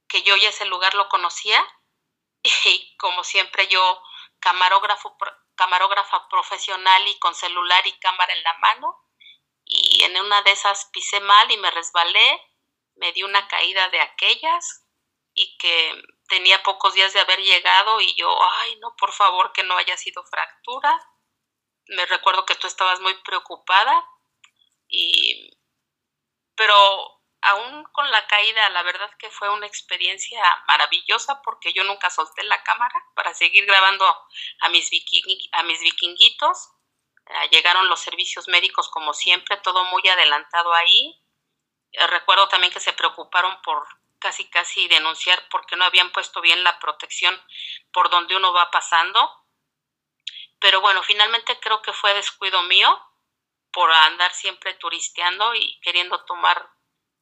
que 0.09 0.23
yo 0.23 0.37
ya 0.37 0.49
ese 0.49 0.67
lugar 0.67 0.95
lo 0.95 1.09
conocía 1.09 1.65
y 2.43 2.97
como 2.97 3.25
siempre 3.25 3.69
yo 3.69 4.03
camarógrafo, 4.41 5.17
camarógrafa 5.55 6.29
profesional 6.29 7.07
y 7.07 7.19
con 7.19 7.35
celular 7.35 7.87
y 7.87 7.93
cámara 7.99 8.33
en 8.33 8.43
la 8.43 8.55
mano 8.59 8.97
y 9.65 10.03
en 10.03 10.21
una 10.21 10.43
de 10.43 10.51
esas 10.51 10.87
pisé 10.87 11.21
mal 11.21 11.51
y 11.53 11.57
me 11.59 11.71
resbalé, 11.71 12.43
me 13.01 13.13
di 13.13 13.23
una 13.23 13.49
caída 13.49 13.89
de 13.89 14.01
aquellas 14.01 14.87
y 15.35 15.57
que 15.57 16.03
tenía 16.29 16.63
pocos 16.63 16.95
días 16.95 17.13
de 17.13 17.21
haber 17.21 17.41
llegado 17.41 18.01
y 18.01 18.15
yo, 18.15 18.31
ay, 18.61 18.77
no, 18.81 18.95
por 18.97 19.13
favor, 19.13 19.53
que 19.53 19.65
no 19.65 19.77
haya 19.77 19.97
sido 19.97 20.23
fractura. 20.25 20.97
Me 21.87 22.07
recuerdo 22.07 22.45
que 22.47 22.55
tú 22.55 22.67
estabas 22.67 23.01
muy 23.01 23.15
preocupada 23.23 24.07
y 24.89 25.51
pero 26.55 26.77
aún 27.41 27.85
con 27.93 28.11
la 28.11 28.27
caída, 28.27 28.69
la 28.71 28.83
verdad 28.83 29.11
que 29.19 29.31
fue 29.31 29.49
una 29.49 29.67
experiencia 29.67 30.43
maravillosa 30.67 31.41
porque 31.43 31.73
yo 31.73 31.85
nunca 31.85 32.11
solté 32.11 32.43
la 32.45 32.63
cámara 32.63 33.03
para 33.15 33.33
seguir 33.33 33.65
grabando 33.65 34.05
a 34.61 34.69
mis, 34.69 34.91
a 35.53 35.63
mis 35.63 35.81
vikinguitos. 35.81 36.69
Eh, 37.27 37.49
llegaron 37.51 37.89
los 37.89 38.01
servicios 38.01 38.47
médicos 38.49 38.91
como 38.91 39.15
siempre, 39.15 39.57
todo 39.59 39.85
muy 39.85 40.07
adelantado 40.07 40.75
ahí. 40.75 41.19
Eh, 41.93 42.07
recuerdo 42.07 42.49
también 42.49 42.73
que 42.73 42.81
se 42.81 42.93
preocuparon 42.93 43.61
por 43.63 43.87
casi 44.19 44.49
casi 44.51 44.87
denunciar 44.89 45.49
porque 45.51 45.77
no 45.77 45.85
habían 45.85 46.13
puesto 46.13 46.41
bien 46.41 46.63
la 46.63 46.79
protección 46.79 47.41
por 47.93 48.11
donde 48.11 48.37
uno 48.37 48.53
va 48.53 48.71
pasando. 48.71 49.19
Pero 50.61 50.81
bueno, 50.81 51.03
finalmente 51.03 51.59
creo 51.59 51.81
que 51.83 51.93
fue 51.93 52.13
descuido 52.15 52.63
mío 52.65 52.89
por 53.73 53.91
andar 53.91 54.33
siempre 54.33 54.75
turisteando 54.75 55.55
y 55.55 55.81
queriendo 55.81 56.25
tomar 56.25 56.71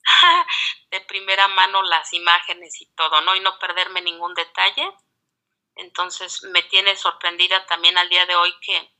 de 0.91 1.01
primera 1.03 1.47
mano 1.49 1.83
las 1.83 2.13
imágenes 2.13 2.81
y 2.81 2.87
todo, 2.95 3.21
¿no? 3.21 3.37
Y 3.37 3.41
no 3.41 3.59
perderme 3.59 4.01
ningún 4.01 4.35
detalle. 4.35 4.93
Entonces 5.77 6.43
me 6.45 6.63
tiene 6.65 6.97
sorprendida 6.97 7.65
también 7.67 7.97
al 7.97 8.09
día 8.09 8.27
de 8.27 8.35
hoy 8.35 8.53
que, 8.61 8.93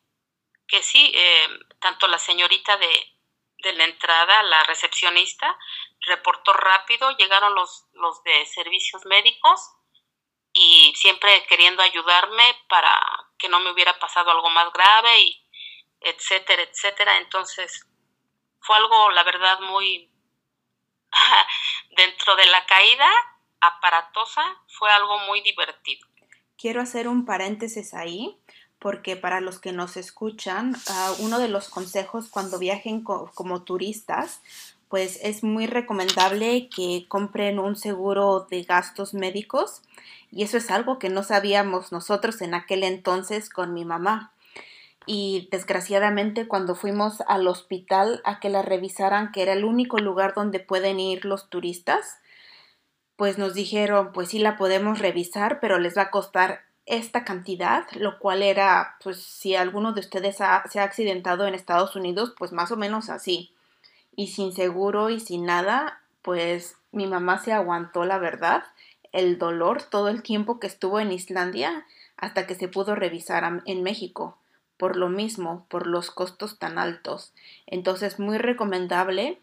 que 0.69 0.83
sí, 0.83 1.11
eh, 1.15 1.49
tanto 1.81 2.07
la 2.07 2.19
señorita 2.19 2.77
de, 2.77 3.18
de, 3.63 3.73
la 3.73 3.85
entrada, 3.85 4.43
la 4.45 4.63
recepcionista, 4.65 5.57
reportó 6.01 6.53
rápido, 6.53 7.11
llegaron 7.17 7.55
los, 7.55 7.87
los 7.93 8.23
de 8.23 8.47
servicios 8.47 9.05
médicos 9.07 9.61
y 10.53 10.93
siempre 10.97 11.45
queriendo 11.47 11.83
ayudarme 11.83 12.43
para 12.69 12.99
que 13.39 13.49
no 13.49 13.61
me 13.61 13.71
hubiera 13.71 13.99
pasado 13.99 14.31
algo 14.31 14.51
más 14.51 14.73
grave 14.73 15.21
y 15.21 15.49
etcétera, 16.01 16.63
etcétera. 16.63 17.19
Entonces 17.19 17.87
fue 18.61 18.77
algo, 18.77 19.11
la 19.11 19.23
verdad, 19.25 19.61
muy, 19.61 20.11
dentro 21.97 22.37
de 22.37 22.47
la 22.47 22.65
caída 22.67 23.11
aparatosa 23.61 24.43
fue 24.69 24.91
algo 24.91 25.19
muy 25.21 25.41
divertido. 25.41 26.07
Quiero 26.57 26.81
hacer 26.81 27.07
un 27.07 27.25
paréntesis 27.25 27.95
ahí 27.95 28.43
porque 28.79 29.17
para 29.17 29.41
los 29.41 29.59
que 29.59 29.73
nos 29.73 29.97
escuchan, 29.97 30.77
ah, 30.89 31.13
uno 31.21 31.39
de 31.39 31.49
los 31.49 31.69
consejos 31.69 32.29
cuando 32.29 32.59
viajen 32.59 33.03
como 33.03 33.63
turistas, 33.63 34.41
pues 34.89 35.19
es 35.23 35.43
muy 35.43 35.67
recomendable 35.67 36.69
que 36.69 37.05
compren 37.09 37.59
un 37.59 37.77
seguro 37.77 38.47
de 38.51 38.63
gastos 38.63 39.15
médicos 39.15 39.83
y 40.31 40.43
eso 40.43 40.57
es 40.57 40.71
algo 40.71 40.99
que 40.99 41.09
no 41.09 41.23
sabíamos 41.23 41.93
nosotros 41.93 42.41
en 42.41 42.55
aquel 42.55 42.85
entonces 42.85 43.51
con 43.51 43.75
mi 43.75 43.85
mamá. 43.85 44.33
Y 45.07 45.49
desgraciadamente 45.51 46.47
cuando 46.47 46.75
fuimos 46.75 47.23
al 47.23 47.49
hospital 47.49 48.21
a 48.25 48.41
que 48.41 48.51
la 48.51 48.63
revisaran, 48.63 49.33
que 49.33 49.43
era 49.43 49.55
el 49.55 49.65
único 49.65 49.99
lugar 49.99 50.35
donde 50.35 50.61
pueden 50.61 51.01
ir 51.01 51.25
los 51.25 51.49
turistas, 51.49 52.19
pues 53.17 53.39
nos 53.39 53.55
dijeron, 53.55 54.13
pues 54.13 54.29
sí 54.29 54.39
la 54.39 54.57
podemos 54.57 54.99
revisar, 54.99 55.61
pero 55.61 55.79
les 55.79 55.97
va 55.97 56.03
a 56.03 56.11
costar 56.11 56.68
esta 56.89 57.25
cantidad, 57.25 57.87
lo 57.93 58.19
cual 58.19 58.43
era, 58.43 58.97
pues 59.03 59.23
si 59.23 59.55
alguno 59.55 59.93
de 59.93 60.01
ustedes 60.01 60.37
se 60.37 60.45
ha 60.45 60.83
accidentado 60.83 61.47
en 61.47 61.55
Estados 61.55 61.95
Unidos, 61.95 62.35
pues 62.37 62.53
más 62.53 62.73
o 62.73 62.77
menos 62.77 63.11
así. 63.11 63.53
Y 64.17 64.29
sin 64.29 64.53
seguro 64.53 65.11
y 65.11 65.21
sin 65.21 65.45
nada, 65.45 66.01
pues 66.23 66.77
mi 66.91 67.07
mamá 67.07 67.39
se 67.39 67.53
aguantó 67.53 68.05
la 68.05 68.19
verdad, 68.19 68.65
el 69.13 69.39
dolor 69.39 69.83
todo 69.83 70.09
el 70.09 70.23
tiempo 70.23 70.59
que 70.59 70.67
estuvo 70.67 70.99
en 70.99 71.13
Islandia 71.13 71.87
hasta 72.17 72.47
que 72.47 72.55
se 72.55 72.69
pudo 72.69 72.95
revisar 72.95 73.63
en 73.65 73.83
México 73.83 74.39
por 74.79 74.97
lo 74.97 75.09
mismo, 75.09 75.67
por 75.69 75.87
los 75.87 76.11
costos 76.11 76.59
tan 76.59 76.79
altos. 76.79 77.33
Entonces, 77.67 78.19
muy 78.19 78.39
recomendable 78.39 79.39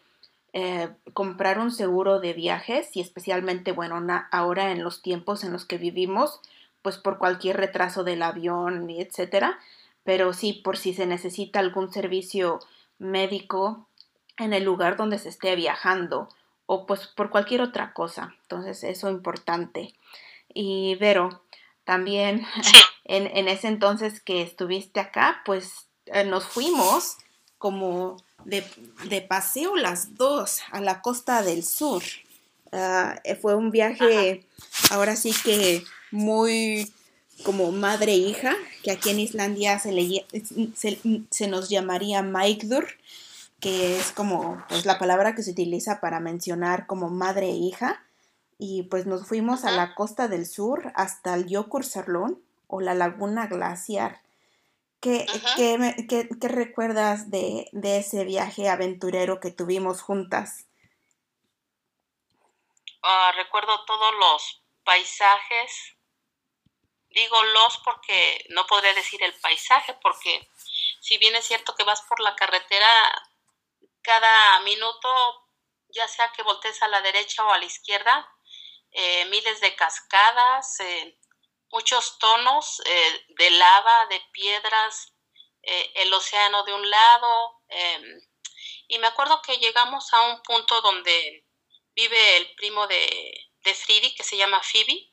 eh, 0.52 0.88
comprar 1.12 1.58
un 1.58 1.70
seguro 1.70 2.18
de 2.18 2.32
viajes 2.32 2.96
y 2.96 3.00
especialmente, 3.00 3.72
bueno, 3.72 4.04
ahora 4.32 4.72
en 4.72 4.82
los 4.82 5.02
tiempos 5.02 5.44
en 5.44 5.52
los 5.52 5.66
que 5.66 5.76
vivimos, 5.76 6.40
pues 6.86 6.98
por 6.98 7.18
cualquier 7.18 7.56
retraso 7.56 8.04
del 8.04 8.22
avión, 8.22 8.88
etcétera. 8.90 9.58
Pero 10.04 10.32
sí, 10.32 10.52
por 10.52 10.76
si 10.76 10.94
se 10.94 11.04
necesita 11.04 11.58
algún 11.58 11.92
servicio 11.92 12.60
médico 13.00 13.88
en 14.36 14.52
el 14.52 14.62
lugar 14.62 14.96
donde 14.96 15.18
se 15.18 15.30
esté 15.30 15.56
viajando 15.56 16.28
o 16.64 16.86
pues 16.86 17.08
por 17.08 17.30
cualquier 17.30 17.60
otra 17.60 17.92
cosa. 17.92 18.36
Entonces, 18.42 18.84
eso 18.84 19.08
es 19.08 19.14
importante. 19.14 19.94
Y 20.54 20.94
Vero, 21.00 21.42
también 21.82 22.46
en, 23.04 23.48
ese 23.48 23.66
entonces 23.66 24.20
que 24.20 24.42
estuviste 24.42 25.00
acá, 25.00 25.42
pues 25.44 25.88
eh, 26.04 26.22
nos 26.22 26.44
fuimos 26.44 27.16
como 27.58 28.16
de, 28.44 28.62
paseo 29.28 29.74
las 29.74 30.14
dos 30.14 30.60
a 30.70 30.80
la 30.80 31.02
costa 31.02 31.42
del 31.42 31.64
sur. 31.64 32.04
Ah, 32.72 33.20
eh, 33.24 33.36
fue 33.36 33.54
un 33.54 33.70
viaje 33.70 34.44
ahora 34.90 35.16
sí 35.16 35.32
que 35.44 35.82
muy 36.10 36.92
como 37.44 37.70
madre 37.70 38.12
e 38.12 38.16
hija, 38.16 38.54
que 38.82 38.90
aquí 38.90 39.10
en 39.10 39.20
Islandia 39.20 39.78
se, 39.78 39.92
le, 39.92 40.24
se, 41.30 41.48
nos 41.48 41.68
llamaría 41.68 42.22
Maikdur, 42.22 42.86
que 43.60 43.98
es 43.98 44.12
como 44.12 44.64
pues, 44.68 44.86
la 44.86 44.98
palabra 44.98 45.34
que 45.34 45.42
se 45.42 45.50
utiliza 45.50 46.00
para 46.00 46.20
mencionar 46.20 46.86
como 46.86 47.10
madre 47.10 47.50
e 47.50 47.56
hija. 47.56 48.02
Y 48.58 48.84
pues 48.84 49.04
nos 49.04 49.26
fuimos 49.26 49.66
a 49.66 49.70
la 49.70 49.94
costa 49.94 50.28
del 50.28 50.46
sur 50.46 50.90
hasta 50.94 51.34
el 51.34 51.46
Jökulsárlón, 51.46 52.40
o 52.66 52.80
la 52.80 52.94
laguna 52.94 53.46
glaciar. 53.46 54.20
¿Qué, 55.00 55.26
qué, 55.56 56.48
recuerdas 56.48 57.30
de, 57.30 57.68
ese 57.82 58.24
viaje 58.24 58.68
aventurero 58.68 59.40
que 59.40 59.50
tuvimos 59.50 60.00
juntas? 60.00 60.66
Ah, 63.08 63.30
recuerdo 63.36 63.84
todos 63.84 64.14
los 64.16 64.64
paisajes. 64.82 65.94
Digo 67.08 67.40
los 67.44 67.78
porque 67.84 68.44
no 68.48 68.66
podría 68.66 68.94
decir 68.94 69.22
el 69.22 69.32
paisaje, 69.38 69.94
porque 70.02 70.50
si 71.00 71.16
bien 71.18 71.36
es 71.36 71.46
cierto 71.46 71.76
que 71.76 71.84
vas 71.84 72.02
por 72.02 72.18
la 72.18 72.34
carretera 72.34 72.90
cada 74.02 74.58
minuto, 74.60 75.08
ya 75.90 76.08
sea 76.08 76.32
que 76.32 76.42
voltees 76.42 76.82
a 76.82 76.88
la 76.88 77.00
derecha 77.00 77.44
o 77.44 77.52
a 77.52 77.58
la 77.58 77.64
izquierda, 77.64 78.28
eh, 78.90 79.24
miles 79.26 79.60
de 79.60 79.76
cascadas, 79.76 80.80
eh, 80.80 81.16
muchos 81.70 82.18
tonos 82.18 82.82
eh, 82.86 83.24
de 83.38 83.50
lava, 83.52 84.06
de 84.06 84.20
piedras, 84.32 85.12
el 85.62 86.12
océano 86.12 86.64
de 86.64 86.74
un 86.74 86.90
lado. 86.90 87.62
Em, 87.68 88.20
y 88.88 88.98
me 88.98 89.06
acuerdo 89.06 89.42
que 89.42 89.58
llegamos 89.58 90.12
a 90.12 90.22
un 90.22 90.42
punto 90.42 90.80
donde 90.80 91.45
vive 91.96 92.36
el 92.36 92.54
primo 92.54 92.86
de, 92.86 93.50
de 93.64 93.74
Fridi, 93.74 94.14
que 94.14 94.22
se 94.22 94.36
llama 94.36 94.62
Phoebe, 94.62 95.12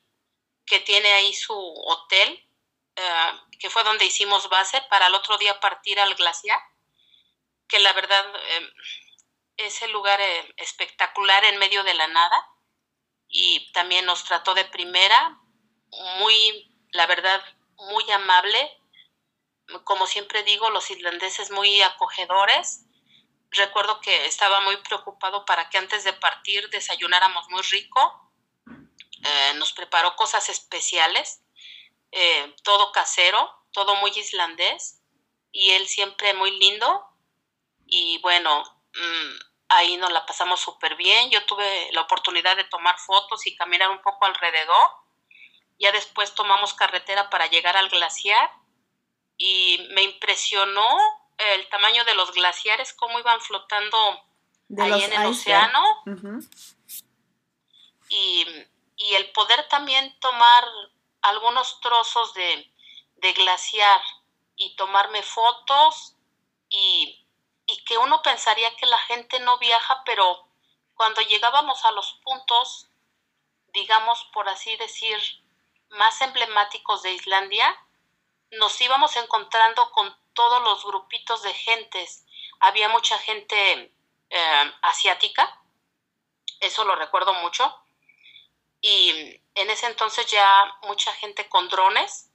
que 0.66 0.80
tiene 0.80 1.12
ahí 1.12 1.34
su 1.34 1.54
hotel, 1.54 2.48
eh, 2.94 3.32
que 3.58 3.70
fue 3.70 3.82
donde 3.82 4.04
hicimos 4.04 4.48
base 4.48 4.80
para 4.82 5.08
el 5.08 5.14
otro 5.14 5.38
día 5.38 5.58
partir 5.58 5.98
al 5.98 6.14
glaciar, 6.14 6.60
que 7.66 7.80
la 7.80 7.92
verdad 7.94 8.24
em, 8.50 8.70
es 9.56 9.82
el 9.82 9.90
lugar 9.90 10.20
espectacular 10.58 11.44
en 11.44 11.58
medio 11.58 11.82
de 11.82 11.94
la 11.94 12.06
nada 12.06 12.50
y 13.28 13.72
también 13.72 14.04
nos 14.04 14.24
trató 14.24 14.54
de 14.54 14.64
primera, 14.64 15.40
muy, 16.18 16.70
la 16.92 17.06
verdad, 17.06 17.42
muy 17.76 18.08
amable. 18.12 18.70
Como 19.84 20.06
siempre 20.06 20.42
digo, 20.42 20.70
los 20.70 20.90
islandeses 20.90 21.50
muy 21.50 21.82
acogedores. 21.82 22.83
Recuerdo 23.54 24.00
que 24.00 24.26
estaba 24.26 24.60
muy 24.62 24.76
preocupado 24.78 25.44
para 25.44 25.70
que 25.70 25.78
antes 25.78 26.02
de 26.02 26.12
partir 26.12 26.68
desayunáramos 26.70 27.48
muy 27.50 27.62
rico. 27.62 28.32
Eh, 28.66 29.54
nos 29.54 29.72
preparó 29.72 30.16
cosas 30.16 30.48
especiales, 30.48 31.40
eh, 32.10 32.54
todo 32.62 32.92
casero, 32.92 33.64
todo 33.72 33.94
muy 33.96 34.10
islandés 34.10 35.00
y 35.52 35.70
él 35.70 35.86
siempre 35.86 36.34
muy 36.34 36.50
lindo. 36.58 37.06
Y 37.86 38.18
bueno, 38.22 38.64
mm, 38.92 39.36
ahí 39.68 39.96
nos 39.98 40.10
la 40.10 40.26
pasamos 40.26 40.60
súper 40.60 40.96
bien. 40.96 41.30
Yo 41.30 41.44
tuve 41.46 41.92
la 41.92 42.02
oportunidad 42.02 42.56
de 42.56 42.64
tomar 42.64 42.98
fotos 42.98 43.46
y 43.46 43.56
caminar 43.56 43.90
un 43.90 44.02
poco 44.02 44.26
alrededor. 44.26 44.90
Ya 45.78 45.92
después 45.92 46.34
tomamos 46.34 46.74
carretera 46.74 47.30
para 47.30 47.46
llegar 47.46 47.76
al 47.76 47.88
glaciar 47.88 48.50
y 49.36 49.88
me 49.92 50.02
impresionó 50.02 51.23
el 51.38 51.68
tamaño 51.68 52.04
de 52.04 52.14
los 52.14 52.32
glaciares, 52.32 52.92
cómo 52.92 53.18
iban 53.18 53.40
flotando 53.40 53.98
ahí 54.78 55.02
en 55.02 55.12
el 55.12 55.26
océano. 55.26 55.82
y, 58.08 58.46
y, 58.96 59.14
el 59.14 59.32
poder 59.32 59.66
también 59.68 60.18
tomar 60.20 60.64
algunos 61.22 61.80
trozos 61.80 62.34
de, 62.34 62.70
de 63.16 63.32
glaciar 63.32 64.00
y 64.56 64.76
tomarme 64.76 65.22
fotos 65.22 66.14
y 66.68 67.24
y 67.66 67.82
que 67.84 67.98
uno 67.98 68.22
pensaría 68.22 68.74
que 68.76 68.86
la 68.86 68.98
gente 68.98 69.40
no 69.40 69.58
viaja, 69.58 70.02
pero 70.04 70.46
cuando 70.94 71.20
llegábamos 71.22 71.84
a 71.84 71.92
los 71.92 72.12
puntos, 72.24 72.88
digamos 73.72 74.24
por 74.32 74.48
así 74.48 74.76
decir, 74.76 75.18
más 75.90 76.20
emblemáticos 76.20 77.02
de 77.02 77.12
Islandia, 77.12 77.76
nos 78.58 78.80
íbamos 78.80 79.16
encontrando 79.16 79.90
con 79.92 80.16
todos 80.34 80.62
los 80.62 80.84
grupitos 80.84 81.42
de 81.42 81.54
gentes. 81.54 82.24
Había 82.60 82.88
mucha 82.88 83.18
gente 83.18 83.94
eh, 84.30 84.72
asiática, 84.82 85.60
eso 86.60 86.84
lo 86.84 86.96
recuerdo 86.96 87.34
mucho, 87.34 87.74
y 88.80 89.40
en 89.54 89.70
ese 89.70 89.86
entonces 89.86 90.26
ya 90.26 90.78
mucha 90.82 91.12
gente 91.12 91.48
con 91.48 91.68
drones, 91.68 92.30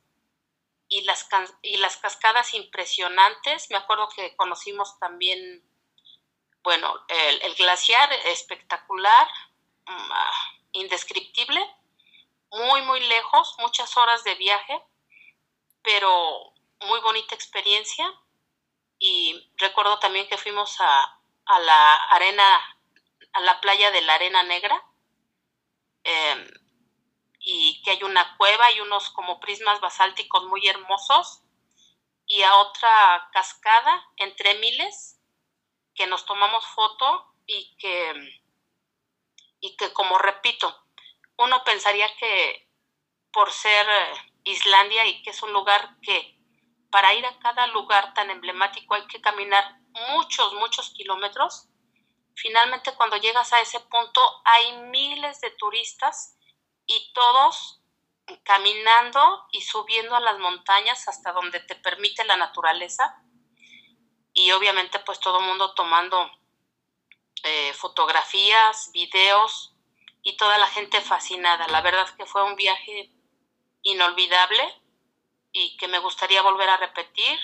y 0.89 1.01
las, 1.03 1.27
y 1.61 1.77
las 1.77 1.97
cascadas 1.97 2.53
impresionantes. 2.53 3.69
Me 3.69 3.77
acuerdo 3.77 4.09
que 4.09 4.35
conocimos 4.35 4.99
también, 4.99 5.63
bueno, 6.63 6.93
el, 7.07 7.55
glaciar 7.55 8.11
espectacular, 8.25 9.27
mm, 9.85 10.11
ah, 10.11 10.33
indescriptible, 10.73 11.63
muy, 12.51 12.81
muy 12.81 12.99
lejos, 13.01 13.55
muchas 13.59 13.95
horas 13.95 14.23
de 14.23 14.35
viaje, 14.35 14.83
pero 15.89 16.53
muy 16.87 16.99
bonita 16.99 17.33
experiencia. 17.33 18.13
Y 18.99 19.51
recuerdo 19.57 19.97
también 19.97 20.27
que 20.27 20.37
fuimos 20.37 20.79
a, 20.79 21.19
a 21.45 21.59
la 21.59 21.95
arena, 22.11 22.77
a 23.33 23.39
la 23.39 23.59
playa 23.59 23.89
de 23.89 24.01
la 24.01 24.13
Arena 24.13 24.43
Negra. 24.43 24.85
Eh, 26.03 26.47
y 27.39 27.81
que 27.81 27.91
hay 27.91 28.03
una 28.03 28.37
cueva 28.37 28.71
y 28.71 28.81
unos 28.81 29.09
como 29.09 29.39
prismas 29.39 29.81
basálticos 29.81 30.45
muy 30.45 30.67
hermosos 30.67 31.41
y 32.27 32.43
a 32.43 32.55
otra 32.57 33.27
cascada 33.33 34.05
entre 34.17 34.59
miles 34.59 35.19
que 35.95 36.05
nos 36.05 36.25
tomamos 36.25 36.65
foto 36.67 37.33
y 37.47 37.75
que 37.77 38.13
y 39.61 39.75
que 39.75 39.91
como 39.93 40.19
repito 40.19 40.85
uno 41.37 41.63
pensaría 41.63 42.13
que 42.17 42.69
por 43.31 43.51
ser 43.51 43.87
Islandia 44.51 45.05
y 45.05 45.21
que 45.21 45.31
es 45.31 45.43
un 45.43 45.53
lugar 45.53 45.97
que 46.01 46.37
para 46.89 47.13
ir 47.13 47.25
a 47.25 47.37
cada 47.39 47.67
lugar 47.67 48.13
tan 48.13 48.29
emblemático 48.29 48.95
hay 48.95 49.05
que 49.07 49.21
caminar 49.21 49.79
muchos 50.11 50.53
muchos 50.55 50.91
kilómetros 50.91 51.67
finalmente 52.35 52.93
cuando 52.95 53.17
llegas 53.17 53.51
a 53.53 53.61
ese 53.61 53.79
punto 53.81 54.21
hay 54.45 54.77
miles 54.83 55.41
de 55.41 55.51
turistas 55.51 56.37
y 56.85 57.11
todos 57.13 57.81
caminando 58.43 59.47
y 59.51 59.61
subiendo 59.61 60.15
a 60.15 60.19
las 60.19 60.37
montañas 60.39 61.07
hasta 61.07 61.31
donde 61.31 61.59
te 61.59 61.75
permite 61.75 62.23
la 62.25 62.37
naturaleza 62.37 63.23
y 64.33 64.51
obviamente 64.51 64.99
pues 64.99 65.19
todo 65.19 65.39
el 65.39 65.45
mundo 65.45 65.73
tomando 65.73 66.31
eh, 67.43 67.73
fotografías, 67.73 68.91
videos 68.91 69.73
y 70.21 70.37
toda 70.37 70.57
la 70.57 70.67
gente 70.67 71.01
fascinada. 71.01 71.67
La 71.67 71.81
verdad 71.81 72.07
que 72.15 72.25
fue 72.25 72.43
un 72.43 72.55
viaje 72.55 73.11
inolvidable 73.81 74.63
y 75.51 75.77
que 75.77 75.87
me 75.87 75.99
gustaría 75.99 76.41
volver 76.41 76.69
a 76.69 76.77
repetir 76.77 77.39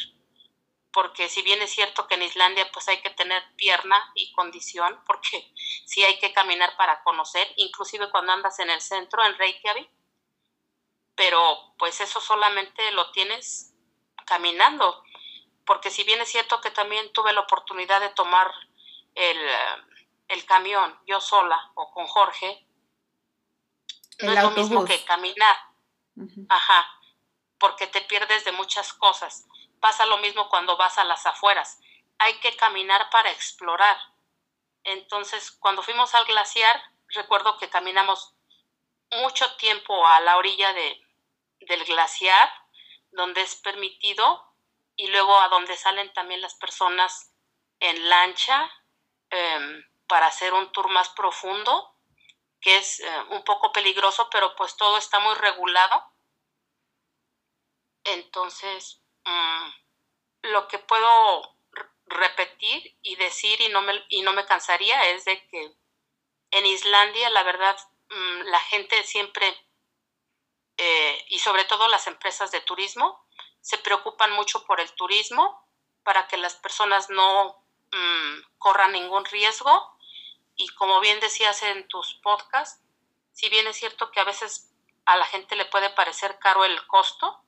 porque 0.96 1.28
si 1.28 1.42
bien 1.42 1.62
es 1.62 1.72
cierto 1.72 2.08
que 2.08 2.16
en 2.16 2.22
Islandia 2.22 2.72
pues 2.72 2.88
hay 2.88 3.02
que 3.02 3.10
tener 3.10 3.44
pierna 3.58 4.02
y 4.16 4.32
condición, 4.32 4.98
porque 5.06 5.52
sí 5.86 6.02
hay 6.04 6.18
que 6.20 6.32
caminar 6.32 6.78
para 6.78 7.04
conocer, 7.04 7.52
inclusive 7.58 8.10
cuando 8.10 8.32
andas 8.32 8.58
en 8.60 8.70
el 8.70 8.80
centro, 8.80 9.24
en 9.26 9.38
Reykjavik, 9.38 9.90
pero 11.16 11.76
pues 11.78 12.00
eso 12.00 12.22
solamente 12.22 12.92
lo 12.94 13.12
tienes 13.12 13.74
caminando, 14.26 15.04
porque 15.66 15.90
si 15.90 16.06
bien 16.06 16.22
es 16.22 16.30
cierto 16.30 16.62
que 16.62 16.72
también 16.72 17.12
tuve 17.12 17.34
la 17.34 17.42
oportunidad 17.42 18.00
de 18.00 18.10
tomar 18.10 18.50
el, 19.16 19.38
camión 20.48 20.98
yo 21.06 21.20
sola 21.20 21.72
o 21.76 21.92
con 21.92 22.08
Jorge, 22.08 22.66
no 24.22 24.32
es 24.32 24.44
lo 24.44 24.52
mismo 24.52 24.86
que 24.86 25.04
caminar, 25.04 25.58
ajá, 26.50 26.88
porque 27.60 27.88
te 27.88 28.02
pierdes 28.02 28.46
de 28.46 28.52
muchas 28.52 28.94
cosas 28.94 29.46
Pasa 29.86 30.08
lo 30.08 30.18
mismo 30.18 30.50
cuando 30.50 30.78
vas 30.78 30.98
a 30.98 31.04
las 31.04 31.28
afueras. 31.28 31.80
Hay 32.18 32.40
que 32.40 32.56
caminar 32.56 33.08
para 33.12 33.30
explorar. 33.30 33.96
Entonces, 34.84 35.52
cuando 35.52 35.84
fuimos 35.84 36.16
al 36.16 36.26
glaciar, 36.26 36.82
recuerdo 37.10 37.60
que 37.60 37.70
caminamos 37.70 38.34
mucho 39.12 39.56
tiempo 39.58 40.08
a 40.08 40.20
la 40.22 40.38
orilla 40.38 40.74
de, 40.74 41.02
del 41.62 41.86
glaciar, 41.86 42.52
donde 43.12 43.42
es 43.42 43.56
permitido, 43.58 44.44
y 44.96 45.06
luego 45.08 45.40
a 45.40 45.50
donde 45.50 45.78
salen 45.78 46.12
también 46.14 46.42
las 46.42 46.56
personas 46.56 47.32
en 47.80 48.10
lancha 48.10 48.68
em, 49.30 49.84
para 50.08 50.26
hacer 50.26 50.54
un 50.54 50.72
tour 50.72 50.90
más 50.90 51.10
profundo, 51.10 51.95
que 52.66 52.78
es 52.78 53.00
eh, 53.00 53.24
un 53.30 53.44
poco 53.44 53.72
peligroso, 53.72 54.28
pero 54.32 54.56
pues 54.56 54.76
todo 54.76 54.98
está 54.98 55.20
muy 55.20 55.36
regulado. 55.36 56.04
Entonces, 58.04 59.06
Mm, 59.26 59.70
lo 60.44 60.68
que 60.68 60.78
puedo 60.80 61.58
repetir 62.06 62.98
y 63.02 63.16
decir 63.16 63.60
y 63.62 63.70
no 63.70 63.82
me, 63.82 64.06
y 64.10 64.22
no 64.22 64.34
me 64.34 64.46
cansaría 64.46 65.10
es 65.10 65.26
de 65.26 65.48
que 65.48 65.76
en 66.52 66.66
Islandia 66.66 67.30
la 67.32 67.44
verdad 67.44 67.76
mm, 68.10 68.42
la 68.44 68.60
gente 68.60 69.04
siempre 69.04 69.48
eh, 70.78 71.26
y 71.30 71.40
sobre 71.40 71.66
todo 71.66 71.88
las 71.88 72.06
empresas 72.06 72.52
de 72.52 72.62
turismo 72.62 73.28
se 73.62 73.80
preocupan 73.80 74.32
mucho 74.34 74.64
por 74.66 74.80
el 74.80 74.92
turismo 74.94 75.68
para 76.04 76.28
que 76.28 76.38
las 76.38 76.56
personas 76.56 77.10
no 77.10 77.66
mm, 77.92 78.42
corran 78.60 78.92
ningún 78.92 79.26
riesgo 79.26 79.95
y 80.56 80.68
como 80.70 81.00
bien 81.00 81.20
decías 81.20 81.62
en 81.64 81.88
tus 81.88 82.16
podcasts, 82.16 82.82
si 83.32 83.50
bien 83.50 83.68
es 83.68 83.78
cierto 83.78 84.12
que 84.12 84.20
a 84.20 84.24
veces 84.24 84.72
a 85.06 85.18
la 85.18 85.26
gente 85.26 85.56
le 85.56 85.66
puede 85.66 85.90
parecer 85.90 86.40
caro 86.40 86.66
el 86.66 86.88
costo, 86.88 87.46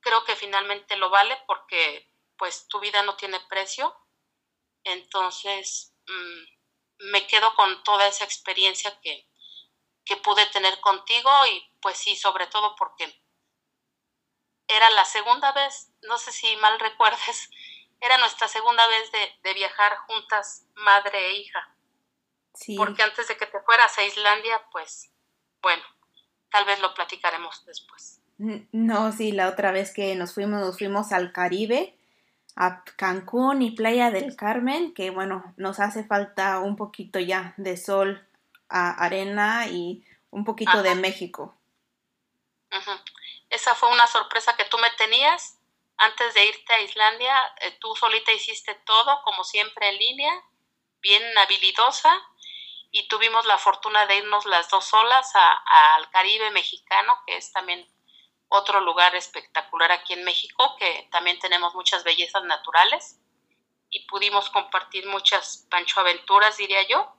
creo 0.00 0.24
que 0.24 0.36
finalmente 0.36 0.96
lo 0.96 1.10
vale 1.10 1.36
porque 1.46 2.10
pues 2.36 2.68
tu 2.68 2.80
vida 2.80 3.02
no 3.02 3.16
tiene 3.16 3.40
precio. 3.40 3.94
Entonces 4.84 5.94
mm, 6.06 7.10
me 7.10 7.26
quedo 7.26 7.54
con 7.54 7.82
toda 7.82 8.06
esa 8.06 8.24
experiencia 8.24 8.98
que, 9.00 9.26
pude 10.22 10.46
tener 10.46 10.80
contigo 10.80 11.30
y 11.52 11.70
pues 11.82 11.98
sí, 11.98 12.16
sobre 12.16 12.46
todo 12.46 12.74
porque 12.76 13.22
era 14.66 14.88
la 14.90 15.04
segunda 15.04 15.52
vez, 15.52 15.90
no 16.02 16.16
sé 16.16 16.32
si 16.32 16.56
mal 16.56 16.80
recuerdes, 16.80 17.50
era 18.00 18.16
nuestra 18.18 18.48
segunda 18.48 18.86
vez 18.86 19.12
de, 19.42 19.54
viajar 19.54 19.96
juntas, 20.06 20.64
madre 20.76 21.18
e 21.18 21.32
hija. 21.38 21.74
Porque 22.76 23.02
antes 23.02 23.28
de 23.28 23.36
que 23.36 23.46
te 23.46 23.60
fueras 23.60 23.96
a 23.98 24.04
Islandia, 24.04 24.62
pues 24.72 25.10
bueno, 25.62 25.82
tal 26.50 26.64
vez 26.64 26.80
lo 26.80 26.94
platicaremos 26.94 27.64
después. 27.66 28.20
No, 28.38 29.12
sí, 29.12 29.32
la 29.32 29.48
otra 29.48 29.72
vez 29.72 29.92
que 29.92 30.14
nos 30.14 30.34
fuimos, 30.34 30.60
nos 30.60 30.78
fuimos 30.78 31.12
al 31.12 31.32
Caribe, 31.32 31.96
a 32.56 32.84
Cancún 32.96 33.62
y 33.62 33.72
Playa 33.72 34.10
del 34.10 34.36
Carmen, 34.36 34.94
que 34.94 35.10
bueno, 35.10 35.54
nos 35.56 35.80
hace 35.80 36.04
falta 36.04 36.60
un 36.60 36.76
poquito 36.76 37.18
ya 37.18 37.54
de 37.56 37.76
sol, 37.76 38.26
a 38.68 38.90
arena 38.90 39.66
y 39.66 40.04
un 40.30 40.44
poquito 40.44 40.82
de 40.82 40.94
México. 40.94 41.56
Esa 43.50 43.74
fue 43.74 43.90
una 43.92 44.06
sorpresa 44.06 44.54
que 44.56 44.64
tú 44.66 44.78
me 44.78 44.90
tenías 44.98 45.57
antes 45.98 46.34
de 46.34 46.46
irte 46.46 46.72
a 46.72 46.80
Islandia. 46.80 47.54
Eh, 47.60 47.72
tú 47.80 47.94
solita 47.96 48.32
hiciste 48.32 48.74
todo, 48.86 49.22
como 49.24 49.44
siempre 49.44 49.88
en 49.88 49.98
línea, 49.98 50.44
bien 51.00 51.22
habilidosa. 51.38 52.22
y 52.90 53.06
tuvimos 53.08 53.44
la 53.44 53.58
fortuna 53.58 54.06
de 54.06 54.16
irnos 54.16 54.46
las 54.46 54.70
dos 54.70 54.86
solas 54.86 55.30
al 55.34 56.10
Caribe 56.10 56.50
mexicano, 56.52 57.22
que 57.26 57.36
es 57.36 57.52
también 57.52 57.86
otro 58.48 58.80
lugar 58.80 59.14
espectacular 59.14 59.92
aquí 59.92 60.14
en 60.14 60.24
México, 60.24 60.74
que 60.78 61.06
también 61.12 61.38
tenemos 61.38 61.74
muchas 61.74 62.02
bellezas 62.02 62.44
naturales 62.44 63.20
y 63.90 64.06
pudimos 64.06 64.50
compartir 64.50 65.06
muchas 65.06 65.66
panchoaventuras, 65.70 66.56
diría 66.56 66.82
yo, 66.88 67.14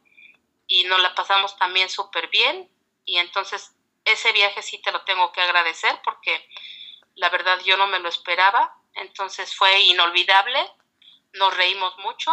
y 0.67 0.83
nos 0.85 0.99
la 1.01 1.13
pasamos 1.15 1.55
también 1.57 1.89
súper 1.89 2.29
bien 2.29 2.71
y 3.05 3.17
entonces 3.17 3.75
ese 4.05 4.31
viaje 4.31 4.61
sí 4.61 4.81
te 4.81 4.91
lo 4.91 5.03
tengo 5.03 5.31
que 5.31 5.41
agradecer 5.41 5.99
porque 6.03 6.47
la 7.19 7.29
verdad 7.29 7.59
yo 7.65 7.75
no 7.77 7.87
me 7.87 7.99
lo 7.99 8.09
esperaba, 8.09 8.73
entonces 8.93 9.53
fue 9.55 9.81
inolvidable, 9.81 10.59
nos 11.33 11.55
reímos 11.55 11.97
mucho, 11.99 12.31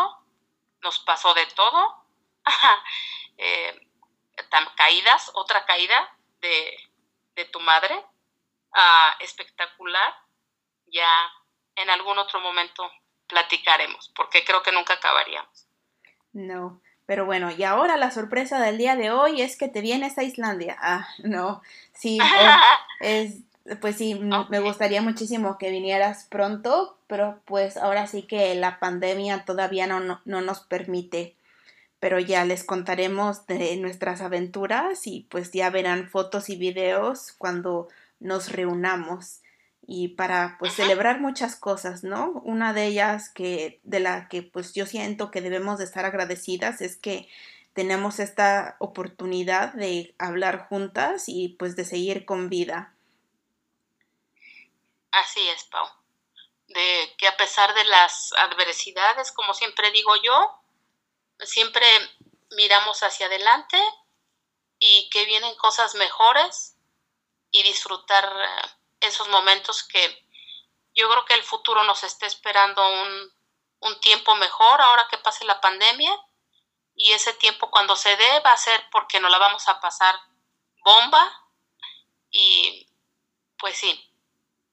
nos 0.80 1.00
pasó 1.00 1.34
de 1.34 1.44
todo, 1.46 2.04
eh, 3.38 3.80
caídas, 4.76 5.32
otra 5.34 5.64
caída 5.64 6.16
de, 6.40 6.76
de 7.34 7.44
tu 7.46 7.58
madre, 7.60 8.04
ah, 8.72 9.16
espectacular, 9.20 10.14
ya 10.86 11.32
en 11.74 11.90
algún 11.90 12.18
otro 12.18 12.40
momento 12.40 12.88
platicaremos, 13.26 14.12
porque 14.14 14.44
creo 14.44 14.62
que 14.62 14.70
nunca 14.70 14.94
acabaríamos. 14.94 15.66
No, 16.32 16.80
pero 17.06 17.24
bueno, 17.24 17.50
y 17.50 17.64
ahora 17.64 17.96
la 17.96 18.12
sorpresa 18.12 18.60
del 18.60 18.78
día 18.78 18.94
de 18.94 19.10
hoy 19.10 19.42
es 19.42 19.56
que 19.56 19.68
te 19.68 19.80
vienes 19.80 20.16
a 20.18 20.22
Islandia. 20.22 20.76
Ah, 20.80 21.08
no, 21.18 21.62
sí, 21.92 22.18
es, 23.00 23.40
pues 23.80 23.96
sí, 23.96 24.14
me 24.14 24.60
gustaría 24.60 25.02
muchísimo 25.02 25.58
que 25.58 25.70
vinieras 25.70 26.26
pronto, 26.30 26.98
pero 27.06 27.40
pues 27.44 27.76
ahora 27.76 28.06
sí 28.06 28.22
que 28.22 28.54
la 28.54 28.78
pandemia 28.78 29.44
todavía 29.44 29.86
no, 29.86 30.00
no, 30.00 30.20
no 30.24 30.40
nos 30.40 30.60
permite. 30.60 31.34
Pero 31.98 32.18
ya 32.18 32.44
les 32.44 32.62
contaremos 32.62 33.46
de 33.46 33.76
nuestras 33.76 34.20
aventuras 34.20 35.06
y 35.06 35.26
pues 35.30 35.50
ya 35.52 35.70
verán 35.70 36.08
fotos 36.08 36.50
y 36.50 36.56
videos 36.56 37.32
cuando 37.38 37.88
nos 38.20 38.52
reunamos 38.52 39.40
y 39.86 40.08
para 40.08 40.56
pues 40.58 40.72
celebrar 40.74 41.20
muchas 41.20 41.56
cosas, 41.56 42.02
¿no? 42.02 42.42
Una 42.44 42.72
de 42.72 42.86
ellas 42.86 43.30
que 43.30 43.80
de 43.84 44.00
la 44.00 44.28
que 44.28 44.42
pues 44.42 44.74
yo 44.74 44.84
siento 44.84 45.30
que 45.30 45.40
debemos 45.40 45.78
de 45.78 45.84
estar 45.84 46.04
agradecidas 46.04 46.80
es 46.80 46.96
que 46.96 47.28
tenemos 47.72 48.18
esta 48.20 48.76
oportunidad 48.78 49.74
de 49.74 50.14
hablar 50.18 50.66
juntas 50.68 51.24
y 51.28 51.50
pues 51.58 51.76
de 51.76 51.84
seguir 51.84 52.24
con 52.24 52.48
vida. 52.48 52.95
Así 55.16 55.48
es, 55.48 55.64
Pau. 55.64 55.88
De 56.66 57.14
que 57.16 57.26
a 57.26 57.36
pesar 57.38 57.72
de 57.72 57.84
las 57.84 58.34
adversidades, 58.34 59.32
como 59.32 59.54
siempre 59.54 59.90
digo 59.90 60.14
yo, 60.16 60.60
siempre 61.40 61.86
miramos 62.50 63.02
hacia 63.02 63.26
adelante 63.26 63.80
y 64.78 65.08
que 65.08 65.24
vienen 65.24 65.54
cosas 65.56 65.94
mejores 65.94 66.76
y 67.50 67.62
disfrutar 67.62 68.24
eh, 68.24 68.68
esos 69.00 69.28
momentos 69.28 69.84
que 69.84 70.26
yo 70.94 71.08
creo 71.08 71.24
que 71.24 71.34
el 71.34 71.42
futuro 71.42 71.82
nos 71.84 72.04
está 72.04 72.26
esperando 72.26 72.82
un, 72.86 73.34
tiempo 74.00 74.34
mejor 74.34 74.80
ahora 74.80 75.06
que 75.08 75.18
pase 75.18 75.44
la 75.44 75.60
pandemia 75.60 76.12
y 76.96 77.12
ese 77.12 77.32
tiempo 77.34 77.70
cuando 77.70 77.94
se 77.94 78.16
dé 78.16 78.40
va 78.40 78.50
a 78.50 78.56
ser 78.56 78.84
porque 78.90 79.20
nos 79.20 79.30
la 79.30 79.38
vamos 79.38 79.68
a 79.68 79.80
pasar 79.80 80.18
bomba 80.84 81.48
y 82.30 82.88
pues 83.58 83.78
sí, 83.78 84.15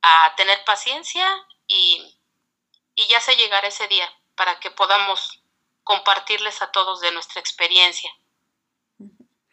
a 0.03 0.33
tener 0.35 0.63
paciencia 0.65 1.25
y, 1.65 2.19
y 2.93 3.07
ya 3.07 3.19
se 3.21 3.35
llegará 3.35 3.67
ese 3.69 3.87
día 3.87 4.07
para 4.35 4.59
que 4.59 4.69
podamos 4.69 5.39
compartirles 5.83 6.61
a 6.61 6.71
todos 6.71 6.99
de 6.99 7.11
nuestra 7.11 7.39
experiencia. 7.39 8.11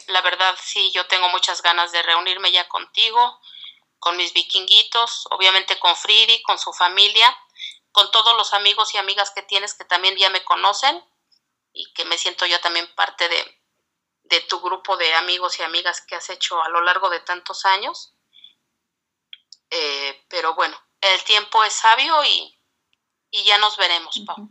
La 0.09 0.20
verdad 0.22 0.57
sí, 0.61 0.90
yo 0.90 1.07
tengo 1.07 1.28
muchas 1.28 1.62
ganas 1.62 1.92
de 1.92 2.03
reunirme 2.03 2.51
ya 2.51 2.68
contigo, 2.68 3.40
con 4.01 4.16
mis 4.16 4.32
vikinguitos, 4.32 5.26
obviamente 5.30 5.78
con 5.78 5.94
Fridi, 5.96 6.42
con 6.42 6.59
su 6.59 6.72
familia, 6.72 7.36
con 7.92 8.11
todos 8.11 8.36
los 8.36 8.53
amigos 8.53 8.92
y 8.94 8.98
amigas 8.98 9.30
que 9.30 9.42
tienes 9.42 9.74
que 9.74 9.84
también 9.84 10.16
ya 10.16 10.30
me 10.30 10.44
conocen 10.44 11.05
y 11.72 11.92
que 11.92 12.05
me 12.05 12.18
siento 12.18 12.44
yo 12.46 12.61
también 12.61 12.92
parte 12.96 13.28
de, 13.28 13.62
de 14.24 14.40
tu 14.42 14.61
grupo 14.61 14.96
de 14.96 15.14
amigos 15.14 15.61
y 15.61 15.62
amigas 15.62 16.01
que 16.01 16.16
has 16.16 16.28
hecho 16.30 16.61
a 16.61 16.68
lo 16.70 16.80
largo 16.80 17.09
de 17.09 17.20
tantos 17.20 17.64
años. 17.66 18.14
Eh, 19.71 20.21
pero 20.29 20.55
bueno, 20.55 20.77
el 21.01 21.23
tiempo 21.25 21.62
es 21.64 21.73
sabio 21.73 22.14
y, 22.25 22.55
y 23.31 23.45
ya 23.45 23.59
nos 23.59 23.77
veremos, 23.77 24.21
Pau. 24.27 24.49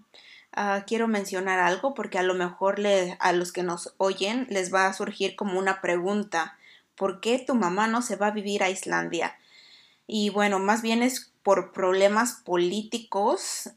Ah, 0.52 0.84
quiero 0.88 1.08
mencionar 1.08 1.60
algo 1.60 1.94
porque 1.94 2.18
a 2.18 2.24
lo 2.24 2.34
mejor 2.34 2.80
le, 2.80 3.18
a 3.20 3.34
los 3.34 3.52
que 3.52 3.64
nos 3.64 3.94
oyen 3.98 4.48
les 4.50 4.74
va 4.74 4.88
a 4.88 4.94
surgir 4.94 5.36
como 5.36 5.60
una 5.60 5.82
pregunta. 5.82 6.58
¿por 7.00 7.22
qué 7.22 7.40
tu 7.40 7.56
mamá 7.56 7.88
no 7.88 8.02
se 8.02 8.18
va 8.18 8.28
a 8.28 8.32
vivir 8.32 8.62
a 8.62 8.70
Islandia? 8.70 9.40
Y 10.06 10.30
bueno, 10.32 10.60
más 10.60 10.82
bien 10.82 11.02
es 11.02 11.32
por 11.44 11.72
problemas 11.72 12.34
políticos 12.44 13.70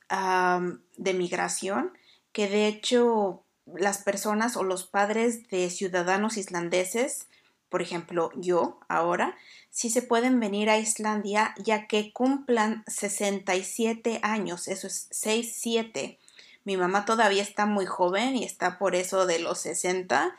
de 0.97 1.15
migración, 1.15 1.97
que 2.33 2.49
de 2.49 2.67
hecho 2.67 3.45
las 3.65 3.99
personas 3.99 4.57
o 4.57 4.65
los 4.65 4.85
padres 4.85 5.49
de 5.51 5.71
ciudadanos 5.71 6.37
islandeses, 6.37 7.29
por 7.69 7.81
ejemplo 7.81 8.31
yo 8.35 8.81
ahora, 8.89 9.37
sí 9.73 9.89
se 9.91 10.03
pueden 10.03 10.39
venir 10.39 10.71
a 10.71 10.79
Islandia 10.79 11.55
ya 11.57 11.89
que 11.89 12.13
cumplan 12.13 12.85
67 12.87 14.21
años, 14.23 14.69
eso 14.69 14.87
es 14.87 15.09
6-7. 15.11 16.19
Mi 16.65 16.77
mamá 16.77 17.05
todavía 17.05 17.43
está 17.43 17.67
muy 17.67 17.87
joven 17.87 18.37
y 18.37 18.45
está 18.45 18.79
por 18.79 18.95
eso 18.95 19.27
de 19.27 19.41
los 19.41 19.59
60. 19.61 20.37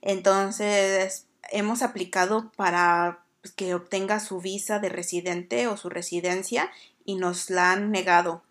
Entonces, 0.00 1.26
hemos 1.50 1.82
aplicado 1.82 2.50
para 2.56 3.24
que 3.56 3.74
obtenga 3.74 4.20
su 4.20 4.40
visa 4.40 4.78
de 4.78 4.88
residente 4.88 5.66
o 5.66 5.76
su 5.76 5.90
residencia 5.90 6.70
y 7.04 7.16
nos 7.16 7.50
la 7.50 7.72
han 7.72 7.90
negado. 7.90 8.42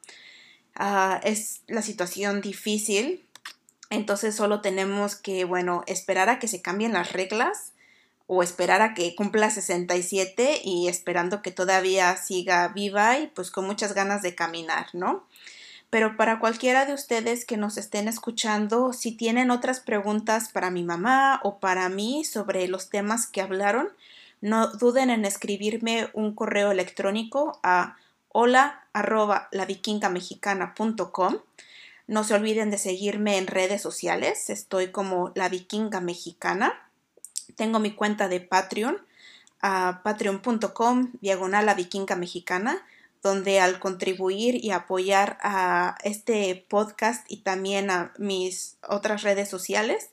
Ah, 0.75 1.21
es 1.23 1.61
la 1.67 1.81
situación 1.81 2.41
difícil, 2.41 3.25
entonces 3.89 4.36
solo 4.36 4.59
tenemos 4.61 5.15
que, 5.15 5.45
bueno, 5.45 5.83
esperar 5.88 6.29
a 6.29 6.39
que 6.39 6.49
se 6.49 6.61
cambien 6.61 6.93
las 6.93 7.13
reglas 7.13 7.71
o 8.28 8.41
esperar 8.41 8.82
a 8.82 8.93
que 8.93 9.15
cumpla 9.15 9.49
67 9.49 10.61
y 10.63 10.88
esperando 10.88 11.41
que 11.41 11.51
todavía 11.51 12.15
siga 12.17 12.67
viva 12.69 13.19
y 13.19 13.28
pues 13.28 13.51
con 13.51 13.65
muchas 13.65 13.93
ganas 13.93 14.21
de 14.21 14.36
caminar, 14.36 14.88
¿no? 14.93 15.28
Pero 15.89 16.17
para 16.17 16.39
cualquiera 16.39 16.86
de 16.86 16.93
ustedes 16.93 17.45
que 17.45 17.57
nos 17.57 17.78
estén 17.78 18.07
escuchando, 18.07 18.91
si 18.91 19.11
tienen 19.11 19.51
otras 19.51 19.80
preguntas 19.80 20.49
para 20.49 20.71
mi 20.71 20.84
mamá 20.84 21.39
o 21.43 21.59
para 21.59 21.88
mí 21.89 22.26
sobre 22.26 22.67
los 22.67 22.89
temas 22.89 23.28
que 23.28 23.41
hablaron, 23.41 23.89
no 24.41 24.67
duden 24.67 25.09
en 25.09 25.26
escribirme 25.26 26.09
un 26.13 26.34
correo 26.36 26.71
electrónico 26.71 27.59
a 27.63 27.97
hola 28.30 28.84
arroba 28.93 29.49
No 32.07 32.23
se 32.23 32.34
olviden 32.34 32.71
de 32.71 32.78
seguirme 32.78 33.38
en 33.38 33.47
redes 33.47 33.82
sociales. 33.82 34.49
Estoy 34.49 34.91
como 34.91 35.32
la 35.36 35.49
vikinga 35.49 36.01
mexicana. 36.01 36.84
Tengo 37.56 37.80
mi 37.80 37.91
cuenta 37.91 38.28
de 38.28 38.41
Patreon 38.41 38.98
a 39.62 40.02
patreon.com 40.04 41.12
diagonal 41.22 41.66
la 41.66 41.74
vikinga 41.74 42.16
mexicana 42.16 42.86
donde 43.26 43.60
al 43.60 43.80
contribuir 43.80 44.64
y 44.64 44.70
apoyar 44.70 45.39
a 45.41 45.98
este 46.04 46.64
podcast 46.70 47.26
y 47.28 47.38
también 47.38 47.89
a 47.89 48.14
mis 48.20 48.78
otras 48.88 49.24
redes 49.24 49.50
sociales, 49.50 50.12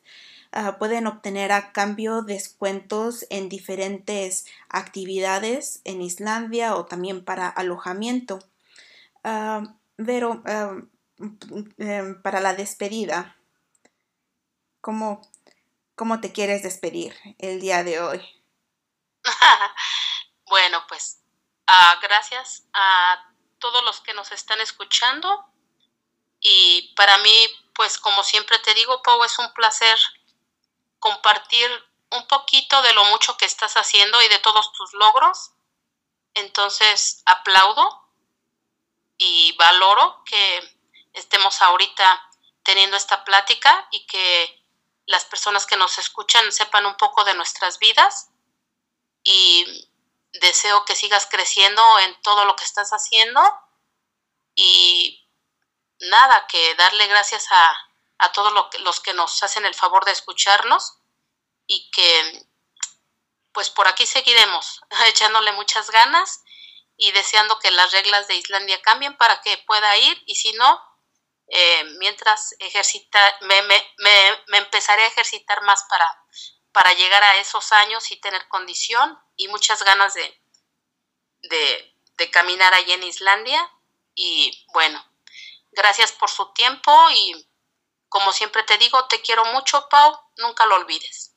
ah, 0.50 0.78
pueden 0.78 1.06
obtener 1.06 1.52
a 1.52 1.72
cambio 1.72 2.22
descuentos 2.22 3.26
en 3.28 3.50
diferentes 3.50 4.46
actividades 4.70 5.82
en 5.84 6.00
Islandia 6.00 6.74
o 6.74 6.86
también 6.86 7.22
para 7.22 7.48
alojamiento. 7.48 8.38
pero 9.96 10.42
ah, 10.46 10.80
em, 11.76 12.22
para 12.22 12.40
la 12.40 12.54
despedida, 12.54 13.36
¿cómo, 14.80 15.20
¿cómo 15.94 16.20
te 16.20 16.32
quieres 16.32 16.62
despedir 16.62 17.16
el 17.38 17.60
día 17.60 17.84
de 17.84 18.00
hoy? 18.00 18.44
bueno, 20.46 20.84
pues 20.88 21.22
Ah, 21.66 21.98
gracias 22.02 22.64
a 22.74 23.32
todos 23.58 23.82
los 23.84 24.00
que 24.00 24.14
nos 24.14 24.30
están 24.32 24.60
escuchando. 24.60 25.46
Y 26.40 26.92
para 26.96 27.16
mí, 27.18 27.70
pues 27.74 27.98
como 27.98 28.22
siempre 28.24 28.58
te 28.58 28.74
digo, 28.74 29.02
Pau, 29.02 29.22
es 29.24 29.38
un 29.38 29.52
placer 29.54 29.98
compartir 30.98 31.70
un 32.10 32.26
poquito 32.26 32.82
de 32.82 32.92
lo 32.92 33.04
mucho 33.06 33.36
que 33.36 33.46
estás 33.46 33.74
haciendo 33.74 34.20
y 34.20 34.28
de 34.28 34.38
todos 34.40 34.72
tus 34.72 34.92
logros. 34.92 35.52
Entonces, 36.34 37.22
aplaudo 37.26 38.12
y 39.16 39.56
valoro 39.56 40.22
que 40.24 40.78
estemos 41.12 41.62
ahorita 41.62 42.28
teniendo 42.64 42.96
esta 42.96 43.24
plática 43.24 43.88
y 43.92 44.06
que 44.06 44.61
las 45.12 45.24
personas 45.26 45.66
que 45.66 45.76
nos 45.76 45.98
escuchan 45.98 46.50
sepan 46.50 46.86
un 46.86 46.96
poco 46.96 47.22
de 47.24 47.34
nuestras 47.34 47.78
vidas 47.78 48.30
y 49.22 49.88
deseo 50.32 50.84
que 50.86 50.96
sigas 50.96 51.28
creciendo 51.30 51.82
en 52.00 52.20
todo 52.22 52.46
lo 52.46 52.56
que 52.56 52.64
estás 52.64 52.90
haciendo 52.90 53.40
y 54.54 55.28
nada, 56.00 56.46
que 56.48 56.74
darle 56.74 57.06
gracias 57.06 57.46
a, 57.50 57.76
a 58.18 58.32
todos 58.32 58.52
los 58.80 59.00
que 59.00 59.12
nos 59.12 59.42
hacen 59.42 59.66
el 59.66 59.74
favor 59.74 60.04
de 60.06 60.12
escucharnos 60.12 60.94
y 61.66 61.90
que 61.90 62.46
pues 63.52 63.68
por 63.68 63.86
aquí 63.86 64.06
seguiremos 64.06 64.80
echándole 65.08 65.52
muchas 65.52 65.90
ganas 65.90 66.42
y 66.96 67.12
deseando 67.12 67.58
que 67.58 67.70
las 67.70 67.92
reglas 67.92 68.28
de 68.28 68.36
Islandia 68.36 68.80
cambien 68.80 69.16
para 69.18 69.42
que 69.42 69.58
pueda 69.58 69.96
ir 69.98 70.22
y 70.24 70.36
si 70.36 70.54
no, 70.54 70.80
eh, 71.54 71.84
mientras 71.98 72.54
ejercitar, 72.60 73.34
me, 73.42 73.60
me, 73.64 73.76
me, 74.48 74.56
empezaré 74.56 75.02
a 75.02 75.08
ejercitar 75.08 75.60
más 75.64 75.84
para, 75.84 76.06
para 76.72 76.94
llegar 76.94 77.22
a 77.22 77.36
esos 77.36 77.72
años 77.72 78.10
y 78.10 78.16
tener 78.16 78.48
condición 78.48 79.18
y 79.36 79.48
muchas 79.48 79.82
ganas 79.84 80.14
de, 80.14 80.42
de, 81.42 81.94
de 82.16 82.30
caminar 82.30 82.72
allí 82.72 82.92
en 82.92 83.02
Islandia. 83.02 83.70
Y 84.14 84.64
bueno, 84.72 85.04
gracias 85.72 86.12
por 86.12 86.30
su 86.30 86.54
tiempo 86.54 86.90
y 87.14 87.46
como 88.08 88.32
siempre 88.32 88.62
te 88.62 88.78
digo, 88.78 89.06
te 89.08 89.20
quiero 89.20 89.44
mucho, 89.44 89.90
Pau, 89.90 90.16
nunca 90.38 90.64
lo 90.64 90.76
olvides. 90.76 91.34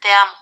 Te 0.00 0.12
amo. 0.12 0.34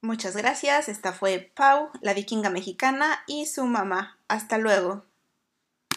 Muchas 0.00 0.36
gracias. 0.36 0.88
Esta 0.88 1.12
fue 1.12 1.40
Pau, 1.40 1.90
la 2.02 2.14
vikinga 2.14 2.50
mexicana, 2.50 3.24
y 3.26 3.46
su 3.46 3.64
mamá. 3.64 4.20
Hasta 4.28 4.58
luego. 4.58 5.04